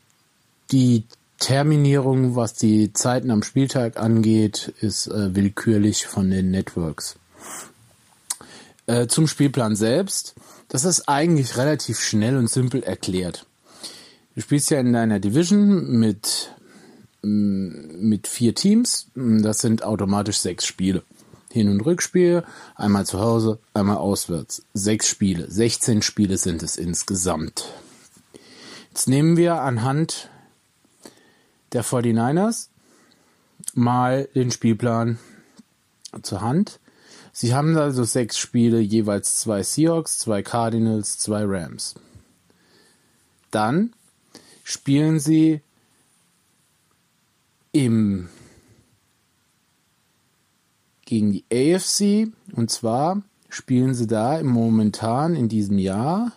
die 0.72 1.04
Terminierung, 1.40 2.36
was 2.36 2.54
die 2.54 2.92
Zeiten 2.92 3.32
am 3.32 3.44
Spieltag 3.44 3.98
angeht, 3.98 4.74
ist 4.82 5.08
äh, 5.08 5.34
willkürlich 5.34 6.06
von 6.06 6.30
den 6.30 6.52
Networks. 6.52 7.16
Äh, 8.88 9.08
zum 9.08 9.28
Spielplan 9.28 9.78
selbst. 9.78 10.36
Das 10.68 10.84
ist 10.84 11.08
eigentlich 11.08 11.56
relativ 11.56 12.02
schnell 12.02 12.36
und 12.36 12.50
simpel 12.50 12.84
erklärt. 12.84 13.46
Du 14.36 14.42
spielst 14.42 14.70
ja 14.70 14.82
in 14.82 14.92
deiner 14.92 15.22
Division 15.22 15.98
mit, 15.98 16.52
mit 17.22 18.28
vier 18.28 18.54
Teams. 18.54 19.08
Das 19.16 19.60
sind 19.62 19.84
automatisch 19.84 20.40
sechs 20.40 20.66
Spiele. 20.66 21.04
Hin- 21.52 21.70
und 21.70 21.82
Rückspiel, 21.82 22.44
einmal 22.76 23.06
zu 23.06 23.20
Hause, 23.20 23.60
einmal 23.74 23.98
auswärts. 23.98 24.64
Sechs 24.74 25.08
Spiele. 25.08 25.50
16 25.50 26.02
Spiele 26.02 26.38
sind 26.38 26.62
es 26.64 26.78
insgesamt. 26.78 27.66
Jetzt 28.90 29.08
nehmen 29.08 29.38
wir 29.38 29.62
anhand 29.62 30.30
der 31.74 31.84
49ers 31.84 32.68
mal 33.74 34.28
den 34.36 34.52
Spielplan 34.52 35.20
zur 36.22 36.42
Hand. 36.42 36.80
Sie 37.32 37.54
haben 37.54 37.78
also 37.78 38.04
sechs 38.04 38.40
Spiele, 38.40 38.80
jeweils 38.80 39.36
zwei 39.40 39.62
Seahawks, 39.62 40.18
zwei 40.18 40.42
Cardinals, 40.42 41.20
zwei 41.20 41.44
Rams. 41.46 41.94
Dann 43.52 43.94
spielen 44.64 45.20
sie 45.20 45.62
im 47.72 48.30
gegen 51.08 51.32
die 51.32 51.46
AFC 51.52 52.32
und 52.54 52.70
zwar 52.70 53.24
spielen 53.50 53.96
sie 53.96 54.06
da 54.06 54.44
momentan 54.44 55.36
in 55.36 55.48
diesem 55.48 55.80
Jahr 55.80 56.34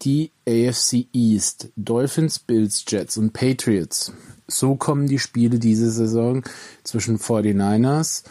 die 0.00 0.30
AFC 0.48 1.06
East, 1.12 1.68
Dolphins, 1.76 2.38
Bills, 2.38 2.84
Jets 2.86 3.18
und 3.18 3.32
Patriots. 3.32 4.12
So 4.46 4.76
kommen 4.76 5.08
die 5.08 5.18
Spiele 5.18 5.58
diese 5.58 5.90
Saison 5.90 6.44
zwischen 6.84 7.18
49ers 7.18 8.22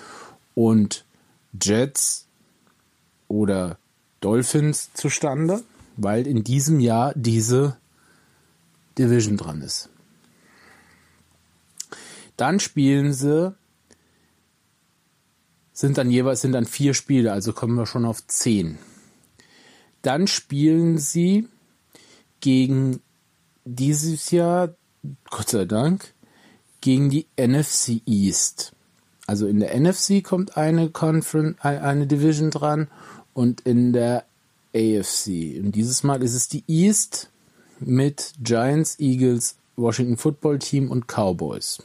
und 0.56 1.04
Jets 1.62 2.26
oder 3.28 3.78
Dolphins 4.22 4.94
zustande, 4.94 5.62
weil 5.98 6.26
in 6.26 6.44
diesem 6.44 6.80
Jahr 6.80 7.14
diese 7.16 7.76
Division 8.98 9.38
dran 9.38 9.62
ist. 9.62 9.90
Dann 12.38 12.60
spielen 12.60 13.14
sie, 13.14 13.54
sind 15.84 15.98
dann 15.98 16.10
jeweils 16.10 16.40
sind 16.40 16.54
dann 16.54 16.66
vier 16.66 16.94
Spiele, 16.94 17.34
also 17.34 17.52
kommen 17.52 17.76
wir 17.76 17.86
schon 17.86 18.06
auf 18.06 18.26
zehn. 18.28 18.78
Dann 20.02 20.28
spielen 20.28 20.98
sie 20.98 21.50
gegen 22.40 23.02
dieses 23.66 24.32
Jahr, 24.32 24.76
Gott 25.30 25.50
sei 25.50 25.66
Dank, 25.66 26.14
gegen 26.80 27.10
die 27.10 27.28
NFC 27.38 28.02
East. 28.06 28.72
Also 29.28 29.46
in 29.46 29.60
der 29.60 29.78
NFC 29.78 30.24
kommt 30.24 30.56
eine 30.56 30.90
Conference, 30.90 31.60
eine 31.60 32.08
Division 32.08 32.50
dran 32.50 32.88
und 33.34 33.60
in 33.60 33.92
der 33.92 34.24
AFC. 34.74 35.60
Und 35.60 35.74
dieses 35.74 36.02
Mal 36.04 36.24
ist 36.24 36.34
es 36.34 36.48
die 36.48 36.64
East 36.66 37.30
mit 37.82 38.36
Giants, 38.42 39.02
Eagles, 39.02 39.58
Washington 39.76 40.16
Football 40.16 40.60
Team 40.60 40.90
und 40.90 41.08
Cowboys. 41.10 41.84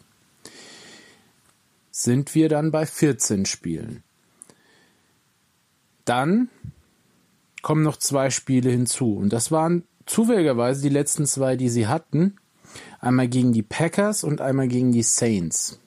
Sind 2.00 2.36
wir 2.36 2.48
dann 2.48 2.70
bei 2.70 2.86
14 2.86 3.44
Spielen. 3.44 4.04
Dann 6.04 6.48
kommen 7.60 7.82
noch 7.82 7.96
zwei 7.96 8.30
Spiele 8.30 8.70
hinzu. 8.70 9.16
Und 9.16 9.32
das 9.32 9.50
waren 9.50 9.82
zufälligerweise 10.06 10.80
die 10.80 10.90
letzten 10.90 11.26
zwei, 11.26 11.56
die 11.56 11.68
sie 11.68 11.88
hatten. 11.88 12.36
Einmal 13.00 13.26
gegen 13.26 13.52
die 13.52 13.64
Packers 13.64 14.22
und 14.22 14.40
einmal 14.40 14.68
gegen 14.68 14.92
die 14.92 15.02
Saints. 15.02 15.80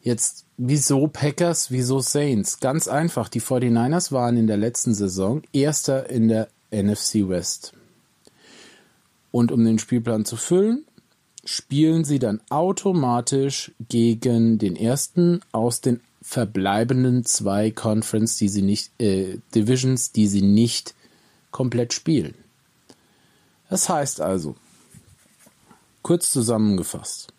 Jetzt, 0.00 0.46
wieso 0.56 1.06
Packers, 1.06 1.70
wieso 1.70 2.00
Saints? 2.00 2.58
Ganz 2.58 2.88
einfach, 2.88 3.28
die 3.28 3.40
49ers 3.40 4.10
waren 4.10 4.36
in 4.36 4.48
der 4.48 4.56
letzten 4.56 4.94
Saison 4.94 5.42
Erster 5.52 6.10
in 6.10 6.26
der 6.26 6.48
NFC 6.72 7.28
West. 7.28 7.72
Und 9.30 9.52
um 9.52 9.64
den 9.64 9.78
Spielplan 9.78 10.24
zu 10.24 10.34
füllen, 10.34 10.85
spielen 11.46 12.04
sie 12.04 12.18
dann 12.18 12.40
automatisch 12.50 13.72
gegen 13.88 14.58
den 14.58 14.76
ersten 14.76 15.40
aus 15.52 15.80
den 15.80 16.00
verbleibenden 16.20 17.24
zwei 17.24 17.70
Conference, 17.70 18.36
die 18.36 18.48
sie 18.48 18.62
nicht, 18.62 18.90
äh, 19.00 19.38
Divisions, 19.54 20.10
die 20.10 20.26
sie 20.26 20.42
nicht 20.42 20.94
komplett 21.52 21.92
spielen. 21.92 22.34
Das 23.70 23.88
heißt 23.88 24.20
also, 24.20 24.56
kurz 26.02 26.32
zusammengefasst, 26.32 27.32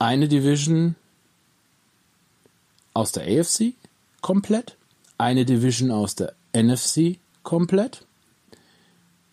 eine 0.00 0.28
Division 0.28 0.96
aus 2.92 3.12
der 3.12 3.22
AFC 3.22 3.74
komplett, 4.20 4.76
eine 5.16 5.44
Division 5.44 5.92
aus 5.92 6.16
der 6.16 6.34
NFC 6.52 7.18
komplett, 7.44 8.04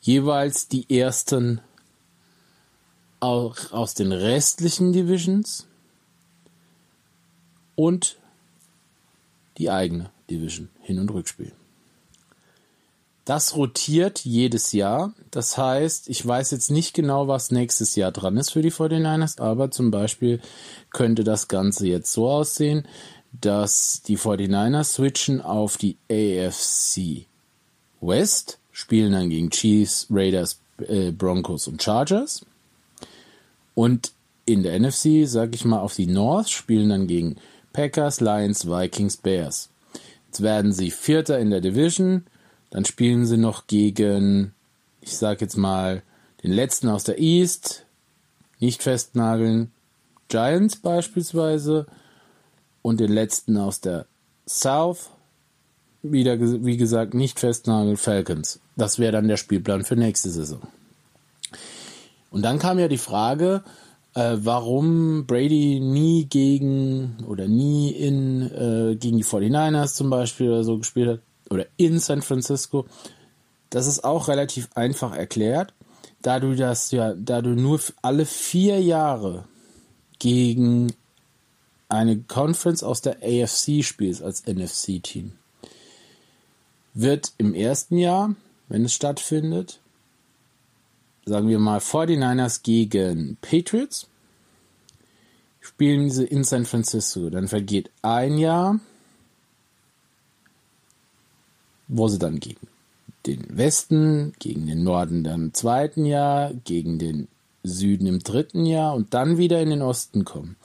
jeweils 0.02 0.68
die 0.68 0.96
ersten 0.96 1.62
auch 3.20 3.72
aus 3.72 3.94
den 3.94 4.12
restlichen 4.12 4.94
Divisions 4.94 5.68
und 7.76 8.18
die 9.58 9.70
eigene 9.70 10.10
Division 10.30 10.70
Hin- 10.82 11.00
und 11.00 11.10
Rückspiel. 11.12 11.52
Das 13.26 13.56
rotiert 13.56 14.24
jedes 14.24 14.72
Jahr. 14.72 15.14
Das 15.32 15.58
heißt, 15.58 16.10
ich 16.10 16.26
weiß 16.26 16.52
jetzt 16.52 16.70
nicht 16.70 16.94
genau, 16.94 17.28
was 17.28 17.50
nächstes 17.50 17.96
Jahr 17.96 18.12
dran 18.12 18.38
ist 18.38 18.52
für 18.52 18.62
die 18.62 18.72
49ers, 18.72 19.42
aber 19.42 19.72
zum 19.72 19.90
Beispiel 19.90 20.40
könnte 20.92 21.24
das 21.24 21.48
Ganze 21.48 21.88
jetzt 21.88 22.14
so 22.14 22.30
aussehen, 22.30 22.88
dass 23.32 24.04
die 24.04 24.18
49ers 24.18 24.94
switchen 24.94 25.42
auf 25.42 25.78
die 25.78 25.98
AFC 26.10 27.26
West, 28.00 28.60
spielen 28.72 29.14
dann 29.14 29.30
gegen 29.30 29.50
Chiefs, 29.50 30.08
Raiders, 30.12 30.60
äh, 30.88 31.12
Broncos 31.12 31.68
und 31.68 31.82
Chargers. 31.82 32.46
Und 33.76 34.14
in 34.46 34.64
der 34.64 34.80
NFC, 34.80 35.28
sag 35.28 35.54
ich 35.54 35.66
mal, 35.66 35.80
auf 35.80 35.96
die 35.96 36.08
North, 36.08 36.50
spielen 36.50 36.90
dann 36.90 37.08
gegen 37.08 37.36
Packers, 37.74 38.22
Lions, 38.22 38.68
Vikings, 38.68 39.18
Bears. 39.18 39.70
Jetzt 40.28 40.42
werden 40.42 40.74
sie 40.74 40.92
Vierter 40.92 41.40
in 41.40 41.52
der 41.52 41.62
Division 41.62 42.26
dann 42.76 42.84
spielen 42.84 43.26
sie 43.26 43.38
noch 43.38 43.68
gegen, 43.68 44.54
ich 45.00 45.16
sag 45.16 45.40
jetzt 45.40 45.56
mal, 45.56 46.04
den 46.44 46.52
letzten 46.52 46.90
aus 46.90 47.06
der 47.06 47.20
East, 47.20 47.86
nicht 48.60 48.84
festnageln, 48.84 49.72
Giants 50.28 50.76
beispielsweise 50.76 51.86
und 52.82 53.00
den 53.00 53.14
letzten 53.14 53.56
aus 53.56 53.80
der 53.80 54.08
South, 54.46 55.10
wieder 56.04 56.38
wie 56.38 56.76
gesagt, 56.76 57.14
nicht 57.14 57.40
festnageln, 57.40 57.96
Falcons. 57.96 58.60
Das 58.76 59.00
wäre 59.00 59.14
dann 59.14 59.30
der 59.30 59.38
Spielplan 59.38 59.86
für 59.86 59.96
nächste 59.96 60.30
Saison. 60.30 60.62
Und 62.36 62.42
dann 62.42 62.60
kam 62.60 62.80
ja 62.80 62.90
die 62.90 62.98
Frage, 62.98 63.64
äh, 64.14 64.36
warum 64.42 65.26
Brady 65.26 65.80
nie 65.80 66.26
gegen 66.26 67.16
oder 67.30 67.48
nie 67.48 67.92
in 67.92 68.42
äh, 68.52 68.98
gegen 68.98 69.16
die 69.16 69.24
49ers 69.24 69.94
zum 69.94 70.10
Beispiel 70.10 70.50
oder 70.50 70.66
so 70.66 70.78
gespielt 70.78 71.08
hat 71.08 71.20
oder 71.50 71.66
in 71.78 71.98
San 72.00 72.22
Francisco. 72.22 72.88
Das 73.70 73.88
ist 73.88 74.04
auch 74.04 74.28
relativ 74.28 74.68
einfach 74.76 75.16
erklärt, 75.16 75.74
da 76.22 76.42
du 76.42 76.58
das 76.58 76.92
ja, 76.92 77.14
da 77.14 77.42
du 77.42 77.52
nur 77.52 77.80
alle 78.02 78.26
vier 78.26 78.82
Jahre 78.82 79.46
gegen 80.20 80.92
eine 81.88 82.20
Conference 82.20 82.84
aus 82.84 83.00
der 83.00 83.20
AFC 83.24 83.82
spielst 83.82 84.22
als 84.22 84.46
NFC-Team, 84.46 85.32
wird 86.94 87.32
im 87.38 87.54
ersten 87.54 87.98
Jahr, 87.98 88.36
wenn 88.68 88.84
es 88.84 88.94
stattfindet, 88.94 89.80
sagen 91.26 91.50
wir 91.50 91.60
mal 91.60 91.80
49ers 91.80 92.62
gegen 92.64 93.38
Patriots, 93.42 94.08
spielen 95.60 96.12
sie 96.12 96.26
in 96.26 96.44
San 96.44 96.66
Francisco. 96.66 97.30
Dann 97.30 97.48
vergeht 97.48 97.90
ein 98.02 98.38
Jahr, 98.38 98.80
wo 101.88 102.08
sie 102.08 102.20
dann 102.20 102.40
gegen 102.40 102.68
den 103.26 103.58
Westen, 103.58 104.34
gegen 104.40 104.68
den 104.68 104.84
Norden 104.84 105.24
dann 105.24 105.46
im 105.46 105.54
zweiten 105.54 106.06
Jahr, 106.06 106.54
gegen 106.64 107.00
den 107.00 107.28
Süden 107.64 108.06
im 108.06 108.20
dritten 108.20 108.66
Jahr 108.66 108.94
und 108.94 109.16
dann 109.16 109.38
wieder 109.38 109.60
in 109.62 109.72
den 109.72 109.82
Osten 109.82 110.24
kommen. 110.24 110.56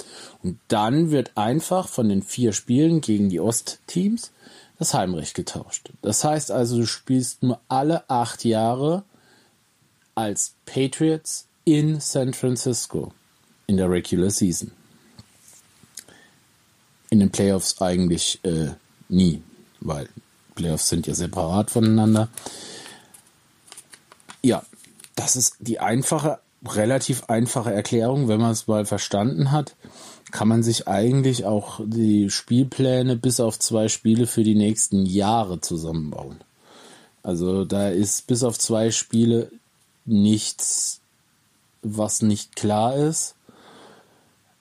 Und 0.43 0.59
dann 0.69 1.11
wird 1.11 1.37
einfach 1.37 1.89
von 1.89 2.09
den 2.09 2.23
vier 2.23 2.53
Spielen 2.53 3.01
gegen 3.01 3.31
die 3.31 3.41
Ostteams 3.41 4.33
das 4.79 4.95
Heimrecht 4.95 5.35
getauscht. 5.35 5.91
Das 6.03 6.25
heißt 6.25 6.51
also, 6.51 6.79
du 6.79 6.87
spielst 6.87 7.43
nur 7.43 7.61
alle 7.69 8.09
acht 8.09 8.45
Jahre 8.45 9.05
als 10.21 10.55
Patriots 10.67 11.47
in 11.65 12.01
San 12.01 12.33
Francisco 12.35 13.13
in 13.67 13.77
der 13.77 13.91
Regular 13.91 14.31
Season. 14.31 14.73
In 17.11 17.21
den 17.21 17.31
Playoffs 17.31 17.81
eigentlich 17.81 18.41
äh, 18.45 18.71
nie, 19.09 19.43
weil 19.81 20.09
Playoffs 20.55 20.89
sind 20.89 21.07
ja 21.07 21.15
separat 21.15 21.71
voneinander. 21.71 22.29
Ja, 24.43 24.63
das 25.17 25.37
ist 25.37 25.57
die 25.59 25.81
einfache, 25.81 26.39
relativ 26.67 27.25
einfache 27.25 27.73
Erklärung, 27.73 28.29
wenn 28.29 28.41
man 28.41 28.53
es 28.53 28.67
mal 28.67 28.87
verstanden 28.87 29.51
hat 29.51 29.75
kann 30.31 30.49
man 30.49 30.63
sich 30.63 30.89
eigentlich 30.89 31.45
auch 31.45 31.81
die 31.85 32.31
Spielpläne 32.31 33.17
bis 33.17 33.41
auf 33.41 33.59
zwei 33.59 33.89
Spiele 33.89 34.27
für 34.27 34.45
die 34.45 34.55
nächsten 34.55 35.07
Jahre 35.07 35.61
zusammenbauen. 35.61 36.39
Also 37.23 37.65
da 37.65 37.89
ist 37.89 38.27
bis 38.27 38.45
auf 38.45 38.59
zwei 38.59 38.91
Spiele 38.91 39.51
nichts, 40.05 41.01
was 41.83 42.23
nicht 42.23 42.57
klar 42.57 42.97
ist. 42.97 43.35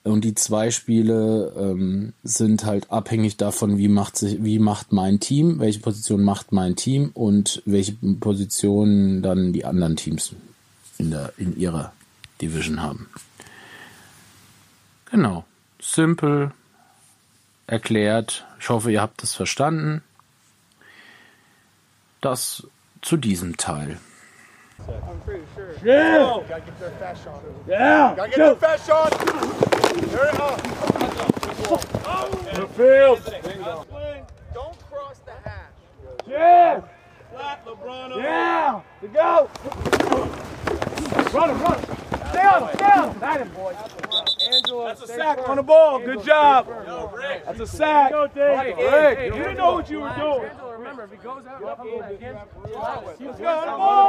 Und 0.02 0.24
die 0.24 0.34
zwei 0.34 0.70
Spiele 0.70 1.52
ähm, 1.58 2.14
sind 2.22 2.64
halt 2.64 2.90
abhängig 2.90 3.36
davon, 3.36 3.76
wie 3.76 3.88
macht 3.88 4.16
sich, 4.16 4.42
wie 4.42 4.58
macht 4.58 4.92
mein 4.92 5.20
Team, 5.20 5.60
welche 5.60 5.80
Position 5.80 6.24
macht 6.24 6.52
mein 6.52 6.74
Team 6.74 7.10
und 7.12 7.62
welche 7.66 7.92
Positionen 7.92 9.20
dann 9.20 9.52
die 9.52 9.66
anderen 9.66 9.96
Teams 9.96 10.32
in 10.96 11.10
der 11.10 11.34
in 11.36 11.58
ihrer 11.58 11.92
Division 12.40 12.80
haben. 12.80 13.10
Genau, 15.10 15.44
simpel 15.80 16.52
erklärt. 17.66 18.46
Ich 18.58 18.70
hoffe, 18.70 18.90
ihr 18.90 19.02
habt 19.02 19.22
es 19.22 19.34
verstanden. 19.34 20.02
Das 22.22 22.66
zu 23.02 23.16
diesem 23.16 23.56
Teil. 23.56 23.98
I'm 24.88 25.20
pretty 25.20 25.44
sure. 25.54 25.74
Yeah. 25.84 26.42
Gotta 26.48 26.62
get 26.62 26.78
their 26.80 26.90
fast 26.90 27.24
shot. 27.24 27.42
Yeah. 27.66 28.14
Gotta 28.16 28.30
get 28.30 28.38
their 28.38 28.54
fast 28.56 28.86
shot. 28.86 29.10
There 30.08 30.28
it 30.28 30.40
up. 30.40 30.62
The 32.54 32.66
field. 32.76 33.20
Don't 34.54 34.78
cross 34.90 35.18
the 35.24 35.32
hash. 35.44 35.72
Yeah. 36.26 36.82
Flat 37.32 37.64
LeBron. 37.64 38.16
Yeah. 38.16 38.80
To 39.00 39.08
go. 39.08 39.48
Run 41.32 41.50
him, 41.50 41.60
run 41.62 41.78
him. 41.78 41.96
Stay 42.30 42.46
on 42.46 42.62
him, 42.62 42.68
stay 42.74 42.84
on 42.84 43.08
him. 43.10 43.18
Got 43.20 43.40
him, 43.40 43.48
boy. 43.50 43.74
That's 44.86 45.02
a 45.02 45.06
sack 45.06 45.48
on 45.48 45.56
the 45.56 45.62
ball. 45.62 45.98
Good 46.00 46.24
job. 46.24 46.66
That's 47.44 47.60
a 47.60 47.66
sack. 47.66 48.12
Rick, 48.12 48.76
Rick, 48.76 49.34
you 49.34 49.42
didn't 49.42 49.56
know 49.56 49.74
what 49.74 49.90
you 49.90 50.00
were 50.00 50.14
doing. 50.16 50.50
Remember, 50.72 51.04
if 51.04 51.10
he 51.10 51.16
goes 51.18 51.44
out, 51.46 51.60
Let's 51.62 53.38
go 53.38 53.48
on 53.48 53.66
the 53.66 53.76
ball. 53.76 54.08